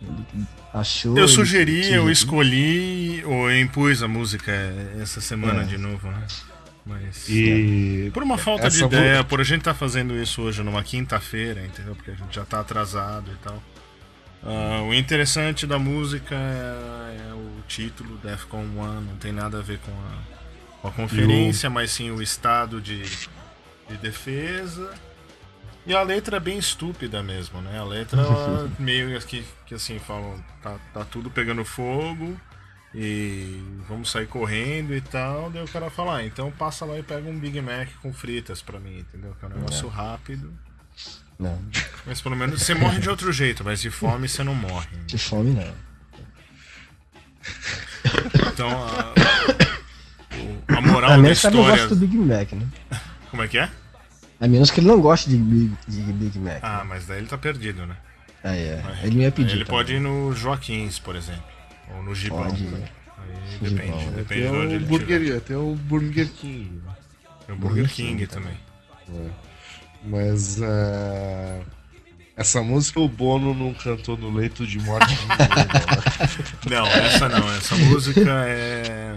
Ele 0.01 0.45
achou. 0.73 1.17
Eu 1.17 1.27
sugeri, 1.27 1.81
curtiu. 1.81 1.95
eu 1.95 2.09
escolhi, 2.11 3.23
ou 3.25 3.49
eu 3.51 3.59
impus 3.61 4.01
a 4.01 4.07
música 4.07 4.51
essa 5.01 5.21
semana 5.21 5.61
É. 5.61 5.65
de 5.65 5.77
novo, 5.77 6.07
né? 6.09 6.25
Mas. 6.85 7.29
E. 7.29 8.09
Por 8.13 8.23
uma 8.23 8.37
falta 8.37 8.69
de 8.69 8.77
essa 8.77 8.87
vo- 8.87 8.95
ideia, 8.95 9.23
por 9.23 9.39
a 9.39 9.43
gente 9.43 9.59
estar 9.59 9.73
fazendo 9.75 10.15
isso 10.15 10.41
hoje 10.41 10.63
numa 10.63 10.83
quinta-feira, 10.83 11.63
entendeu? 11.65 11.95
Porque 11.95 12.11
a 12.11 12.15
gente 12.15 12.33
já 12.35 12.43
tá 12.45 12.59
atrasado 12.59 13.29
e 13.31 13.35
tal. 13.43 13.61
Ah, 14.43 14.81
o 14.81 14.91
interessante 14.93 15.67
da 15.67 15.77
música 15.77 16.33
é, 16.33 17.29
é 17.29 17.33
o 17.33 17.61
título, 17.67 18.17
Defcon 18.23 18.63
1, 18.63 19.01
não 19.01 19.15
tem 19.17 19.31
nada 19.31 19.59
a 19.59 19.61
ver 19.61 19.77
com 19.85 19.91
a, 19.91 20.79
com 20.81 20.87
a 20.87 20.91
conferência, 20.91 21.69
mas 21.69 21.91
sim 21.91 22.09
o 22.09 22.19
estado 22.23 22.81
de, 22.81 23.03
de 23.03 23.97
defesa. 24.01 24.91
E 25.85 25.95
a 25.95 26.01
letra 26.03 26.37
é 26.37 26.39
bem 26.39 26.57
estúpida 26.57 27.23
mesmo, 27.23 27.61
né? 27.61 27.79
A 27.79 27.83
letra 27.83 28.21
meio 28.77 29.19
que, 29.21 29.43
que 29.65 29.75
assim, 29.75 29.97
falam, 29.99 30.43
tá, 30.61 30.77
tá 30.93 31.03
tudo 31.05 31.29
pegando 31.31 31.65
fogo 31.65 32.39
e 32.93 33.63
vamos 33.87 34.11
sair 34.11 34.27
correndo 34.27 34.93
e 34.93 35.01
tal. 35.01 35.49
Daí 35.49 35.63
o 35.63 35.67
cara 35.67 35.89
fala, 35.89 36.17
ah, 36.17 36.25
então 36.25 36.51
passa 36.51 36.85
lá 36.85 36.97
e 36.99 37.03
pega 37.03 37.27
um 37.29 37.39
Big 37.39 37.59
Mac 37.61 37.87
com 38.01 38.13
fritas 38.13 38.61
pra 38.61 38.79
mim, 38.79 38.99
entendeu? 38.99 39.35
Que 39.39 39.45
é 39.45 39.47
um 39.47 39.51
negócio 39.51 39.87
rápido. 39.87 40.53
Não, 41.39 41.59
Mas 42.05 42.21
pelo 42.21 42.35
menos 42.35 42.61
você 42.61 42.75
morre 42.75 42.99
de 42.99 43.09
outro 43.09 43.31
jeito, 43.31 43.63
mas 43.63 43.81
de 43.81 43.89
fome 43.89 44.27
você 44.29 44.43
não 44.43 44.53
morre. 44.53 44.95
de 45.07 45.17
fome 45.17 45.49
não. 45.51 45.73
Então 48.53 48.69
a, 48.69 49.13
a 50.77 50.81
moral 50.81 51.13
A 51.13 51.17
da 51.17 51.31
história. 51.31 51.57
gosta 51.57 51.95
do 51.95 52.07
Big 52.07 52.15
Mac, 52.15 52.51
né? 52.51 52.67
Como 53.31 53.41
é 53.41 53.47
que 53.47 53.57
é? 53.57 53.71
A 54.41 54.47
menos 54.47 54.71
que 54.71 54.79
ele 54.79 54.87
não 54.87 54.99
goste 54.99 55.29
de 55.29 55.37
Big, 55.37 55.71
de 55.87 56.01
Big 56.13 56.39
Mac. 56.39 56.59
Ah, 56.63 56.83
mas 56.83 57.05
daí 57.05 57.19
ele 57.19 57.27
tá 57.27 57.37
perdido, 57.37 57.85
né? 57.85 57.95
Ah, 58.43 58.55
é. 58.55 58.83
Ele 59.03 59.15
não 59.17 59.21
ia 59.21 59.31
pedir. 59.31 59.51
Ele 59.51 59.65
também. 59.65 59.77
pode 59.77 59.93
ir 59.93 59.99
no 60.01 60.33
Joaquins, 60.35 60.97
por 60.99 61.15
exemplo. 61.15 61.43
Ou 61.95 62.01
no 62.03 62.15
Gibão. 62.15 62.43
Pode 62.45 62.63
ir. 62.63 62.73
Aí 62.73 63.69
Gibão. 63.69 63.75
depende, 63.75 64.05
depende 64.15 64.25
Tem 64.25 64.41
de 64.41 64.47
onde 64.57 64.73
o 64.73 64.75
ele. 64.77 64.85
Burger, 64.85 65.41
tem 65.41 65.55
o 65.55 65.75
Burger 65.75 66.27
King. 66.31 66.81
né? 66.83 66.93
Tem 67.45 67.55
o 67.55 67.57
Burger 67.59 67.83
Burger 67.83 67.89
King 67.95 68.25
King 68.25 68.27
também. 68.27 68.57
Mas 70.03 70.59
é, 70.61 71.61
essa 72.35 72.63
música 72.63 72.99
o 72.99 73.07
Bono 73.07 73.53
não 73.53 73.73
cantou 73.75 74.17
no 74.17 74.31
leito 74.33 74.65
de 74.65 74.79
morte 74.79 75.13
de 75.13 75.21
ninguém, 75.21 75.37
não, 75.37 75.45
né? 75.45 76.41
Não, 76.71 76.87
essa 76.87 77.29
não. 77.29 77.51
Essa 77.53 77.75
música 77.75 78.45
é. 78.47 79.15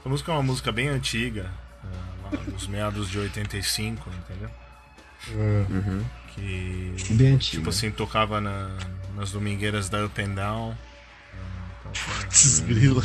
Essa 0.00 0.08
música 0.08 0.32
é 0.32 0.34
uma 0.34 0.42
música 0.42 0.72
bem 0.72 0.88
antiga, 0.88 1.50
é, 1.84 2.36
lá 2.36 2.42
dos 2.50 2.66
meados 2.66 3.08
de 3.08 3.18
85, 3.18 4.10
entendeu? 4.10 4.50
É. 5.32 5.64
Que. 6.34 6.94
Bem 7.10 7.34
antigo. 7.34 7.58
Tipo 7.58 7.70
assim, 7.70 7.90
tocava 7.90 8.40
na- 8.40 8.76
nas 9.16 9.30
domingueiras 9.30 9.88
da 9.88 10.04
Up 10.04 10.20
and 10.20 10.34
Down. 10.34 10.76
Então, 11.80 11.94
foi- 11.94 12.26
Esses 12.28 12.60
grila. 12.60 13.02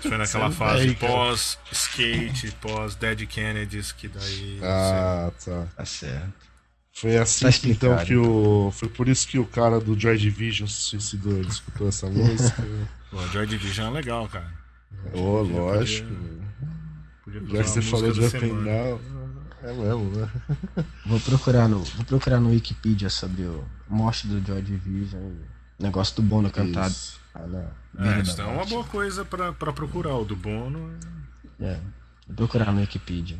Foi 0.00 0.16
naquela 0.16 0.46
é 0.46 0.50
fase 0.52 0.94
pós-skate, 0.94 2.52
pós-Dead 2.60 3.26
Kennedys, 3.26 3.90
que 3.92 4.06
daí. 4.08 4.60
Ah, 4.62 5.30
tá. 5.44 5.66
Tá 5.76 5.84
certo. 5.84 6.48
Foi 6.92 7.16
assim 7.16 7.44
Tá 7.46 7.52
que, 7.52 7.70
então 7.70 7.96
que 8.04 8.16
o. 8.16 8.72
Foi 8.72 8.88
por 8.88 9.08
isso 9.08 9.26
que 9.28 9.38
o 9.38 9.44
cara 9.46 9.78
do 9.80 9.98
Joy 9.98 10.18
Division 10.18 10.66
se 10.68 10.80
suicidou. 10.80 11.32
Ele 11.38 11.48
escutou 11.48 11.88
essa 11.88 12.06
música. 12.10 12.64
Pô, 13.10 13.24
Joy 13.28 13.46
Division 13.46 13.88
é 13.88 13.90
legal, 13.90 14.28
cara. 14.28 14.52
Ô, 15.14 15.42
lógico. 15.42 16.08
Podia 17.24 17.40
Já 17.40 17.62
que 17.62 17.68
você 17.70 17.82
falou 17.82 18.12
de 18.12 18.24
Up 18.24 18.36
and. 18.36 18.64
Down. 18.64 19.00
É 19.62 19.72
mesmo, 19.72 20.04
né? 20.16 20.30
Vou 21.06 21.18
procurar 21.20 21.68
no, 21.68 21.80
vou 21.82 22.04
procurar 22.04 22.38
no 22.40 22.50
Wikipedia 22.50 23.10
sobre 23.10 23.42
o 23.42 23.64
morte 23.88 24.26
do 24.26 24.44
Joy 24.46 24.62
Division 24.62 25.20
e 25.20 25.80
o 25.80 25.82
negócio 25.82 26.14
do 26.16 26.22
Bono 26.22 26.50
cantado. 26.50 26.88
Isso. 26.90 27.18
Ah, 27.34 27.70
É, 27.98 28.20
isso 28.20 28.40
é 28.40 28.44
uma 28.44 28.64
boa 28.64 28.84
coisa 28.84 29.24
pra, 29.24 29.52
pra 29.52 29.72
procurar. 29.72 30.14
O 30.16 30.24
do 30.24 30.36
Bono. 30.36 30.96
É, 31.60 31.78
vou 32.26 32.36
procurar 32.36 32.72
no 32.72 32.80
Wikipedia. 32.80 33.38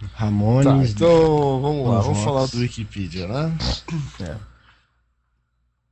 Tá, 0.00 0.06
Ramones. 0.14 0.92
então 0.92 1.60
vamos 1.60 1.88
lá, 1.88 2.00
vamos 2.00 2.22
falar 2.22 2.46
do 2.46 2.58
Wikipedia, 2.58 3.26
né? 3.26 3.56
É. 4.20 4.36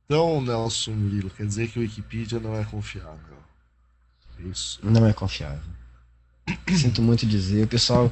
Então, 0.05 0.41
Nelson 0.41 0.91
Murilo, 0.91 1.29
quer 1.29 1.45
dizer 1.45 1.67
que 1.69 1.77
o 1.77 1.81
Wikipedia 1.83 2.39
não 2.39 2.55
é 2.55 2.63
confiável. 2.63 3.37
Isso. 4.39 4.79
Não 4.81 5.05
é 5.05 5.13
confiável. 5.13 5.61
Sinto 6.67 7.01
muito 7.01 7.25
dizer. 7.27 7.65
O 7.65 7.67
pessoal. 7.67 8.11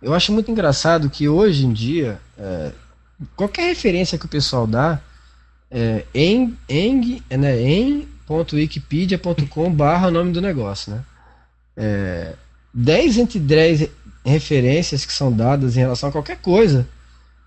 Eu 0.00 0.14
acho 0.14 0.32
muito 0.32 0.50
engraçado 0.50 1.10
que 1.10 1.28
hoje 1.28 1.64
em 1.64 1.72
dia, 1.72 2.20
é, 2.38 2.72
qualquer 3.34 3.68
referência 3.68 4.18
que 4.18 4.26
o 4.26 4.28
pessoal 4.28 4.66
dá 4.66 5.00
é 5.70 6.04
em, 6.14 6.56
em, 6.68 7.22
né, 7.30 7.58
em.wikipedia.com 7.60 9.72
barra 9.72 10.08
o 10.08 10.10
nome 10.10 10.32
do 10.32 10.40
negócio, 10.40 10.92
né? 10.92 11.04
É, 11.76 12.34
10 12.72 13.18
entre 13.18 13.38
10 13.38 13.90
referências 14.24 15.04
que 15.04 15.12
são 15.12 15.30
dadas 15.32 15.76
em 15.76 15.80
relação 15.80 16.08
a 16.08 16.12
qualquer 16.12 16.38
coisa, 16.38 16.88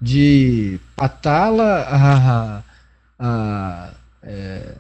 de 0.02 0.80
patala 0.96 1.82
a, 1.82 2.64
a, 3.20 3.90
é, 4.24 4.76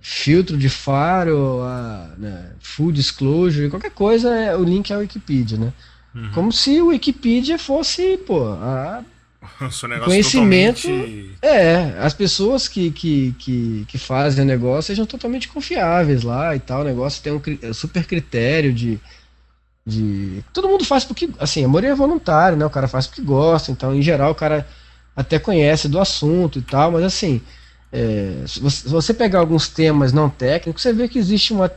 filtro 0.00 0.56
de 0.56 0.68
faro, 0.68 1.60
a 1.62 2.10
né, 2.16 2.52
full 2.60 2.92
disclosure, 2.92 3.68
qualquer 3.68 3.90
coisa, 3.90 4.34
é, 4.34 4.56
o 4.56 4.62
link 4.62 4.90
é 4.90 4.94
a 4.94 4.98
Wikipedia, 4.98 5.58
né? 5.58 5.72
Uhum. 6.18 6.30
Como 6.32 6.52
se 6.52 6.80
o 6.80 6.86
Wikipedia 6.88 7.58
fosse, 7.58 8.16
pô, 8.26 8.44
a, 8.48 9.02
Conhecimento- 10.04 10.82
totalmente- 10.82 11.36
é, 11.40 11.94
as 12.00 12.12
pessoas 12.12 12.66
que, 12.66 12.90
que, 12.90 13.34
que, 13.38 13.84
que 13.88 13.98
fazem 13.98 14.44
o 14.44 14.46
negócio 14.46 14.88
sejam 14.88 15.06
totalmente 15.06 15.48
confiáveis 15.48 16.22
lá 16.22 16.56
e 16.56 16.58
tal. 16.58 16.80
O 16.80 16.84
negócio 16.84 17.22
tem 17.22 17.32
um 17.32 17.40
é, 17.62 17.72
super 17.72 18.04
critério 18.04 18.72
de, 18.72 18.98
de. 19.86 20.42
Todo 20.52 20.68
mundo 20.68 20.84
faz 20.84 21.04
porque. 21.04 21.28
Assim, 21.38 21.64
a 21.64 21.68
maioria 21.68 21.90
é 21.90 21.94
voluntário, 21.94 22.58
né? 22.58 22.66
O 22.66 22.70
cara 22.70 22.88
faz 22.88 23.06
porque 23.06 23.22
gosta. 23.22 23.70
Então, 23.70 23.94
em 23.94 24.02
geral, 24.02 24.32
o 24.32 24.34
cara 24.34 24.66
até 25.16 25.38
conhece 25.38 25.88
do 25.88 26.00
assunto 26.00 26.58
e 26.58 26.62
tal. 26.62 26.92
Mas, 26.92 27.04
assim, 27.04 27.40
é, 27.92 28.42
se 28.46 28.60
você 28.88 29.14
pegar 29.14 29.38
alguns 29.38 29.68
temas 29.68 30.12
não 30.12 30.28
técnicos, 30.28 30.82
você 30.82 30.92
vê 30.92 31.08
que 31.08 31.18
existe 31.18 31.52
uma. 31.52 31.70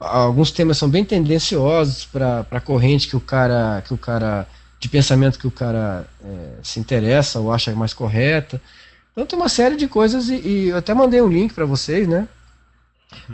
Alguns 0.00 0.50
temas 0.52 0.78
são 0.78 0.88
bem 0.88 1.04
tendenciosos 1.04 2.04
para 2.04 2.46
a 2.50 2.60
corrente 2.60 3.08
que 3.08 3.16
o 3.16 3.20
cara. 3.20 3.82
Que 3.86 3.92
o 3.94 3.98
cara 3.98 4.46
de 4.80 4.88
pensamento 4.88 5.38
que 5.40 5.46
o 5.46 5.50
cara 5.50 6.06
é, 6.24 6.50
se 6.62 6.78
interessa 6.78 7.40
ou 7.40 7.52
acha 7.52 7.74
mais 7.74 7.92
correta. 7.92 8.60
Então 9.10 9.26
tem 9.26 9.36
uma 9.36 9.48
série 9.48 9.76
de 9.76 9.88
coisas 9.88 10.28
e, 10.28 10.36
e 10.36 10.68
eu 10.68 10.76
até 10.76 10.94
mandei 10.94 11.20
um 11.20 11.28
link 11.28 11.52
para 11.52 11.64
vocês, 11.64 12.06
né? 12.06 12.28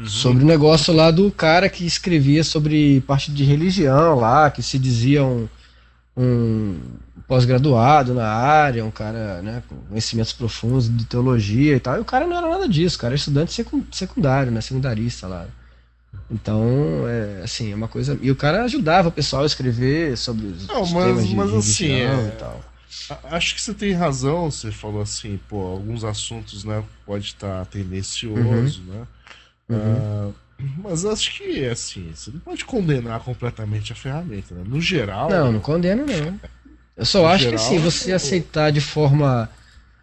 Sobre 0.06 0.42
o 0.42 0.46
negócio 0.46 0.94
lá 0.94 1.10
do 1.10 1.30
cara 1.30 1.68
que 1.68 1.84
escrevia 1.84 2.42
sobre 2.42 3.00
parte 3.02 3.30
de 3.30 3.44
religião 3.44 4.14
lá, 4.18 4.50
que 4.50 4.62
se 4.62 4.78
dizia 4.78 5.22
um, 5.24 5.48
um 6.16 6.78
pós-graduado 7.26 8.14
na 8.14 8.26
área, 8.26 8.84
um 8.84 8.90
cara 8.90 9.42
né, 9.42 9.62
com 9.68 9.76
conhecimentos 9.88 10.32
profundos 10.32 10.88
de 10.88 11.04
teologia 11.04 11.76
e 11.76 11.80
tal. 11.80 11.96
E 11.96 12.00
o 12.00 12.04
cara 12.04 12.26
não 12.26 12.36
era 12.38 12.48
nada 12.48 12.68
disso, 12.68 12.96
o 12.96 13.00
cara 13.00 13.10
era 13.12 13.18
estudante 13.18 13.52
secun- 13.52 13.84
secundário, 13.92 14.50
né? 14.50 14.60
Secundarista 14.60 15.26
lá. 15.26 15.46
Então, 16.30 17.06
é, 17.06 17.42
assim, 17.44 17.72
é 17.72 17.74
uma 17.74 17.88
coisa. 17.88 18.18
E 18.22 18.30
o 18.30 18.36
cara 18.36 18.64
ajudava 18.64 19.08
o 19.08 19.12
pessoal 19.12 19.42
a 19.42 19.46
escrever 19.46 20.16
sobre 20.16 20.46
os, 20.46 20.66
Não, 20.68 20.86
mas- 20.86 21.28
de 21.28 21.36
mas 21.36 21.52
assim, 21.54 21.86
religião 21.86 22.24
é- 22.24 22.28
e 22.28 22.30
tal. 22.32 22.64
Acho 23.24 23.54
que 23.54 23.60
você 23.60 23.74
tem 23.74 23.92
razão, 23.92 24.50
você 24.50 24.70
falou 24.72 25.02
assim, 25.02 25.38
pô, 25.48 25.60
alguns 25.66 26.04
assuntos, 26.04 26.64
né, 26.64 26.82
pode 27.04 27.26
estar 27.26 27.66
tendencioso, 27.66 28.82
né? 28.82 29.06
Ah, 29.70 30.30
mas 30.78 31.04
acho 31.04 31.36
que, 31.36 31.66
assim, 31.66 32.10
você 32.14 32.30
não 32.30 32.40
pode 32.40 32.64
condenar 32.64 33.20
completamente 33.20 33.92
a 33.92 33.96
ferramenta, 33.96 34.54
né? 34.54 34.62
No 34.66 34.80
geral, 34.80 35.28
Não, 35.28 35.52
não 35.52 35.60
condeno 35.60 36.06
não. 36.06 36.40
Eu 36.96 37.04
só 37.04 37.26
acho 37.26 37.44
geral, 37.50 37.58
que 37.68 37.74
assim, 37.76 37.80
você 37.82 38.12
aceitar 38.12 38.70
de 38.70 38.80
forma 38.80 39.50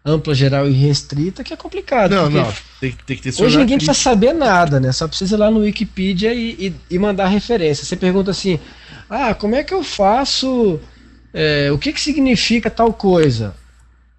ampla, 0.04 0.34
geral 0.34 0.68
e 0.68 0.72
restrita, 0.72 1.44
que 1.44 1.52
é 1.52 1.56
complicado. 1.56 2.10
Não, 2.10 2.28
não, 2.28 2.52
tem, 2.80 2.92
tem 3.06 3.16
que 3.16 3.30
ter 3.30 3.42
Hoje 3.42 3.56
ninguém 3.56 3.76
precisa 3.76 3.94
saber 3.94 4.32
nada, 4.32 4.80
né? 4.80 4.90
Só 4.92 5.06
precisa 5.06 5.36
ir 5.36 5.38
lá 5.38 5.50
no 5.50 5.60
Wikipedia 5.60 6.34
e, 6.34 6.66
e, 6.68 6.74
e 6.94 6.98
mandar 6.98 7.28
referência. 7.28 7.84
Você 7.84 7.96
pergunta 7.96 8.30
assim: 8.30 8.58
ah, 9.08 9.34
como 9.34 9.54
é 9.54 9.62
que 9.62 9.72
eu 9.72 9.82
faço? 9.82 10.80
É, 11.32 11.70
o 11.72 11.78
que, 11.78 11.92
que 11.92 12.00
significa 12.00 12.68
tal 12.68 12.92
coisa? 12.92 13.54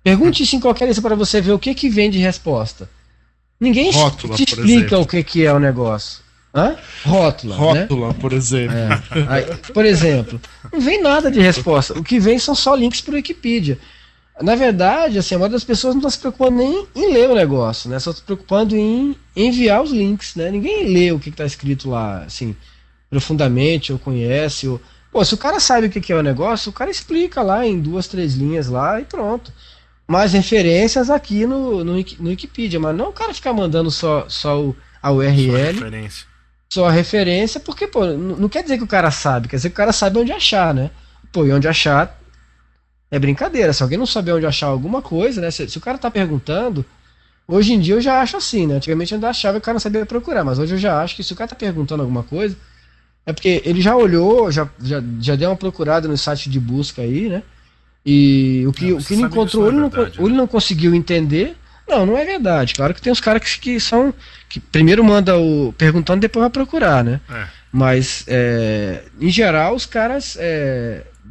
Pergunte 0.04 0.44
isso 0.44 0.56
em 0.56 0.60
qualquer 0.60 0.88
lista 0.88 1.02
para 1.02 1.16
você 1.16 1.40
ver 1.40 1.52
o 1.52 1.60
que, 1.60 1.74
que 1.74 1.90
vem 1.90 2.10
de 2.10 2.18
resposta. 2.18 2.90
Ninguém 3.60 3.92
Rótula, 3.92 4.36
te 4.36 4.44
explica 4.44 4.98
o 5.00 5.06
que, 5.06 5.24
que 5.24 5.46
é 5.46 5.54
o 5.54 5.60
negócio. 5.60 6.22
Hã? 6.54 6.76
Rótula. 7.06 7.56
Rótula, 7.56 8.08
né? 8.10 8.16
por 8.20 8.34
exemplo. 8.34 8.76
É. 8.76 9.02
Aí, 9.28 9.46
por 9.74 9.86
exemplo, 9.86 10.40
não 10.72 10.82
vem 10.82 11.02
nada 11.02 11.32
de 11.32 11.40
resposta. 11.40 11.98
O 11.98 12.04
que 12.04 12.20
vem 12.20 12.38
são 12.38 12.54
só 12.54 12.76
links 12.76 13.02
para 13.02 13.14
o 13.14 13.16
Wikipedia. 13.16 13.80
Na 14.42 14.56
verdade, 14.56 15.20
assim, 15.20 15.36
a 15.36 15.38
maioria 15.38 15.56
das 15.56 15.64
pessoas 15.64 15.94
não 15.94 16.00
está 16.00 16.10
se 16.10 16.18
preocupando 16.18 16.58
nem 16.58 16.88
em 16.96 17.14
ler 17.14 17.30
o 17.30 17.36
negócio, 17.36 17.90
né? 17.90 18.00
Só 18.00 18.12
se 18.12 18.22
preocupando 18.22 18.76
em 18.76 19.16
enviar 19.36 19.82
os 19.82 19.92
links, 19.92 20.36
né? 20.36 20.50
Ninguém 20.50 20.92
lê 20.92 21.12
o 21.12 21.20
que 21.20 21.30
está 21.30 21.46
escrito 21.46 21.90
lá, 21.90 22.24
assim, 22.24 22.56
profundamente, 23.10 23.94
ou 23.94 24.00
conhece, 24.00 24.68
ou... 24.68 24.82
Pô, 25.12 25.24
se 25.24 25.36
o 25.36 25.38
cara 25.38 25.60
sabe 25.60 25.86
o 25.86 25.90
que 25.90 26.12
é 26.12 26.16
o 26.16 26.24
negócio, 26.24 26.72
o 26.72 26.74
cara 26.74 26.90
explica 26.90 27.44
lá 27.44 27.64
em 27.66 27.80
duas, 27.80 28.08
três 28.08 28.34
linhas 28.34 28.68
lá 28.68 29.00
e 29.00 29.06
pronto. 29.06 29.54
Mais 30.08 30.34
referências 30.34 31.12
aqui 31.12 31.46
no, 31.46 31.84
no, 31.84 31.94
no 31.94 32.30
Wikipedia, 32.30 32.80
mas 32.80 32.96
não 32.96 33.10
o 33.10 33.14
cara 33.14 33.34
ficar 33.34 33.54
mandando 33.54 33.92
só, 33.92 34.26
só 34.28 34.60
o, 34.60 34.76
a 35.00 35.12
URL. 35.12 35.52
Só 35.52 35.56
a 35.56 35.72
referência. 35.72 36.28
Só 36.74 36.88
a 36.88 36.92
referência, 36.92 37.60
porque, 37.60 37.86
pô, 37.86 38.08
não, 38.08 38.36
não 38.36 38.50
quer 38.50 38.64
dizer 38.64 38.80
que 38.80 38.84
o 38.84 38.88
cara 38.88 39.12
sabe, 39.12 39.48
quer 39.48 39.58
dizer 39.58 39.70
que 39.70 39.74
o 39.74 39.78
cara 39.78 39.94
sabe 39.94 40.18
onde 40.18 40.32
achar, 40.32 40.74
né? 40.74 40.90
Pô, 41.32 41.46
e 41.46 41.54
onde 41.54 41.68
achar 41.68 42.20
é 43.14 43.20
brincadeira. 43.20 43.72
Se 43.72 43.84
alguém 43.84 43.98
não 43.98 44.08
saber 44.08 44.32
onde 44.32 44.46
achar 44.48 44.66
alguma 44.66 45.00
coisa, 45.00 45.40
né? 45.40 45.52
Se, 45.52 45.70
se, 45.70 45.78
o 45.78 45.82
cara 45.82 46.00
tá 46.00 46.10
perguntando, 46.10 46.84
hoje 47.48 47.72
em 47.72 47.80
dia 47.80 47.94
eu 47.94 48.02
já 48.02 48.20
acho 48.20 48.36
assim, 48.36 48.66
né? 48.66 48.78
Antigamente 48.78 49.12
eu 49.12 49.18
ainda 49.18 49.30
achava 49.30 49.60
que 49.60 49.64
o 49.64 49.66
cara 49.66 49.76
não 49.76 49.80
sabia 49.80 50.04
procurar, 50.04 50.44
mas 50.44 50.58
hoje 50.58 50.74
eu 50.74 50.80
já 50.80 51.00
acho 51.00 51.16
que 51.16 51.24
se 51.24 51.32
o 51.32 51.36
cara 51.36 51.48
tá 51.48 51.56
perguntando 51.56 52.02
alguma 52.02 52.24
coisa, 52.24 52.58
é 53.24 53.32
porque 53.32 53.62
ele 53.66 53.82
já 53.82 53.96
olhou, 53.96 54.52
já, 54.52 54.68
já, 54.82 55.00
já 55.20 55.36
deu 55.36 55.52
uma 55.52 55.56
procurada 55.56 56.08
no 56.08 56.18
site 56.18 56.50
de 56.50 56.60
busca 56.60 57.04
aí, 57.04 57.30
né? 57.30 57.44
E 58.04 58.66
o 58.68 58.74
que, 58.74 58.90
não, 58.90 58.98
o 58.98 59.04
que 59.04 59.14
ele 59.14 59.22
encontrou, 59.22 59.66
é 59.66 59.68
ele, 59.70 59.80
verdade, 59.82 60.18
não, 60.18 60.24
né? 60.24 60.30
ele 60.32 60.38
não 60.38 60.48
conseguiu 60.48 60.96
entender. 60.96 61.56
Não, 61.88 62.08
não 62.08 62.18
é 62.18 62.26
verdade. 62.26 62.74
Claro 62.74 62.96
que 62.96 63.02
tem 63.02 63.14
os 63.14 63.20
caras 63.20 63.44
que, 63.44 63.60
que 63.60 63.80
são. 63.80 64.12
que 64.50 64.60
primeiro 64.60 65.04
manda 65.04 65.38
o. 65.38 65.72
perguntando, 65.78 66.20
depois 66.22 66.42
vai 66.42 66.50
procurar, 66.50 67.04
né? 67.04 67.22
É. 67.30 67.46
Mas, 67.72 68.26
é, 68.28 69.04
em 69.22 69.30
geral, 69.30 69.76
os 69.76 69.86
caras. 69.86 70.36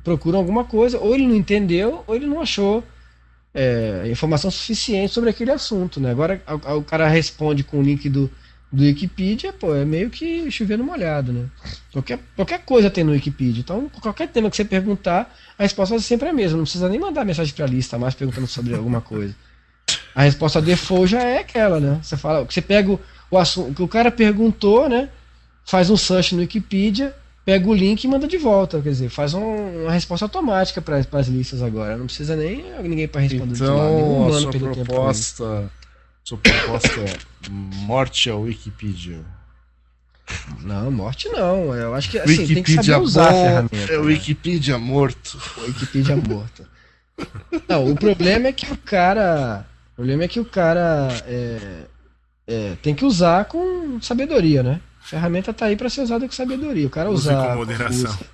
É, 0.02 0.04
procuram 0.04 0.38
alguma 0.38 0.64
coisa, 0.64 0.98
ou 0.98 1.14
ele 1.14 1.26
não 1.26 1.34
entendeu, 1.34 2.04
ou 2.06 2.14
ele 2.14 2.26
não 2.26 2.40
achou 2.40 2.84
é, 3.54 4.04
informação 4.10 4.50
suficiente 4.50 5.12
sobre 5.12 5.30
aquele 5.30 5.50
assunto, 5.50 6.00
né? 6.00 6.10
Agora 6.10 6.42
o, 6.76 6.82
cara 6.82 7.08
responde 7.08 7.62
com 7.62 7.78
o 7.78 7.82
link 7.82 8.08
do, 8.08 8.30
do 8.70 8.82
Wikipedia, 8.82 9.52
pô, 9.52 9.74
é 9.74 9.84
meio 9.84 10.10
que 10.10 10.50
chovendo 10.50 10.82
molhado, 10.82 11.32
né? 11.32 11.46
Qualquer, 11.92 12.18
qualquer 12.34 12.64
coisa 12.64 12.90
tem 12.90 13.04
no 13.04 13.12
Wikipedia. 13.12 13.60
Então, 13.60 13.90
qualquer 14.00 14.28
tema 14.28 14.50
que 14.50 14.56
você 14.56 14.64
perguntar, 14.64 15.34
a 15.58 15.62
resposta 15.62 15.98
ser 15.98 16.04
sempre 16.04 16.28
a 16.28 16.32
mesma. 16.32 16.56
Não 16.56 16.64
precisa 16.64 16.88
nem 16.88 16.98
mandar 16.98 17.24
mensagem 17.24 17.54
para 17.54 17.66
a 17.66 17.68
lista 17.68 17.98
mais 17.98 18.14
perguntando 18.14 18.46
sobre 18.46 18.74
alguma 18.74 19.00
coisa. 19.00 19.34
A 20.14 20.22
resposta 20.22 20.60
default 20.60 21.10
já 21.10 21.22
é 21.22 21.38
aquela, 21.38 21.80
né? 21.80 21.98
Você 22.02 22.16
fala, 22.16 22.44
você 22.44 22.60
pega 22.60 22.90
o, 22.90 23.00
o 23.30 23.38
assunto 23.38 23.74
que 23.74 23.82
o 23.82 23.88
cara 23.88 24.10
perguntou, 24.10 24.88
né? 24.88 25.08
Faz 25.64 25.90
um 25.90 25.96
search 25.96 26.34
no 26.34 26.40
Wikipedia, 26.40 27.14
pega 27.44 27.68
o 27.68 27.74
link 27.74 28.04
e 28.04 28.08
manda 28.08 28.26
de 28.26 28.38
volta. 28.38 28.80
Quer 28.80 28.90
dizer, 28.90 29.08
faz 29.08 29.34
um, 29.34 29.82
uma 29.82 29.92
resposta 29.92 30.24
automática 30.24 30.80
para 30.80 30.98
as 30.98 31.28
listas 31.28 31.62
agora. 31.62 31.96
Não 31.96 32.06
precisa 32.06 32.36
nem 32.36 32.64
ninguém 32.82 33.08
para 33.08 33.20
responder 33.20 33.54
então, 33.54 33.76
lado. 33.76 33.98
Então, 33.98 34.36
a 34.36 34.40
sua 34.40 34.74
proposta, 34.74 35.70
sua 36.24 36.38
proposta 36.38 37.00
é 37.00 37.16
morte 37.50 38.30
ao 38.30 38.42
Wikipedia. 38.42 39.20
Não, 40.60 40.90
morte 40.90 41.28
não. 41.28 41.74
Eu 41.74 41.94
acho 41.94 42.10
que 42.10 42.18
assim, 42.18 42.30
Wikipedia 42.30 42.54
tem 42.54 42.62
que 42.62 42.74
saber 42.74 43.04
usar 43.04 43.30
bom, 43.30 43.38
a 43.38 43.42
ferramenta. 43.42 43.92
É 43.92 43.98
o 43.98 44.04
né? 44.04 44.08
Wikipedia 44.08 44.78
morto. 44.78 45.38
O 45.58 45.60
Wikipedia 45.62 46.16
morto. 46.16 46.66
Não, 47.68 47.90
o 47.90 47.94
problema 47.94 48.48
é 48.48 48.52
que 48.52 48.72
o 48.72 48.76
cara. 48.76 49.66
O 49.92 49.96
problema 49.96 50.24
é 50.24 50.28
que 50.28 50.40
o 50.40 50.44
cara 50.44 51.08
é, 51.26 51.84
é, 52.46 52.76
tem 52.82 52.94
que 52.94 53.04
usar 53.04 53.44
com 53.44 54.00
sabedoria, 54.00 54.62
né? 54.62 54.80
A 55.02 55.04
ferramenta 55.04 55.52
tá 55.52 55.66
aí 55.66 55.76
para 55.76 55.90
ser 55.90 56.02
usada 56.02 56.26
com 56.26 56.32
sabedoria. 56.32 56.86
O 56.86 56.90
cara 56.90 57.10
use 57.10 57.28
usar. 57.28 57.48
com 57.48 57.56
moderação. 57.56 58.10
Use, 58.12 58.24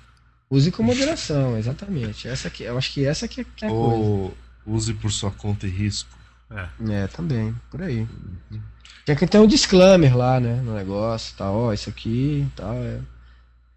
use, 0.49 0.71
com 0.71 0.83
moderação, 0.83 1.57
exatamente. 1.57 2.27
Essa 2.27 2.47
aqui, 2.47 2.63
eu 2.63 2.77
acho 2.77 2.93
que 2.93 3.05
essa 3.05 3.25
aqui 3.25 3.41
é, 3.41 3.45
que 3.55 3.65
é 3.65 3.67
a 3.67 3.71
Ou 3.71 4.29
coisa. 4.29 4.35
use 4.65 4.93
por 4.93 5.11
sua 5.11 5.31
conta 5.31 5.65
e 5.67 5.69
risco. 5.69 6.17
É, 6.51 7.03
é 7.03 7.07
também, 7.07 7.55
por 7.69 7.81
aí. 7.81 8.07
Uhum. 8.51 8.61
Tinha 9.05 9.15
que 9.15 9.27
ter 9.27 9.39
um 9.39 9.47
disclaimer 9.47 10.15
lá, 10.15 10.39
né, 10.39 10.61
no 10.63 10.75
negócio, 10.75 11.35
tal, 11.35 11.55
ó, 11.55 11.73
isso 11.73 11.89
aqui, 11.89 12.47
tal, 12.55 12.75
é 12.75 12.99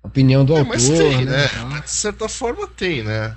opinião 0.03 0.45
do 0.45 0.55
é, 0.55 0.59
autor, 0.59 0.75
mas 0.75 0.89
tem, 0.89 1.25
né? 1.25 1.49
né? 1.49 1.81
De 1.81 1.91
certa 1.91 2.29
forma 2.29 2.67
tem, 2.67 3.03
né? 3.03 3.37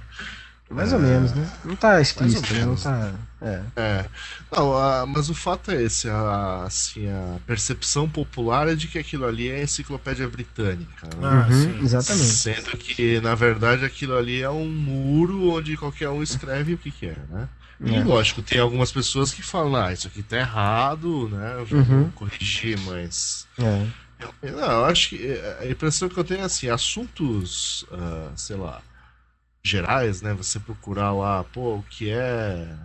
Mais 0.70 0.92
ou 0.92 1.00
menos, 1.00 1.32
né? 1.34 1.48
Não 1.64 1.76
tá 1.76 2.02
explícito, 2.02 2.52
né? 2.54 2.66
Não 2.66 2.76
tá. 2.76 3.14
É. 3.40 3.62
é. 3.76 4.06
Não, 4.52 4.76
a, 4.76 5.06
mas 5.06 5.30
o 5.30 5.36
fato 5.36 5.70
é 5.70 5.84
esse, 5.84 6.10
a, 6.10 6.64
assim, 6.64 7.08
a 7.08 7.38
percepção 7.46 8.10
popular 8.10 8.68
é 8.68 8.74
de 8.74 8.88
que 8.88 8.98
aquilo 8.98 9.26
ali 9.26 9.48
é 9.50 9.58
a 9.58 9.64
enciclopédia 9.64 10.28
britânica. 10.28 11.06
Né? 11.18 11.22
Ah, 11.22 11.48
uhum, 11.48 11.84
exatamente. 11.84 12.26
Sendo 12.26 12.78
que, 12.78 13.22
na 13.22 13.36
verdade, 13.36 13.86
aquilo 13.86 14.18
ali 14.18 14.42
é 14.42 14.50
um 14.50 14.68
muro 14.68 15.52
onde 15.52 15.78
qualquer 15.78 16.10
um 16.10 16.24
escreve 16.24 16.74
o 16.74 16.78
que 16.80 16.90
quer, 16.90 17.20
né? 17.30 17.48
E 17.80 17.94
é. 17.94 18.04
lógico, 18.04 18.42
tem 18.42 18.60
algumas 18.60 18.92
pessoas 18.92 19.32
que 19.32 19.44
falam, 19.44 19.76
ah, 19.76 19.94
isso 19.94 20.08
aqui 20.08 20.24
tá 20.24 20.38
errado, 20.38 21.30
né? 21.30 21.56
Eu 21.58 21.78
uhum. 21.78 21.84
vou 21.84 22.12
corrigir, 22.16 22.80
mas. 22.80 23.46
É. 23.60 23.86
Eu, 24.42 24.54
não, 24.54 24.72
eu 24.72 24.86
acho 24.86 25.10
que 25.10 25.28
é, 25.28 25.60
a 25.62 25.68
impressão 25.68 26.10
que 26.10 26.18
eu 26.18 26.24
tenho 26.24 26.40
é 26.40 26.44
assim, 26.44 26.70
assuntos, 26.70 27.84
uh, 27.92 28.32
sei 28.36 28.56
lá 28.56 28.82
gerais, 29.66 30.22
né? 30.22 30.34
Você 30.34 30.60
procurar 30.60 31.12
lá, 31.12 31.44
pô, 31.44 31.76
o 31.78 31.84
que 31.84 32.10
é. 32.10 32.76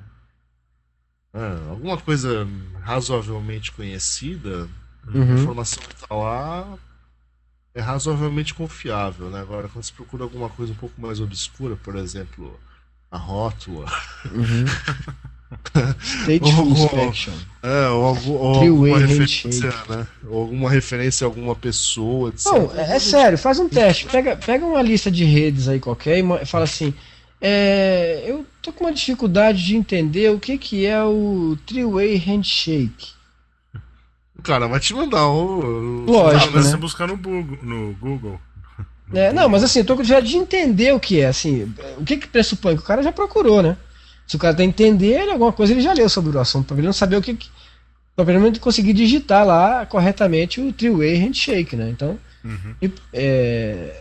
Ah, 1.33 1.69
alguma 1.69 1.97
coisa 1.99 2.47
razoavelmente 2.83 3.71
conhecida, 3.71 4.69
uhum. 5.07 5.23
a 5.23 5.41
informação 5.41 5.83
que 5.83 5.95
tá 5.95 6.15
lá 6.15 6.79
é 7.73 7.81
razoavelmente 7.81 8.53
confiável, 8.55 9.31
né? 9.31 9.41
Agora, 9.41 9.69
quando 9.69 9.85
você 9.85 9.93
procura 9.93 10.25
alguma 10.25 10.49
coisa 10.49 10.73
um 10.73 10.77
pouco 10.77 11.01
mais 11.01 11.21
obscura, 11.21 11.77
por 11.77 11.95
exemplo, 11.97 12.59
a 13.11 13.19
rótula. 13.19 13.87
Uhum. 14.33 14.65
Stateful 16.03 16.69
Inspection. 16.69 17.33
É, 17.63 17.89
ou, 17.89 18.17
ou, 18.27 18.39
ou 18.39 18.57
alguma 18.57 18.99
referência, 18.99 19.75
né? 19.89 20.07
Ou 20.29 20.43
alguma 20.43 20.71
referência 20.71 21.25
a 21.25 21.29
alguma 21.29 21.55
pessoa. 21.55 22.31
Etc. 22.31 22.47
Não, 22.47 22.71
é, 22.75 22.97
é, 22.97 22.99
sério, 22.99 23.37
faz 23.37 23.59
um 23.59 23.69
teste. 23.69 24.07
Pega, 24.07 24.37
pega 24.37 24.65
uma 24.65 24.81
lista 24.81 25.11
de 25.11 25.25
redes 25.25 25.69
aí 25.69 25.81
qualquer 25.81 26.19
e 26.19 26.47
fala 26.47 26.65
assim. 26.65 26.95
É, 27.43 28.25
eu 28.27 28.47
tô 28.61 28.71
com 28.73 28.85
uma 28.85 28.93
dificuldade 28.93 29.65
de 29.65 29.75
entender 29.75 30.31
o 30.31 30.39
que, 30.39 30.59
que 30.59 30.87
é 30.87 31.03
o 31.03 31.57
Three-Way 31.67 32.17
Handshake. 32.17 33.09
O 34.39 34.43
cara 34.43 34.69
vai 34.69 34.79
te 34.81 34.95
mandar 34.95 35.27
o. 35.27 36.05
Lógico. 36.07 36.59
Ah, 36.59 36.61
né? 36.61 36.63
você 36.63 36.77
buscar 36.77 37.09
no, 37.09 37.17
no 37.17 37.95
Google. 37.95 38.41
É, 39.13 39.33
não, 39.33 39.49
mas 39.49 39.65
assim, 39.65 39.81
eu 39.81 39.85
tô 39.85 39.97
com 39.97 40.03
dificuldade 40.03 40.31
de 40.31 40.37
entender 40.37 40.95
o 40.95 41.01
que 41.01 41.21
é, 41.21 41.27
assim, 41.27 41.75
o 41.99 42.05
que 42.05 42.17
que 42.17 42.29
pressupõe 42.29 42.77
que 42.77 42.83
o 42.83 42.87
cara 42.87 43.03
já 43.03 43.11
procurou, 43.11 43.61
né? 43.61 43.77
Se 44.31 44.37
o 44.37 44.39
cara 44.39 44.55
tá 44.55 44.63
entender 44.63 45.29
alguma 45.29 45.53
coisa, 45.53 45.73
ele 45.73 45.81
já 45.81 45.93
leu 45.93 46.09
sobre 46.09 46.37
o 46.37 46.39
assunto, 46.41 46.69
para 46.69 46.77
ele 46.77 46.87
não 46.87 46.93
saber 46.93 47.17
o 47.17 47.21
que. 47.21 47.37
Pra 48.15 48.25
pelo 48.25 48.41
menos 48.41 48.61
conseguir 48.61 48.93
digitar 48.93 49.45
lá 49.45 49.85
corretamente 49.85 50.61
o 50.61 50.73
three-way 50.73 51.17
handshake, 51.17 51.75
né? 51.75 51.91
Então. 51.91 52.17
Uhum. 52.45 52.77
E, 52.81 52.93
é... 53.13 54.01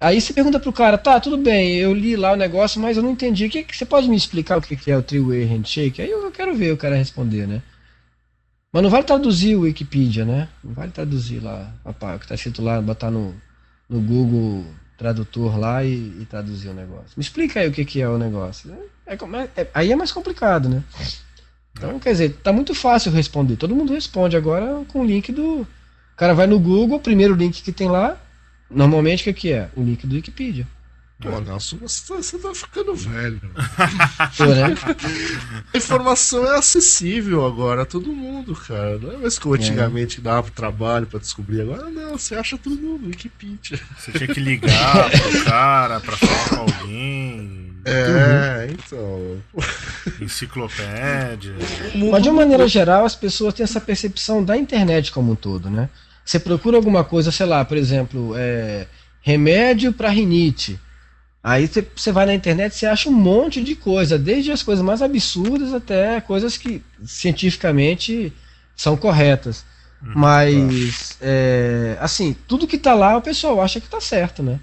Aí 0.00 0.20
você 0.20 0.32
pergunta 0.32 0.60
pro 0.60 0.72
cara, 0.72 0.96
tá, 0.96 1.18
tudo 1.18 1.36
bem, 1.36 1.74
eu 1.78 1.92
li 1.92 2.14
lá 2.14 2.30
o 2.30 2.36
negócio, 2.36 2.80
mas 2.80 2.96
eu 2.96 3.02
não 3.02 3.10
entendi. 3.10 3.46
O 3.46 3.50
que, 3.50 3.64
que 3.64 3.76
você 3.76 3.84
pode 3.84 4.08
me 4.08 4.14
explicar 4.14 4.56
o 4.56 4.62
que, 4.62 4.76
que 4.76 4.88
é 4.88 4.96
o 4.96 5.02
three-way 5.02 5.42
handshake? 5.42 6.00
Aí 6.00 6.08
eu 6.08 6.30
quero 6.30 6.54
ver 6.54 6.72
o 6.72 6.76
cara 6.76 6.94
responder, 6.94 7.48
né? 7.48 7.60
Mas 8.72 8.84
não 8.84 8.88
vale 8.88 9.02
traduzir 9.02 9.56
o 9.56 9.62
Wikipedia, 9.62 10.24
né? 10.24 10.46
Não 10.62 10.74
vale 10.74 10.92
traduzir 10.92 11.40
lá, 11.42 11.74
rapaz, 11.84 12.16
o 12.16 12.20
que 12.20 12.28
tá 12.28 12.36
escrito 12.36 12.62
lá, 12.62 12.80
botar 12.80 13.10
no, 13.10 13.34
no 13.88 14.00
Google 14.00 14.64
Tradutor 15.00 15.58
lá 15.58 15.82
e, 15.82 15.94
e 16.20 16.26
o 16.68 16.74
negócio. 16.74 17.12
Me 17.16 17.22
explica 17.22 17.58
aí 17.58 17.68
o 17.68 17.72
que, 17.72 17.86
que 17.86 18.02
é 18.02 18.06
o 18.06 18.18
negócio. 18.18 18.70
É, 19.06 19.14
é, 19.14 19.62
é, 19.62 19.66
aí 19.72 19.90
é 19.90 19.96
mais 19.96 20.12
complicado, 20.12 20.68
né? 20.68 20.84
Então, 21.72 21.98
quer 21.98 22.12
dizer, 22.12 22.36
tá 22.42 22.52
muito 22.52 22.74
fácil 22.74 23.10
responder. 23.10 23.56
Todo 23.56 23.74
mundo 23.74 23.94
responde 23.94 24.36
agora 24.36 24.84
com 24.88 25.00
o 25.00 25.04
link 25.06 25.32
do. 25.32 25.62
O 25.62 25.66
cara 26.18 26.34
vai 26.34 26.46
no 26.46 26.60
Google, 26.60 26.98
o 26.98 27.00
primeiro 27.00 27.34
link 27.34 27.62
que 27.62 27.72
tem 27.72 27.88
lá, 27.88 28.20
normalmente 28.70 29.22
o 29.22 29.24
que, 29.24 29.32
que 29.32 29.52
é? 29.52 29.70
O 29.74 29.82
link 29.82 30.06
do 30.06 30.16
Wikipedia. 30.16 30.68
Pô, 31.20 31.38
Nelson, 31.38 31.76
você 31.76 32.08
tá, 32.08 32.16
você 32.16 32.38
tá 32.38 32.54
ficando 32.54 32.94
velho. 32.94 33.40
Né? 33.44 34.74
A 35.74 35.76
informação 35.76 36.50
é 36.50 36.58
acessível 36.58 37.46
agora 37.46 37.82
a 37.82 37.86
todo 37.86 38.12
mundo, 38.12 38.54
cara. 38.54 38.98
Não 38.98 39.12
é 39.12 39.16
mais 39.18 39.38
como 39.38 39.54
antigamente 39.54 40.18
é. 40.18 40.22
dava 40.22 40.50
trabalho 40.50 41.06
pra 41.06 41.20
descobrir. 41.20 41.60
Agora 41.60 41.90
não, 41.90 42.16
você 42.16 42.34
acha 42.34 42.56
tudo 42.56 42.80
no 42.80 43.06
Wikipedia. 43.06 43.78
Você 43.98 44.12
tinha 44.12 44.28
que 44.28 44.40
ligar 44.40 45.10
pro 45.10 45.44
cara 45.44 46.00
pra 46.00 46.16
falar 46.16 46.48
com 46.48 46.72
alguém 46.72 47.74
É, 47.84 48.66
uhum. 48.66 48.72
então. 48.72 49.42
Enciclopédia. 50.22 51.54
Mas 52.10 52.22
de 52.22 52.28
uma 52.30 52.40
maneira 52.40 52.66
geral, 52.66 53.04
as 53.04 53.14
pessoas 53.14 53.52
têm 53.52 53.64
essa 53.64 53.80
percepção 53.80 54.42
da 54.42 54.56
internet 54.56 55.12
como 55.12 55.32
um 55.32 55.36
todo, 55.36 55.68
né? 55.68 55.90
Você 56.24 56.38
procura 56.38 56.76
alguma 56.76 57.04
coisa, 57.04 57.30
sei 57.30 57.44
lá, 57.46 57.64
por 57.64 57.76
exemplo, 57.76 58.34
é, 58.36 58.86
remédio 59.20 59.92
para 59.92 60.08
rinite. 60.08 60.78
Aí 61.42 61.68
você 61.96 62.12
vai 62.12 62.26
na 62.26 62.34
internet 62.34 62.82
e 62.82 62.86
acha 62.86 63.08
um 63.08 63.12
monte 63.12 63.62
de 63.62 63.74
coisa, 63.74 64.18
desde 64.18 64.52
as 64.52 64.62
coisas 64.62 64.84
mais 64.84 65.00
absurdas 65.00 65.72
até 65.72 66.20
coisas 66.20 66.58
que 66.58 66.82
cientificamente 67.04 68.32
são 68.76 68.94
corretas. 68.96 69.64
Uhum, 70.02 70.12
Mas, 70.16 71.16
é, 71.20 71.96
assim, 72.00 72.36
tudo 72.46 72.66
que 72.66 72.78
tá 72.78 72.94
lá 72.94 73.16
o 73.16 73.22
pessoal 73.22 73.60
acha 73.62 73.80
que 73.80 73.88
tá 73.88 74.00
certo, 74.00 74.42
né? 74.42 74.60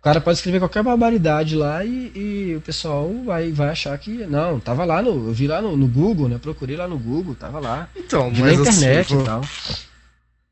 O 0.00 0.02
cara 0.02 0.18
pode 0.18 0.38
escrever 0.38 0.60
qualquer 0.60 0.82
barbaridade 0.82 1.54
lá 1.54 1.84
e, 1.84 2.10
e, 2.14 2.56
o 2.56 2.60
pessoal 2.62 3.12
vai, 3.22 3.52
vai 3.52 3.68
achar 3.68 3.96
que. 3.98 4.24
Não, 4.26 4.58
tava 4.58 4.82
lá 4.86 5.02
no. 5.02 5.28
Eu 5.28 5.32
vi 5.32 5.46
lá 5.46 5.60
no, 5.60 5.76
no 5.76 5.86
Google, 5.86 6.26
né? 6.26 6.38
Procurei 6.40 6.74
lá 6.74 6.88
no 6.88 6.98
Google, 6.98 7.34
tava 7.34 7.60
lá. 7.60 7.86
Então, 7.94 8.30
vi 8.32 8.40
mas 8.40 8.56
na 8.56 8.62
internet 8.62 9.12
assim, 9.12 9.22
e 9.22 9.26
tal. 9.26 9.42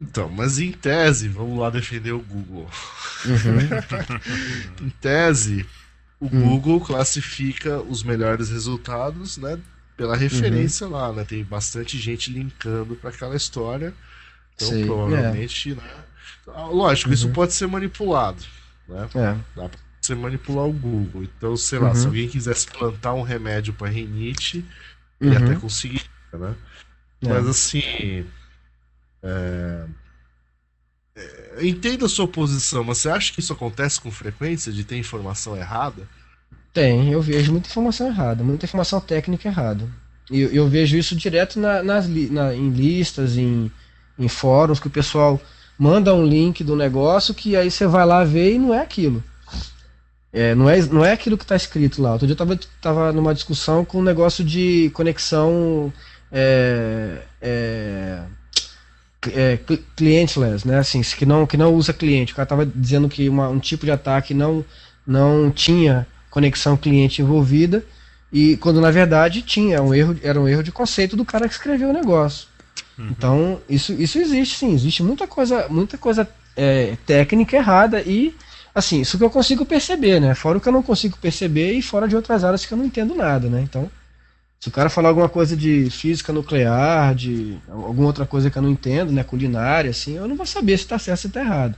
Então, 0.00 0.28
mas 0.28 0.58
em 0.58 0.70
tese, 0.70 1.28
vamos 1.28 1.58
lá 1.58 1.70
defender 1.70 2.12
o 2.12 2.20
Google. 2.20 2.70
Uhum. 3.26 4.86
em 4.86 4.90
tese, 5.00 5.66
o 6.20 6.26
uhum. 6.26 6.58
Google 6.58 6.80
classifica 6.80 7.80
os 7.80 8.02
melhores 8.02 8.48
resultados, 8.50 9.36
né? 9.38 9.58
Pela 9.96 10.16
referência 10.16 10.86
uhum. 10.86 10.92
lá, 10.92 11.12
né? 11.12 11.24
Tem 11.24 11.42
bastante 11.42 11.98
gente 11.98 12.30
linkando 12.30 12.94
para 12.94 13.10
aquela 13.10 13.34
história. 13.36 13.92
Então, 14.54 14.68
Sei, 14.68 14.84
provavelmente, 14.84 15.72
é. 15.72 15.74
né? 15.74 16.04
Lógico, 16.70 17.12
isso 17.12 17.26
uhum. 17.26 17.32
pode 17.32 17.52
ser 17.52 17.66
manipulado. 17.66 18.42
Né? 18.88 19.08
É. 19.14 19.36
Dá 19.56 19.68
pra 19.68 19.78
você 20.00 20.14
manipular 20.14 20.66
o 20.66 20.72
Google. 20.72 21.24
Então, 21.24 21.56
sei 21.56 21.80
lá, 21.80 21.92
se 21.94 22.02
uhum. 22.02 22.06
alguém 22.06 22.28
quisesse 22.28 22.68
plantar 22.68 23.14
um 23.14 23.22
remédio 23.22 23.74
para 23.74 23.88
rinite, 23.88 24.64
ele 25.20 25.36
até 25.36 25.54
uhum. 25.54 25.60
conseguiria, 25.60 26.06
né? 26.32 26.54
É. 27.22 27.28
Mas 27.28 27.48
assim. 27.48 28.24
É... 29.22 29.84
É, 31.18 31.66
entendo 31.66 32.04
a 32.04 32.08
sua 32.08 32.28
posição, 32.28 32.84
mas 32.84 32.98
você 32.98 33.08
acha 33.08 33.32
que 33.32 33.40
isso 33.40 33.52
acontece 33.52 34.00
com 34.00 34.08
frequência 34.08 34.70
de 34.72 34.84
ter 34.84 34.96
informação 34.96 35.56
errada? 35.56 36.08
Tem, 36.72 37.10
eu 37.10 37.20
vejo 37.20 37.50
muita 37.50 37.68
informação 37.68 38.06
errada, 38.06 38.44
muita 38.44 38.66
informação 38.66 39.00
técnica 39.00 39.48
errada. 39.48 39.84
E 40.30 40.40
eu, 40.42 40.50
eu, 40.50 40.68
vejo 40.68 40.96
isso 40.96 41.16
direto 41.16 41.58
na, 41.58 41.82
nas, 41.82 42.06
na, 42.06 42.54
em 42.54 42.70
listas, 42.70 43.36
em, 43.36 43.68
em 44.16 44.28
fóruns, 44.28 44.78
que 44.78 44.86
o 44.86 44.90
pessoal 44.90 45.40
manda 45.76 46.14
um 46.14 46.24
link 46.24 46.62
do 46.62 46.76
negócio 46.76 47.34
que 47.34 47.56
aí 47.56 47.70
você 47.70 47.86
vai 47.86 48.06
lá 48.06 48.22
ver 48.22 48.54
e 48.54 48.58
não 48.58 48.72
é 48.72 48.80
aquilo. 48.80 49.22
É, 50.32 50.54
não, 50.54 50.68
é, 50.68 50.80
não 50.82 51.04
é 51.04 51.12
aquilo 51.12 51.38
que 51.38 51.44
está 51.44 51.56
escrito 51.56 52.00
lá. 52.00 52.12
Outro 52.12 52.26
dia 52.28 52.34
eu 52.38 52.44
estava 52.44 52.60
tava 52.80 53.12
numa 53.12 53.34
discussão 53.34 53.84
com 53.84 53.98
um 53.98 54.02
negócio 54.02 54.44
de 54.44 54.90
conexão 54.90 55.92
é, 56.30 57.22
é, 57.40 58.22
é, 59.32 59.58
clientless, 59.96 60.66
né? 60.66 60.78
Assim, 60.78 61.00
que 61.00 61.26
não, 61.26 61.46
que 61.46 61.56
não 61.56 61.74
usa 61.74 61.92
cliente. 61.92 62.32
O 62.32 62.36
cara 62.36 62.44
estava 62.44 62.66
dizendo 62.66 63.08
que 63.08 63.28
uma, 63.28 63.48
um 63.48 63.58
tipo 63.58 63.84
de 63.84 63.92
ataque 63.92 64.32
não, 64.34 64.64
não 65.06 65.50
tinha 65.50 66.06
conexão 66.30 66.76
cliente 66.76 67.22
envolvida 67.22 67.84
e 68.32 68.56
quando 68.58 68.80
na 68.80 68.90
verdade 68.90 69.42
tinha 69.42 69.82
um 69.82 69.94
erro, 69.94 70.16
era 70.22 70.40
um 70.40 70.46
erro 70.46 70.62
de 70.62 70.70
conceito 70.70 71.16
do 71.16 71.24
cara 71.24 71.48
que 71.48 71.54
escreveu 71.54 71.88
o 71.88 71.92
negócio. 71.92 72.46
Uhum. 72.98 73.08
Então, 73.10 73.60
isso, 73.68 73.92
isso 73.92 74.18
existe 74.18 74.56
sim, 74.58 74.74
existe 74.74 75.02
muita 75.02 75.26
coisa, 75.26 75.66
muita 75.68 75.96
coisa 75.96 76.28
é, 76.56 76.96
técnica 77.06 77.56
errada 77.56 78.02
e 78.02 78.34
assim, 78.74 79.00
isso 79.00 79.16
que 79.16 79.24
eu 79.24 79.30
consigo 79.30 79.64
perceber, 79.64 80.20
né? 80.20 80.34
Fora 80.34 80.58
o 80.58 80.60
que 80.60 80.68
eu 80.68 80.72
não 80.72 80.82
consigo 80.82 81.16
perceber 81.18 81.72
e 81.72 81.82
fora 81.82 82.06
de 82.06 82.14
outras 82.14 82.44
áreas 82.44 82.66
que 82.66 82.72
eu 82.72 82.78
não 82.78 82.84
entendo 82.84 83.14
nada, 83.14 83.48
né? 83.48 83.62
Então, 83.62 83.90
se 84.60 84.68
o 84.68 84.72
cara 84.72 84.90
falar 84.90 85.10
alguma 85.10 85.28
coisa 85.28 85.56
de 85.56 85.88
física 85.90 86.32
nuclear, 86.32 87.14
de 87.14 87.58
alguma 87.68 88.08
outra 88.08 88.26
coisa 88.26 88.50
que 88.50 88.58
eu 88.58 88.62
não 88.62 88.70
entendo, 88.70 89.12
né, 89.12 89.22
culinária, 89.22 89.90
assim, 89.90 90.16
eu 90.16 90.26
não 90.26 90.36
vou 90.36 90.46
saber 90.46 90.76
se 90.76 90.84
está 90.84 90.98
certo 90.98 91.18
ou 91.18 91.22
se 91.22 91.26
está 91.28 91.40
errado. 91.40 91.76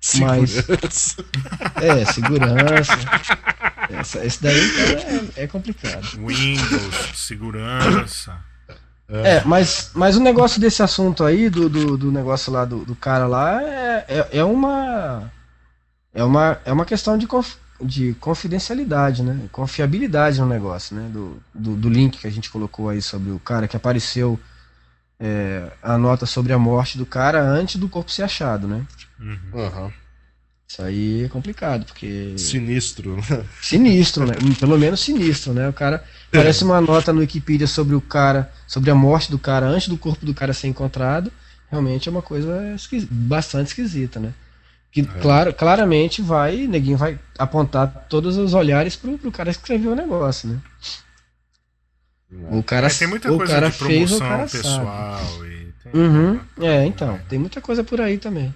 Segurança. 0.00 0.64
Mas, 0.68 1.16
é, 1.82 2.04
segurança. 2.04 2.98
Essa, 3.90 4.24
esse 4.24 4.42
daí 4.42 4.60
é, 5.36 5.44
é 5.44 5.46
complicado. 5.46 6.04
Windows, 6.26 7.12
segurança. 7.14 8.36
É, 9.08 9.42
mas, 9.44 9.90
mas 9.94 10.16
o 10.16 10.20
negócio 10.20 10.60
desse 10.60 10.82
assunto 10.82 11.22
aí, 11.24 11.50
do, 11.50 11.68
do, 11.68 11.98
do 11.98 12.10
negócio 12.10 12.52
lá 12.52 12.64
do, 12.64 12.84
do 12.84 12.96
cara 12.96 13.26
lá, 13.26 13.62
é, 13.62 14.04
é, 14.08 14.28
é, 14.38 14.44
uma. 14.44 15.30
É 16.14 16.24
uma, 16.24 16.60
é 16.64 16.72
uma 16.72 16.84
questão 16.84 17.16
de, 17.16 17.26
de 17.80 18.14
confidencialidade, 18.14 19.22
né? 19.22 19.48
Confiabilidade 19.50 20.40
no 20.40 20.46
negócio, 20.46 20.94
né? 20.94 21.08
Do, 21.12 21.42
do, 21.54 21.76
do, 21.76 21.88
link 21.88 22.18
que 22.18 22.26
a 22.26 22.30
gente 22.30 22.50
colocou 22.50 22.88
aí 22.88 23.02
sobre 23.02 23.30
o 23.30 23.38
cara 23.38 23.66
que 23.66 23.76
apareceu 23.76 24.38
é, 25.18 25.70
a 25.82 25.96
nota 25.96 26.26
sobre 26.26 26.52
a 26.52 26.58
morte 26.58 26.98
do 26.98 27.06
cara 27.06 27.40
antes 27.42 27.76
do 27.76 27.88
corpo 27.88 28.10
ser 28.10 28.22
achado, 28.22 28.66
né? 28.66 28.86
Uhum. 29.20 29.38
uhum. 29.52 29.92
Isso 30.72 30.80
aí 30.80 31.24
é 31.24 31.28
complicado, 31.28 31.84
porque. 31.84 32.34
Sinistro. 32.38 33.18
Sinistro, 33.60 34.26
né? 34.26 34.32
Pelo 34.58 34.78
menos 34.78 35.00
sinistro, 35.00 35.52
né? 35.52 35.68
O 35.68 35.72
cara. 35.72 36.02
Parece 36.30 36.64
uma 36.64 36.80
nota 36.80 37.12
no 37.12 37.20
Wikipedia 37.20 37.66
sobre 37.66 37.94
o 37.94 38.00
cara, 38.00 38.50
sobre 38.66 38.90
a 38.90 38.94
morte 38.94 39.30
do 39.30 39.38
cara 39.38 39.66
antes 39.66 39.88
do 39.88 39.98
corpo 39.98 40.24
do 40.24 40.32
cara 40.32 40.54
ser 40.54 40.68
encontrado. 40.68 41.30
Realmente 41.70 42.08
é 42.08 42.12
uma 42.12 42.22
coisa 42.22 42.74
esquis... 42.74 43.04
bastante 43.04 43.68
esquisita, 43.68 44.18
né? 44.18 44.32
Que 44.92 45.00
é. 45.00 45.04
claro, 45.04 45.52
claramente 45.54 46.20
vai, 46.20 46.66
neguinho 46.66 46.98
vai 46.98 47.18
apontar 47.38 48.06
todos 48.10 48.36
os 48.36 48.52
olhares 48.52 48.94
pro, 48.94 49.16
pro 49.16 49.32
cara 49.32 49.50
que 49.50 49.56
escreveu 49.56 49.92
o 49.92 49.96
negócio, 49.96 50.50
né? 50.50 50.60
É. 52.30 52.56
O 52.56 52.62
cara, 52.62 52.88
é, 52.88 52.90
tem 52.90 53.08
muita 53.08 53.32
o 53.32 53.38
coisa 53.38 53.54
cara 53.54 53.70
de 53.70 53.78
promoção 53.78 53.98
fez, 53.98 54.12
o 54.12 54.18
cara 54.18 54.42
pessoal 54.42 55.18
sabe. 55.18 55.46
e 55.46 55.72
tem... 55.82 55.92
uhum. 56.00 56.38
É, 56.60 56.84
então, 56.84 57.18
tem 57.26 57.38
muita 57.38 57.62
coisa 57.62 57.82
por 57.82 58.02
aí 58.02 58.18
também. 58.18 58.54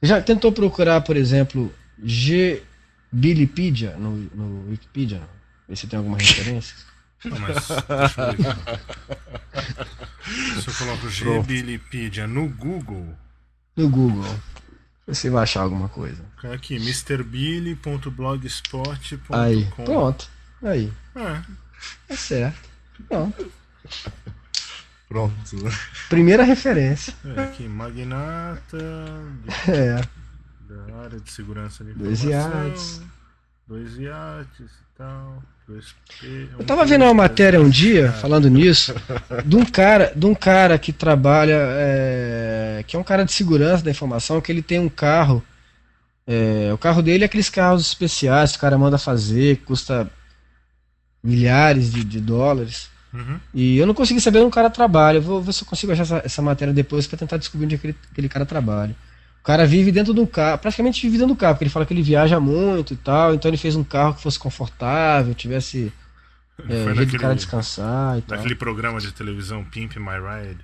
Já 0.00 0.22
tentou 0.22 0.52
procurar, 0.52 1.00
por 1.00 1.16
exemplo, 1.16 1.74
G 2.02 2.62
Bilipedia 3.10 3.96
no, 3.96 4.10
no 4.32 4.70
Wikipedia? 4.70 5.20
Ver 5.68 5.76
se 5.76 5.88
tem 5.88 5.96
alguma 5.96 6.16
referência. 6.16 6.76
Não, 7.24 7.36
mas 7.40 7.66
deixa 7.66 8.20
eu 8.20 8.36
ver 8.36 8.54
Se 10.62 10.68
eu 10.68 10.74
coloco 10.74 11.10
G 11.10 11.42
Bilipedia 11.42 12.28
no 12.28 12.48
Google. 12.48 13.08
No 13.76 13.88
Google. 13.88 14.38
Você 15.08 15.30
vai 15.30 15.44
achar 15.44 15.62
alguma 15.62 15.88
coisa. 15.88 16.22
Aqui, 16.52 16.76
mrbilly.blogspot.com. 16.76 19.34
Aí, 19.34 19.66
pronto. 19.74 20.28
Aí. 20.62 20.92
É. 21.16 21.40
É 22.10 22.16
certo. 22.16 22.68
Pronto. 23.08 23.50
Pronto. 25.08 25.34
Primeira 26.10 26.42
referência. 26.44 27.14
É, 27.24 27.44
aqui, 27.44 27.66
magnata. 27.66 28.76
É. 29.66 30.02
Da 30.68 31.04
área 31.04 31.18
de 31.18 31.32
segurança 31.32 31.82
de 31.82 31.94
Dois 31.94 32.22
iates. 32.24 33.00
Dois 33.66 33.96
iates 33.96 34.70
e 34.70 34.84
tal. 34.98 35.42
Eu 36.58 36.64
tava 36.64 36.86
vendo 36.86 37.04
uma 37.04 37.12
matéria 37.12 37.60
um 37.60 37.68
dia, 37.68 38.10
falando 38.12 38.48
nisso, 38.48 38.94
de 39.44 39.56
um 39.56 39.64
cara, 39.64 40.12
de 40.16 40.24
um 40.24 40.34
cara 40.34 40.78
que 40.78 40.92
trabalha, 40.92 41.58
é, 41.58 42.84
que 42.86 42.96
é 42.96 42.98
um 42.98 43.04
cara 43.04 43.24
de 43.24 43.32
segurança 43.32 43.84
da 43.84 43.90
informação, 43.90 44.40
que 44.40 44.50
ele 44.50 44.62
tem 44.62 44.78
um 44.78 44.88
carro. 44.88 45.42
É, 46.26 46.70
o 46.72 46.78
carro 46.78 47.02
dele 47.02 47.24
é 47.24 47.26
aqueles 47.26 47.50
carros 47.50 47.86
especiais 47.86 48.52
que 48.52 48.58
o 48.58 48.60
cara 48.60 48.78
manda 48.78 48.96
fazer, 48.96 49.56
que 49.56 49.64
custa 49.64 50.10
milhares 51.22 51.92
de, 51.92 52.02
de 52.02 52.20
dólares. 52.20 52.88
Uhum. 53.12 53.38
E 53.52 53.76
eu 53.78 53.86
não 53.86 53.94
consegui 53.94 54.20
saber 54.20 54.38
onde 54.38 54.48
o 54.48 54.52
cara 54.52 54.70
trabalha. 54.70 55.18
Eu 55.18 55.22
vou 55.22 55.42
ver 55.42 55.52
se 55.52 55.62
eu 55.62 55.66
consigo 55.66 55.92
achar 55.92 56.02
essa, 56.02 56.22
essa 56.24 56.42
matéria 56.42 56.72
depois 56.72 57.06
para 57.06 57.18
tentar 57.18 57.36
descobrir 57.36 57.66
onde 57.66 57.74
aquele, 57.74 57.96
aquele 58.10 58.28
cara 58.28 58.46
trabalha. 58.46 58.94
O 59.48 59.50
cara 59.50 59.66
vive 59.66 59.90
dentro 59.90 60.12
do 60.12 60.26
carro, 60.26 60.58
praticamente 60.58 61.00
vive 61.00 61.16
dentro 61.16 61.34
do 61.34 61.38
carro, 61.38 61.54
porque 61.54 61.64
ele 61.64 61.70
fala 61.70 61.86
que 61.86 61.94
ele 61.94 62.02
viaja 62.02 62.38
muito 62.38 62.92
e 62.92 62.96
tal, 62.98 63.32
então 63.32 63.48
ele 63.48 63.56
fez 63.56 63.74
um 63.76 63.82
carro 63.82 64.12
que 64.12 64.20
fosse 64.20 64.38
confortável, 64.38 65.34
tivesse 65.34 65.90
é, 66.68 66.74
jeito 66.74 66.94
naquele, 66.94 67.18
cara 67.18 67.34
descansar 67.34 68.18
e 68.18 68.20
tal. 68.20 68.36
Naquele 68.36 68.54
programa 68.54 69.00
de 69.00 69.10
televisão 69.10 69.64
Pimp 69.64 69.96
My 69.96 70.18
Ride. 70.20 70.60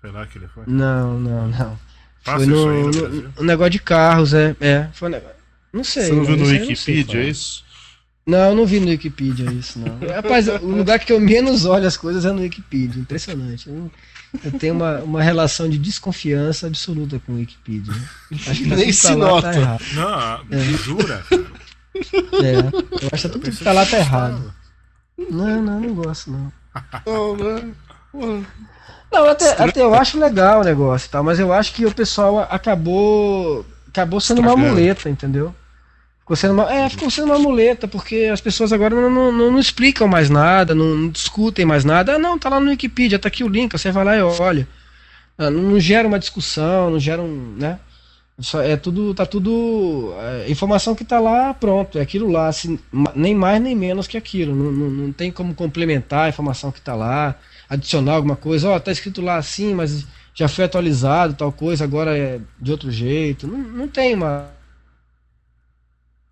Foi 0.00 0.10
lá 0.10 0.26
que 0.26 0.36
ele 0.36 0.48
foi? 0.48 0.64
Não, 0.66 1.16
não, 1.16 1.46
não. 1.46 1.78
Passa 2.24 2.44
foi 2.44 2.46
no, 2.46 2.90
no, 2.90 3.08
no, 3.36 3.44
negócio 3.44 3.70
de 3.70 3.78
carros, 3.78 4.34
é. 4.34 4.56
é 4.60 4.88
foi 4.92 5.08
um 5.08 5.12
negócio, 5.12 5.36
não 5.72 5.84
sei. 5.84 6.06
Você 6.06 6.12
não 6.12 6.24
viu 6.24 6.36
no 6.38 6.46
Wikipedia, 6.46 7.20
é 7.20 7.28
isso? 7.28 7.64
Não, 8.24 8.50
eu 8.50 8.56
não 8.56 8.64
vi 8.64 8.78
no 8.78 8.88
Wikipedia 8.88 9.50
isso, 9.50 9.80
não. 9.80 9.98
Rapaz, 10.08 10.46
o 10.46 10.66
lugar 10.66 10.98
que 11.00 11.12
eu 11.12 11.18
menos 11.18 11.64
olho 11.64 11.86
as 11.86 11.96
coisas 11.96 12.24
é 12.24 12.30
no 12.30 12.42
Wikipedia. 12.42 13.02
Impressionante. 13.02 13.68
Eu, 13.68 13.90
eu 14.44 14.52
tenho 14.52 14.74
uma, 14.74 14.98
uma 15.00 15.22
relação 15.22 15.68
de 15.68 15.76
desconfiança 15.76 16.68
absoluta 16.68 17.20
com 17.26 17.32
o 17.32 17.36
Wikipedia. 17.36 17.94
Acho 18.46 18.62
que 18.62 18.68
tá 18.68 18.76
Nem 18.76 18.92
se 18.92 19.14
nota. 19.16 19.52
Tá 19.52 19.78
não, 19.94 20.56
é. 20.56 20.62
jura? 20.62 21.24
É, 21.32 22.56
eu 23.02 23.08
acho 23.12 23.28
que 23.28 23.32
tudo 23.32 23.50
que 23.50 23.64
tá 23.64 23.72
lá 23.72 23.84
tá 23.84 23.98
errado. 23.98 24.54
Não, 25.30 25.60
não, 25.60 25.80
não 25.80 25.94
gosto, 25.94 26.30
não. 26.30 26.52
Não, 27.04 27.36
não. 28.14 28.46
Não, 29.12 29.28
até, 29.28 29.62
até 29.62 29.82
eu 29.82 29.94
acho 29.94 30.18
legal 30.18 30.62
o 30.62 30.64
negócio, 30.64 31.10
tá? 31.10 31.22
mas 31.22 31.38
eu 31.38 31.52
acho 31.52 31.74
que 31.74 31.84
o 31.84 31.94
pessoal 31.94 32.40
acabou 32.50 33.64
acabou 33.88 34.20
sendo 34.20 34.40
uma 34.40 34.56
muleta, 34.56 35.10
entendeu? 35.10 35.54
Ficou 36.22 36.36
sendo 36.36 36.54
uma, 36.54 36.72
é, 36.72 36.88
ficou 36.88 37.10
sendo 37.10 37.26
uma 37.26 37.38
muleta, 37.38 37.88
porque 37.88 38.30
as 38.32 38.40
pessoas 38.40 38.72
agora 38.72 38.94
não, 38.94 39.10
não, 39.10 39.32
não, 39.32 39.50
não 39.50 39.58
explicam 39.58 40.06
mais 40.06 40.30
nada, 40.30 40.72
não, 40.72 40.94
não, 40.94 41.08
discutem 41.08 41.66
mais 41.66 41.84
nada. 41.84 42.14
Ah, 42.14 42.18
não, 42.18 42.38
tá 42.38 42.48
lá 42.48 42.60
no 42.60 42.70
Wikipedia, 42.70 43.18
tá 43.18 43.26
aqui 43.26 43.42
o 43.42 43.48
link, 43.48 43.72
você 43.72 43.90
vai 43.90 44.04
lá 44.04 44.16
e 44.16 44.22
olha. 44.22 44.68
Ah, 45.36 45.50
não, 45.50 45.80
gera 45.80 46.06
uma 46.06 46.20
discussão, 46.20 46.90
não 46.90 47.00
gera 47.00 47.20
um. 47.20 47.56
Né? 47.58 47.78
É 48.64 48.76
tudo. 48.76 49.12
Tá 49.14 49.26
tudo. 49.26 50.14
É, 50.16 50.50
informação 50.50 50.94
que 50.94 51.04
tá 51.04 51.18
lá, 51.18 51.52
pronto. 51.54 51.98
É 51.98 52.02
aquilo 52.02 52.30
lá. 52.30 52.46
Assim, 52.46 52.78
nem 53.16 53.34
mais 53.34 53.60
nem 53.60 53.74
menos 53.74 54.06
que 54.06 54.16
aquilo. 54.16 54.54
Não, 54.54 54.70
não, 54.70 54.90
não 54.90 55.12
tem 55.12 55.32
como 55.32 55.54
complementar 55.54 56.26
a 56.26 56.28
informação 56.28 56.70
que 56.70 56.80
tá 56.80 56.94
lá, 56.94 57.34
adicionar 57.68 58.14
alguma 58.14 58.36
coisa. 58.36 58.68
Ó, 58.70 58.76
oh, 58.76 58.80
tá 58.80 58.92
escrito 58.92 59.20
lá 59.20 59.36
assim, 59.36 59.74
mas 59.74 60.06
já 60.34 60.48
foi 60.48 60.64
atualizado, 60.64 61.34
tal 61.34 61.52
coisa, 61.52 61.84
agora 61.84 62.16
é 62.16 62.40
de 62.60 62.70
outro 62.70 62.90
jeito. 62.92 63.46
Não, 63.46 63.58
não 63.58 63.88
tem 63.88 64.14
uma 64.14 64.61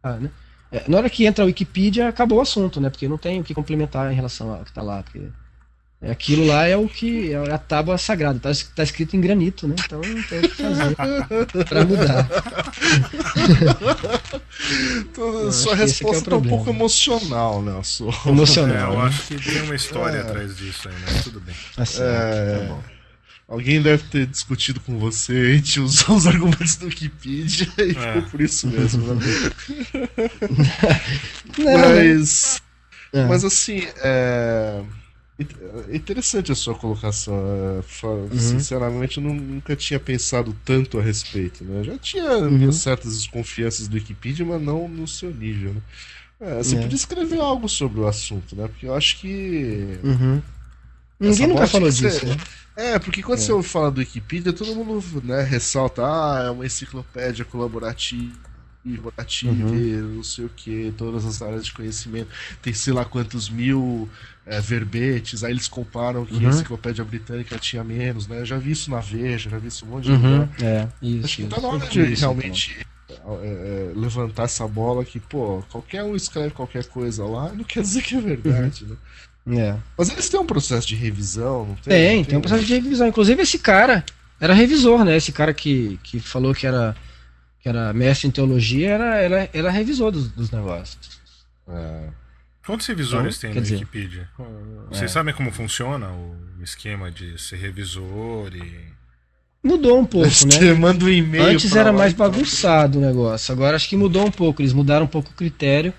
né? 0.02 0.30
É, 0.72 0.84
na 0.86 0.98
hora 0.98 1.10
que 1.10 1.26
entra 1.26 1.44
a 1.44 1.46
Wikipedia, 1.46 2.08
acabou 2.08 2.38
o 2.38 2.42
assunto, 2.42 2.80
né? 2.80 2.90
Porque 2.90 3.08
não 3.08 3.18
tem 3.18 3.40
o 3.40 3.44
que 3.44 3.54
complementar 3.54 4.12
em 4.12 4.14
relação 4.14 4.52
ao 4.52 4.62
que 4.62 4.70
está 4.70 4.82
lá. 4.82 5.02
Porque 5.02 5.22
aquilo 6.00 6.46
lá 6.46 6.66
é 6.66 6.76
o 6.76 6.88
que. 6.88 7.32
É 7.32 7.52
a 7.52 7.58
tábua 7.58 7.98
sagrada, 7.98 8.38
tá, 8.38 8.50
tá 8.76 8.82
escrito 8.82 9.16
em 9.16 9.20
granito, 9.20 9.66
né? 9.66 9.74
Então 9.84 10.00
não 10.00 10.22
tem 10.22 10.38
o 10.38 10.42
que 10.42 10.62
fazer 10.62 10.94
para 11.66 11.84
mudar. 11.84 12.28
então, 15.00 15.52
sua 15.52 15.74
resposta 15.74 16.30
é, 16.30 16.34
é 16.34 16.36
um 16.36 16.42
pouco 16.42 16.70
emocional, 16.70 17.60
né? 17.62 17.80
Sua... 17.82 18.14
Emocional. 18.26 18.92
É, 18.92 18.94
eu 18.94 19.00
acho 19.00 19.26
que 19.26 19.42
tem 19.42 19.62
uma 19.62 19.74
história 19.74 20.18
é. 20.18 20.20
atrás 20.20 20.56
disso 20.56 20.88
aí, 20.88 20.94
mas 21.04 21.24
tudo 21.24 21.40
bem. 21.40 21.56
Assim, 21.76 22.02
é... 22.02 22.58
tá 22.58 22.74
bom. 22.74 22.99
Alguém 23.50 23.82
deve 23.82 24.04
ter 24.04 24.26
discutido 24.28 24.78
com 24.78 24.96
você, 24.96 25.32
a 25.32 25.54
gente 25.56 25.80
usou 25.80 26.14
os 26.14 26.24
argumentos 26.24 26.76
do 26.76 26.86
Wikipedia 26.86 27.66
e 27.84 27.90
é. 27.90 27.94
ficou 27.94 28.22
por 28.30 28.40
isso 28.40 28.68
mesmo. 28.68 29.12
Né? 29.12 29.20
Mas, 31.58 32.62
é. 33.12 33.24
mas 33.26 33.44
assim, 33.44 33.82
é, 34.04 34.82
é 35.88 35.96
interessante 35.96 36.52
a 36.52 36.54
sua 36.54 36.76
colocação. 36.76 37.34
É, 37.34 38.06
uhum. 38.06 38.38
Sinceramente, 38.38 39.18
eu 39.18 39.24
nunca 39.24 39.74
tinha 39.74 39.98
pensado 39.98 40.56
tanto 40.64 40.98
a 41.00 41.02
respeito. 41.02 41.64
Né? 41.64 41.82
Já 41.82 41.98
tinha 41.98 42.30
uhum. 42.38 42.70
certas 42.70 43.18
desconfianças 43.18 43.88
do 43.88 43.94
Wikipedia, 43.94 44.46
mas 44.46 44.62
não 44.62 44.86
no 44.86 45.08
seu 45.08 45.34
nível. 45.34 45.74
Né? 45.74 45.80
É, 46.40 46.62
você 46.62 46.76
é. 46.76 46.80
podia 46.80 46.96
escrever 46.96 47.40
algo 47.40 47.68
sobre 47.68 48.00
o 48.00 48.06
assunto, 48.06 48.54
né? 48.54 48.68
Porque 48.68 48.86
eu 48.86 48.94
acho 48.94 49.18
que. 49.18 49.98
Uhum. 50.04 50.40
Ninguém 51.20 51.46
nunca 51.48 51.66
falou 51.66 51.90
disso, 51.90 52.26
né? 52.26 52.36
É, 52.76 52.98
porque 52.98 53.22
quando 53.22 53.38
é. 53.38 53.42
você 53.42 53.62
fala 53.62 53.90
do 53.90 53.98
Wikipedia, 53.98 54.54
todo 54.54 54.74
mundo 54.74 55.02
né, 55.22 55.42
ressalta, 55.42 56.02
ah, 56.02 56.44
é 56.46 56.50
uma 56.50 56.64
enciclopédia 56.64 57.44
colaborativa, 57.44 58.32
uhum. 59.44 60.14
não 60.14 60.22
sei 60.22 60.46
o 60.46 60.48
que, 60.48 60.94
todas 60.96 61.26
as 61.26 61.42
áreas 61.42 61.66
de 61.66 61.72
conhecimento, 61.72 62.30
tem 62.62 62.72
sei 62.72 62.94
lá 62.94 63.04
quantos 63.04 63.50
mil 63.50 64.08
é, 64.46 64.60
verbetes, 64.60 65.44
aí 65.44 65.52
eles 65.52 65.68
comparam 65.68 66.24
que 66.24 66.34
uhum. 66.34 66.46
a 66.46 66.50
enciclopédia 66.50 67.04
britânica 67.04 67.58
tinha 67.58 67.84
menos, 67.84 68.26
né? 68.26 68.40
Eu 68.40 68.46
já 68.46 68.56
vi 68.56 68.70
isso 68.70 68.90
na 68.90 69.00
Veja, 69.00 69.50
já 69.50 69.58
vi 69.58 69.68
isso 69.68 69.84
um 69.84 69.88
monte 69.88 70.04
de 70.04 70.12
uhum. 70.12 70.40
lugar. 70.40 70.48
É, 70.62 70.88
isso. 71.02 71.24
Acho 71.24 71.36
que 71.36 71.44
tá 71.44 71.60
na 71.60 71.68
hora 71.68 71.86
de 71.86 72.12
isso, 72.12 72.20
realmente 72.22 72.86
então. 73.04 73.40
é, 73.42 73.92
levantar 73.94 74.44
essa 74.44 74.66
bola 74.66 75.04
que, 75.04 75.20
pô, 75.20 75.62
qualquer 75.70 76.02
um 76.02 76.16
escreve 76.16 76.50
qualquer 76.50 76.86
coisa 76.86 77.24
lá, 77.24 77.52
não 77.52 77.64
quer 77.64 77.82
dizer 77.82 78.00
que 78.02 78.14
é 78.14 78.20
verdade, 78.20 78.86
né? 78.86 78.96
É. 79.46 79.76
Mas 79.96 80.10
eles 80.10 80.28
têm 80.28 80.38
um 80.38 80.46
processo 80.46 80.86
de 80.86 80.94
revisão, 80.94 81.66
não 81.66 81.74
tem? 81.76 81.92
Tem, 81.92 82.24
tem, 82.24 82.38
um 82.38 82.40
processo 82.40 82.64
de 82.64 82.74
revisão. 82.74 83.08
Inclusive 83.08 83.42
esse 83.42 83.58
cara 83.58 84.04
era 84.40 84.54
revisor, 84.54 85.04
né? 85.04 85.16
Esse 85.16 85.32
cara 85.32 85.52
que, 85.52 85.98
que 86.02 86.20
falou 86.20 86.54
que 86.54 86.66
era, 86.66 86.94
que 87.60 87.68
era 87.68 87.92
mestre 87.92 88.28
em 88.28 88.30
teologia 88.30 88.90
era, 88.90 89.16
era, 89.16 89.50
era 89.52 89.70
revisor 89.70 90.10
dos, 90.10 90.28
dos 90.28 90.50
negócios. 90.50 91.20
É. 91.68 92.08
Quantos 92.64 92.86
revisores 92.86 93.38
então, 93.38 93.50
tem 93.50 93.54
na 93.54 93.62
dizer, 93.62 93.74
Wikipedia? 93.76 94.28
Vocês 94.88 95.10
é. 95.10 95.14
sabem 95.14 95.34
como 95.34 95.50
funciona 95.50 96.08
o 96.10 96.62
esquema 96.62 97.10
de 97.10 97.40
ser 97.40 97.56
revisor 97.56 98.54
e. 98.54 99.00
Mudou 99.62 99.98
um 99.98 100.06
pouco, 100.06 100.28
né? 100.46 100.72
Manda 100.72 101.04
um 101.04 101.08
e-mail. 101.08 101.44
Antes 101.44 101.74
era 101.74 101.92
mais 101.92 102.12
bagunçado 102.12 102.98
o 102.98 103.00
negócio. 103.00 103.52
Agora 103.52 103.76
acho 103.76 103.88
que 103.88 103.96
mudou 103.96 104.26
um 104.26 104.30
pouco. 104.30 104.62
Eles 104.62 104.72
mudaram 104.72 105.04
um 105.04 105.08
pouco 105.08 105.30
o 105.30 105.34
critério. 105.34 105.92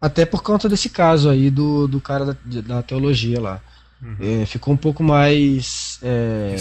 Até 0.00 0.24
por 0.24 0.42
conta 0.42 0.68
desse 0.68 0.88
caso 0.88 1.28
aí 1.28 1.50
do, 1.50 1.86
do 1.86 2.00
cara 2.00 2.24
da, 2.24 2.36
da 2.62 2.82
teologia 2.82 3.40
lá. 3.40 3.60
Uhum. 4.02 4.42
É, 4.42 4.46
ficou 4.46 4.72
um 4.72 4.76
pouco 4.76 5.02
mais. 5.02 5.98
É, 6.02 6.54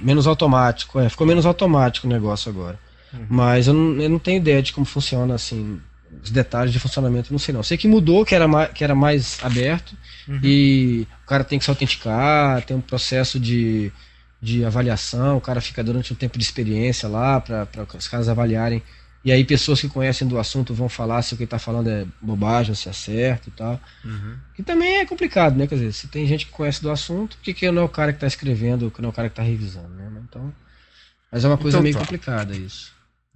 menos 0.00 0.26
automático. 0.26 0.98
É, 0.98 1.08
ficou 1.08 1.26
menos 1.26 1.44
automático 1.44 2.06
o 2.06 2.10
negócio 2.10 2.50
agora. 2.50 2.78
Uhum. 3.12 3.26
Mas 3.28 3.66
eu 3.66 3.74
não, 3.74 4.00
eu 4.00 4.08
não 4.08 4.18
tenho 4.18 4.38
ideia 4.38 4.62
de 4.62 4.72
como 4.72 4.86
funciona 4.86 5.34
assim. 5.34 5.78
Os 6.22 6.30
detalhes 6.30 6.72
de 6.72 6.78
funcionamento, 6.78 7.30
não 7.30 7.38
sei 7.38 7.52
não. 7.52 7.62
Sei 7.62 7.76
que 7.76 7.86
mudou, 7.86 8.24
que 8.24 8.34
era 8.34 8.48
mais, 8.48 8.72
que 8.72 8.82
era 8.82 8.94
mais 8.94 9.38
aberto. 9.42 9.94
Uhum. 10.26 10.40
E 10.42 11.06
o 11.24 11.26
cara 11.26 11.44
tem 11.44 11.58
que 11.58 11.64
se 11.64 11.70
autenticar, 11.70 12.62
tem 12.62 12.76
um 12.76 12.80
processo 12.80 13.38
de, 13.38 13.92
de 14.40 14.64
avaliação, 14.64 15.36
o 15.36 15.40
cara 15.40 15.60
fica 15.60 15.84
durante 15.84 16.12
um 16.12 16.16
tempo 16.16 16.38
de 16.38 16.44
experiência 16.44 17.08
lá 17.08 17.40
para 17.40 17.68
os 17.98 18.08
caras 18.08 18.28
avaliarem 18.28 18.82
e 19.26 19.32
aí 19.32 19.44
pessoas 19.44 19.80
que 19.80 19.88
conhecem 19.88 20.28
do 20.28 20.38
assunto 20.38 20.72
vão 20.72 20.88
falar 20.88 21.20
se 21.20 21.34
o 21.34 21.36
que 21.36 21.42
está 21.42 21.58
falando 21.58 21.90
é 21.90 22.06
bobagem 22.22 22.70
ou 22.70 22.76
se 22.76 22.88
é 22.88 22.92
certo 22.92 23.48
e 23.48 23.50
tal. 23.50 23.80
Uhum. 24.04 24.36
Que 24.54 24.62
também 24.62 24.98
é 24.98 25.04
complicado, 25.04 25.56
né? 25.56 25.66
Quer 25.66 25.74
dizer, 25.74 25.92
se 25.94 26.06
tem 26.06 26.24
gente 26.28 26.46
que 26.46 26.52
conhece 26.52 26.80
do 26.80 26.92
assunto, 26.92 27.36
por 27.36 27.52
que 27.52 27.70
não 27.72 27.82
é 27.82 27.84
o 27.84 27.88
cara 27.88 28.12
que 28.12 28.18
está 28.18 28.28
escrevendo, 28.28 28.88
que 28.88 29.02
não 29.02 29.08
é 29.08 29.10
o 29.10 29.12
cara 29.12 29.28
que 29.28 29.32
está 29.32 29.42
revisando, 29.42 29.88
né? 29.88 30.12
Então, 30.28 30.54
mas 31.32 31.44
é 31.44 31.48
uma 31.48 31.58
coisa 31.58 31.78
então, 31.78 31.82
meio 31.82 31.94
tá. 31.96 32.02
complicada 32.02 32.54
isso. 32.54 32.92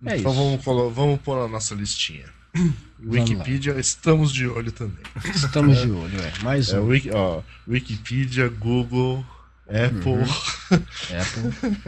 É 0.07 0.16
então 0.16 0.30
isso. 0.30 0.62
Vamos, 0.62 0.95
vamos 0.95 1.20
pôr 1.22 1.45
a 1.45 1.49
nossa 1.49 1.74
listinha. 1.74 2.26
Wikipedia, 3.05 3.72
estamos 3.80 4.32
de 4.32 4.47
olho 4.47 4.70
também. 4.70 5.03
Estamos 5.34 5.76
de 5.76 5.91
olho, 5.91 6.20
é. 6.20 6.45
Mais 6.45 6.72
é, 6.72 6.78
um. 6.78 6.86
Wiki, 6.86 7.11
ó, 7.11 7.43
Wikipedia, 7.66 8.49
Google, 8.49 9.26
Apple. 9.70 10.12
Uhum. 10.12 10.24
Apple. 11.20 11.78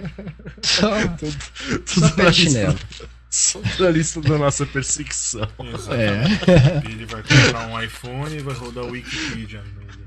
Só, 0.62 1.08
tudo, 1.08 1.36
tudo 1.84 2.08
só 2.08 2.14
pé 2.14 2.32
chinelo. 2.32 2.78
Sobre 3.72 3.86
a 3.86 3.90
lista 3.90 4.20
da 4.20 4.38
nossa 4.38 4.66
perseguição. 4.66 5.48
Exato. 5.58 5.94
É. 5.94 6.24
Ele 6.84 7.06
vai 7.06 7.22
comprar 7.22 7.68
um 7.68 7.82
iPhone 7.82 8.36
e 8.36 8.40
vai 8.40 8.54
rodar 8.54 8.84
o 8.84 8.90
Wikipedia 8.90 9.62
nele. 9.62 10.06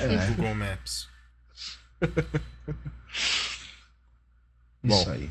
É. 0.00 0.26
Google 0.28 0.54
Maps. 0.54 1.08
Bom, 4.82 5.00
Isso 5.00 5.10
aí. 5.10 5.30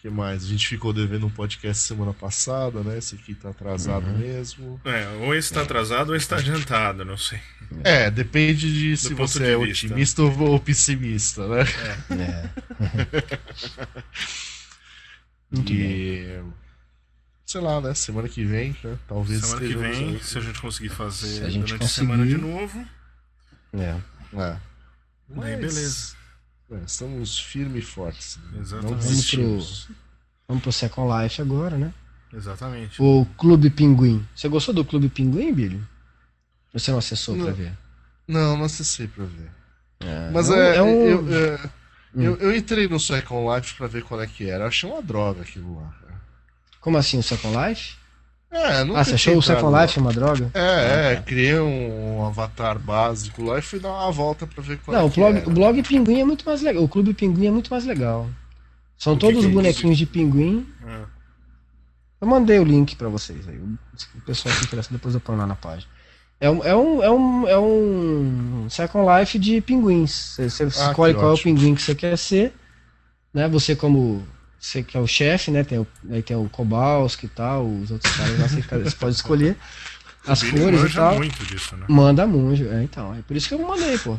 que 0.05 0.09
mais? 0.11 0.43
A 0.43 0.47
gente 0.47 0.67
ficou 0.67 0.93
devendo 0.93 1.25
um 1.25 1.31
podcast 1.31 1.81
semana 1.81 2.13
passada, 2.13 2.83
né? 2.83 2.99
Esse 2.99 3.15
aqui 3.15 3.33
tá 3.33 3.49
atrasado 3.49 4.05
uhum. 4.05 4.19
mesmo. 4.19 4.79
É, 4.85 5.07
ou 5.25 5.33
está 5.33 5.63
atrasado 5.63 6.09
ou 6.09 6.15
está 6.15 6.37
adiantado, 6.37 7.03
não 7.03 7.17
sei. 7.17 7.39
É, 7.83 8.11
depende 8.11 8.71
de 8.71 8.91
Do 8.91 8.97
se 8.97 9.13
você 9.15 9.39
de 9.39 9.45
é 9.45 9.57
vista. 9.57 9.87
otimista 9.87 10.21
ou 10.21 10.59
pessimista, 10.59 11.47
né? 11.47 11.63
É. 12.11 12.45
é. 15.57 15.71
e. 15.71 16.43
Sei 17.43 17.61
lá, 17.61 17.81
né? 17.81 17.95
Semana 17.95 18.29
que 18.29 18.45
vem, 18.45 18.75
né? 18.83 18.99
Talvez 19.07 19.41
Semana 19.41 19.67
que 19.67 19.75
vem, 19.75 20.19
se 20.21 20.37
a 20.37 20.41
gente 20.41 20.61
conseguir 20.61 20.89
fazer 20.89 21.45
a 21.45 21.49
gente 21.49 21.65
durante 21.65 21.85
a 21.85 21.87
semana 21.87 22.27
de 22.27 22.37
novo. 22.37 22.85
É. 23.73 23.95
É. 24.39 24.57
Mas... 25.29 25.45
Aí, 25.45 25.55
beleza. 25.55 26.24
É, 26.71 26.77
estamos 26.85 27.39
firmes 27.39 27.83
e 27.83 27.87
fortes. 27.87 28.39
Né? 28.51 28.59
Exatamente. 28.61 29.37
Vamos 29.37 29.85
pro, 29.85 29.95
vamos 30.47 30.63
pro 30.63 30.71
Second 30.71 31.23
Life 31.23 31.41
agora, 31.41 31.77
né? 31.77 31.93
Exatamente. 32.33 33.01
O 33.01 33.25
Clube 33.37 33.69
Pinguim. 33.69 34.25
Você 34.35 34.47
gostou 34.47 34.73
do 34.73 34.83
Clube 34.83 35.09
Pinguim, 35.09 35.53
Billy? 35.53 35.81
Você 36.73 36.91
não 36.91 36.97
acessou 36.97 37.35
não, 37.35 37.45
pra 37.45 37.53
ver? 37.53 37.71
Não, 38.27 38.57
não 38.57 38.65
acessei 38.65 39.07
pra 39.07 39.25
ver. 39.25 39.51
É, 39.99 40.29
Mas 40.31 40.49
é, 40.49 40.75
é, 40.75 40.81
um... 40.81 41.05
eu, 41.05 41.33
é, 41.33 41.69
hum. 42.13 42.21
eu, 42.21 42.35
eu, 42.37 42.55
entrei 42.55 42.87
no 42.87 42.99
Second 42.99 43.55
Life 43.55 43.75
pra 43.75 43.87
ver 43.87 44.03
qual 44.03 44.21
é 44.21 44.27
que 44.27 44.49
era. 44.49 44.65
Eu 44.65 44.67
achei 44.67 44.89
uma 44.89 45.01
droga 45.01 45.41
aquilo 45.41 45.77
lá. 45.77 45.93
Como 46.81 46.97
assim, 46.97 47.17
o 47.17 47.23
Second 47.23 47.55
Life? 47.57 47.95
É, 48.55 48.81
ah, 48.81 49.03
você 49.03 49.15
achou 49.15 49.37
o 49.37 49.41
Second 49.41 49.81
Life 49.81 49.99
uma 49.99 50.13
droga? 50.13 50.49
É, 50.53 50.59
ah, 50.59 50.81
é, 51.11 51.15
tá. 51.15 51.21
criei 51.23 51.59
um 51.59 52.25
avatar 52.25 52.79
básico 52.79 53.43
lá 53.43 53.59
e 53.59 53.61
fui 53.61 53.79
dar 53.79 53.89
uma 53.89 54.11
volta 54.11 54.47
pra 54.47 54.63
ver 54.63 54.77
qual 54.79 54.95
Não, 54.95 55.03
é 55.03 55.05
o 55.05 55.09
blog, 55.09 55.43
o 55.45 55.51
blog 55.51 55.83
Pinguim 55.83 56.21
é 56.21 56.25
muito 56.25 56.45
mais 56.45 56.61
legal. 56.61 56.81
O 56.81 56.87
Clube 56.87 57.13
Pinguim 57.13 57.47
é 57.47 57.51
muito 57.51 57.69
mais 57.69 57.85
legal. 57.85 58.29
São 58.97 59.13
o 59.13 59.17
todos 59.17 59.41
que 59.41 59.47
que 59.47 59.51
é 59.51 59.53
bonequinhos 59.53 59.97
de 59.97 60.05
pinguim. 60.05 60.65
É. 60.87 61.01
Eu 62.21 62.27
mandei 62.27 62.57
o 62.57 62.63
link 62.63 62.95
pra 62.95 63.09
vocês 63.09 63.45
aí. 63.47 63.57
O 63.57 64.21
pessoal 64.25 64.55
que 64.55 64.63
interessa 64.63 64.89
depois 64.91 65.13
eu 65.13 65.19
ponho 65.19 65.37
lá 65.37 65.45
na 65.45 65.55
página. 65.55 65.91
É 66.39 66.49
um, 66.49 66.63
é 66.63 66.75
um, 66.75 67.03
é 67.03 67.11
um, 67.11 67.47
é 67.47 67.59
um 67.59 68.67
Second 68.69 69.05
Life 69.19 69.37
de 69.37 69.59
pinguins. 69.59 70.11
Você, 70.11 70.49
você 70.49 70.63
ah, 70.63 70.67
escolhe 70.67 71.13
qual 71.13 71.33
ótimo. 71.33 71.49
é 71.49 71.53
o 71.53 71.55
pinguim 71.55 71.75
que 71.75 71.81
você 71.81 71.93
quer 71.93 72.17
ser. 72.17 72.53
Né? 73.33 73.49
Você 73.49 73.75
como 73.75 74.25
você 74.65 74.81
que 74.81 74.97
é 74.97 74.99
o 74.99 75.05
chefe, 75.05 75.51
né? 75.51 75.63
Tem 75.63 75.77
o, 75.77 75.87
aí 76.09 76.23
tem 76.23 76.35
o 76.35 76.49
Kowalski 76.49 77.27
e 77.27 77.29
tal, 77.29 77.67
os 77.67 77.91
outros 77.91 78.15
caras 78.15 78.39
lá, 78.39 78.47
você, 78.47 78.61
você 78.61 78.95
pode 78.95 79.15
escolher 79.15 79.55
as 80.27 80.41
cores 80.41 80.91
e 80.91 80.93
tal. 80.93 81.15
muito 81.17 81.45
disso, 81.45 81.77
né? 81.77 81.85
Manda 81.87 82.25
muito, 82.25 82.63
é, 82.63 82.83
então. 82.83 83.13
É 83.13 83.21
por 83.21 83.37
isso 83.37 83.47
que 83.47 83.53
eu 83.53 83.59
mandei, 83.59 83.97
pô. 83.99 84.17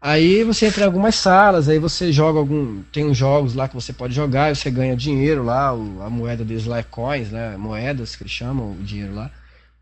Aí 0.00 0.42
você 0.44 0.66
entra 0.66 0.82
em 0.82 0.84
algumas 0.84 1.14
salas, 1.14 1.68
aí 1.68 1.78
você 1.78 2.12
joga 2.12 2.38
algum. 2.38 2.82
Tem 2.92 3.06
uns 3.06 3.16
jogos 3.16 3.54
lá 3.54 3.68
que 3.68 3.74
você 3.74 3.92
pode 3.92 4.14
jogar, 4.14 4.50
e 4.50 4.56
você 4.56 4.70
ganha 4.70 4.96
dinheiro 4.96 5.44
lá, 5.44 5.68
a 5.68 6.10
moeda 6.10 6.44
deles 6.44 6.66
lá 6.66 6.78
é 6.78 6.82
coins, 6.82 7.30
né? 7.30 7.56
Moedas 7.56 8.16
que 8.16 8.24
eles 8.24 8.32
chamam 8.32 8.72
o 8.72 8.82
dinheiro 8.82 9.14
lá. 9.14 9.30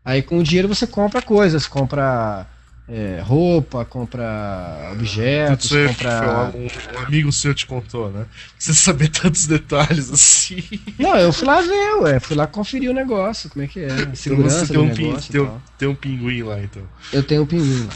Aí 0.05 0.21
com 0.21 0.37
o 0.37 0.43
dinheiro 0.43 0.67
você 0.67 0.85
compra 0.85 1.21
coisas, 1.21 1.65
compra 1.65 2.45
é, 2.87 3.21
roupa, 3.23 3.85
compra 3.85 4.89
objetos, 4.91 5.65
Isso 5.65 5.77
aí, 5.77 5.87
compra. 5.87 6.51
Um, 6.53 6.65
um 6.97 7.05
amigo 7.05 7.31
seu 7.31 7.53
te 7.53 7.65
contou, 7.65 8.11
né? 8.11 8.25
Você 8.57 8.73
saber 8.73 9.07
tantos 9.09 9.47
detalhes 9.47 10.11
assim. 10.11 10.61
Não, 10.99 11.17
eu 11.17 11.31
fui 11.31 11.47
lá 11.47 11.61
ver, 11.61 11.95
ué, 12.01 12.19
fui 12.19 12.35
lá 12.35 12.45
conferir 12.45 12.91
o 12.91 12.93
negócio, 12.93 13.49
como 13.49 13.63
é 13.63 13.67
que 13.67 13.79
é, 13.79 13.91
a 13.91 13.95
Então 14.01 14.15
segurança 14.15 14.65
você 14.65 14.73
tem 14.73 14.81
um, 14.81 14.93
pin, 14.93 15.07
negócio. 15.07 15.31
tem, 15.31 15.41
um, 15.41 15.57
tem 15.77 15.87
um 15.87 15.95
pinguim 15.95 16.43
lá, 16.43 16.61
então. 16.61 16.83
Eu 17.11 17.23
tenho 17.23 17.43
um 17.43 17.45
pinguim 17.45 17.87
lá. 17.87 17.93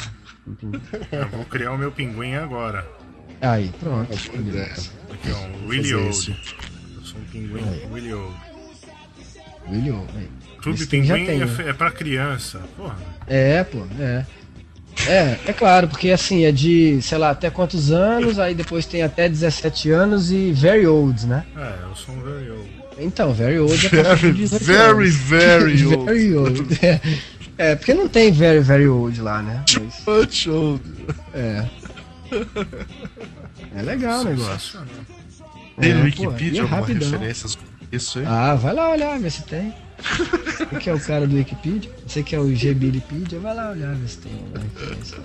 um 0.47 0.55
pinguim. 0.55 0.81
Eu 1.11 1.27
vou 1.29 1.45
criar 1.45 1.71
o 1.73 1.77
meu 1.77 1.91
pinguim 1.91 2.35
agora. 2.35 2.87
Aí, 3.41 3.71
pronto. 3.79 4.13
Ideia. 4.33 4.73
Aqui, 5.11 5.31
ó, 5.31 5.65
um 5.65 5.67
Willy 5.67 5.93
Old. 5.93 6.39
Eu 6.95 7.03
sou 7.03 7.19
um 7.19 7.23
pinguim 7.25 7.61
Willy 7.91 8.13
Old. 8.13 8.35
William, 9.69 10.01
aí. 10.15 10.29
Clube 10.61 10.85
Pinguim 10.87 11.25
tem, 11.25 11.41
é, 11.41 11.45
né? 11.45 11.69
é 11.69 11.73
pra 11.73 11.91
criança. 11.91 12.59
Porra. 12.75 12.97
É, 13.27 13.63
pô, 13.63 13.85
é. 13.99 14.25
É, 15.05 15.37
é 15.45 15.53
claro, 15.53 15.87
porque 15.87 16.09
assim, 16.11 16.43
é 16.45 16.51
de, 16.51 16.99
sei 17.01 17.17
lá, 17.17 17.29
até 17.29 17.49
quantos 17.49 17.91
anos, 17.91 18.39
aí 18.39 18.55
depois 18.55 18.85
tem 18.85 19.03
até 19.03 19.29
17 19.29 19.91
anos 19.91 20.31
e 20.31 20.51
very 20.51 20.87
old, 20.87 21.25
né? 21.27 21.45
É, 21.55 21.73
eu 21.87 21.95
sou 21.95 22.15
um 22.15 22.21
very 22.21 22.49
old. 22.49 22.69
Então, 22.99 23.31
very 23.33 23.59
old 23.59 23.73
é 23.85 23.89
Very, 24.15 24.31
18 24.33 24.63
very, 24.65 25.09
very 25.09 25.85
old. 25.85 26.05
very 26.05 26.35
old. 26.35 26.79
É. 26.85 26.99
É, 27.59 27.75
porque 27.75 27.93
não 27.93 28.07
tem 28.07 28.31
very, 28.31 28.59
very 28.59 28.87
old 28.87 29.19
lá, 29.21 29.41
né? 29.41 29.63
Mas, 29.79 30.03
Much 30.05 30.47
old. 30.49 30.81
é. 31.33 31.65
É 33.75 33.81
legal 33.81 34.21
o 34.21 34.23
negócio. 34.25 34.79
Sensacional. 34.79 34.87
Tem 35.79 35.93
no 35.93 35.99
É, 35.99 36.11
pô, 36.11 36.23
Wikipedia 36.23 36.59
é 36.59 36.61
alguma 36.63 36.79
rapidão. 36.81 37.11
referência? 37.11 37.49
Isso 37.91 38.19
aí? 38.19 38.25
Ah, 38.27 38.55
vai 38.55 38.73
lá 38.73 38.89
olhar, 38.91 39.19
ver 39.19 39.31
se 39.31 39.43
tem. 39.43 39.73
Você 39.99 40.65
que 40.79 40.89
é 40.89 40.93
o 40.93 40.99
cara 40.99 41.25
do 41.27 41.35
Wikipedia? 41.35 41.91
Você 42.05 42.21
que 42.23 42.35
é 42.35 42.39
o 42.39 42.45
Gbilipedia? 42.47 43.39
Vai 43.39 43.55
lá 43.55 43.71
olhar, 43.71 43.93
ver 43.95 44.07
se 44.07 44.17
tem 44.19 44.31
alguma 44.33 44.59
referência. 44.63 45.17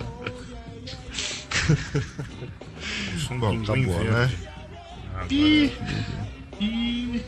Um 3.31 3.39
Bom, 3.39 3.61
acabou, 3.61 3.75
verde. 3.99 4.09
né? 4.11 4.31
Agora- 5.13 5.27
Ih, 5.33 5.71
ih, 6.59 7.21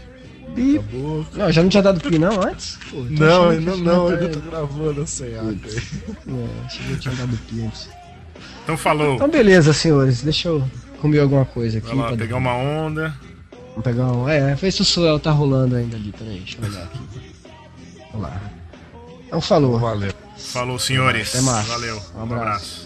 Ih, 0.57 0.77
acabou. 0.77 1.25
Não, 1.33 1.51
já 1.51 1.61
não 1.63 1.69
tinha 1.69 1.83
dado 1.83 1.99
pi 2.01 2.17
não 2.19 2.41
antes? 2.41 2.77
Pô, 2.89 2.97
tô 2.97 3.03
Não, 3.09 3.49
ainda 3.49 3.75
não, 3.77 4.07
ainda 4.07 4.27
tá- 4.29 4.33
tô 4.33 4.49
gravando 4.49 5.07
sem 5.07 5.35
água. 5.37 5.53
É, 5.53 6.65
achei 6.65 6.85
que 6.85 6.91
eu 6.93 6.99
tinha 6.99 7.15
dado 7.15 7.37
pi 7.47 7.61
antes. 7.65 7.89
Então 8.63 8.77
falou. 8.77 9.15
Então 9.15 9.29
beleza, 9.29 9.71
senhores, 9.73 10.21
deixa 10.21 10.47
eu 10.49 10.67
comer 10.99 11.19
alguma 11.19 11.45
coisa 11.45 11.77
aqui. 11.77 11.87
Vai 11.87 11.95
lá, 12.11 12.17
pegar 12.17 12.37
uma 12.37 12.53
onda. 12.55 13.13
Vamos 13.69 13.83
pegar 13.83 14.11
um. 14.11 14.27
É, 14.29 14.55
vê 14.55 14.71
se 14.71 14.81
o 14.81 14.85
suel 14.85 15.19
tá 15.19 15.31
rolando 15.31 15.75
ainda 15.75 15.95
ali, 15.97 16.11
peraí, 16.11 16.39
deixa 16.39 16.57
eu 16.61 16.67
olhar 16.69 16.83
aqui. 16.83 16.99
Lá. 18.19 18.39
Então 19.27 19.41
falou. 19.41 19.79
Valeu. 19.79 20.13
Falou, 20.37 20.79
senhores. 20.79 21.35
Até 21.35 21.41
mais. 21.41 21.67
Valeu. 21.67 22.01
Um 22.15 22.19
Um 22.19 22.23
abraço. 22.23 22.85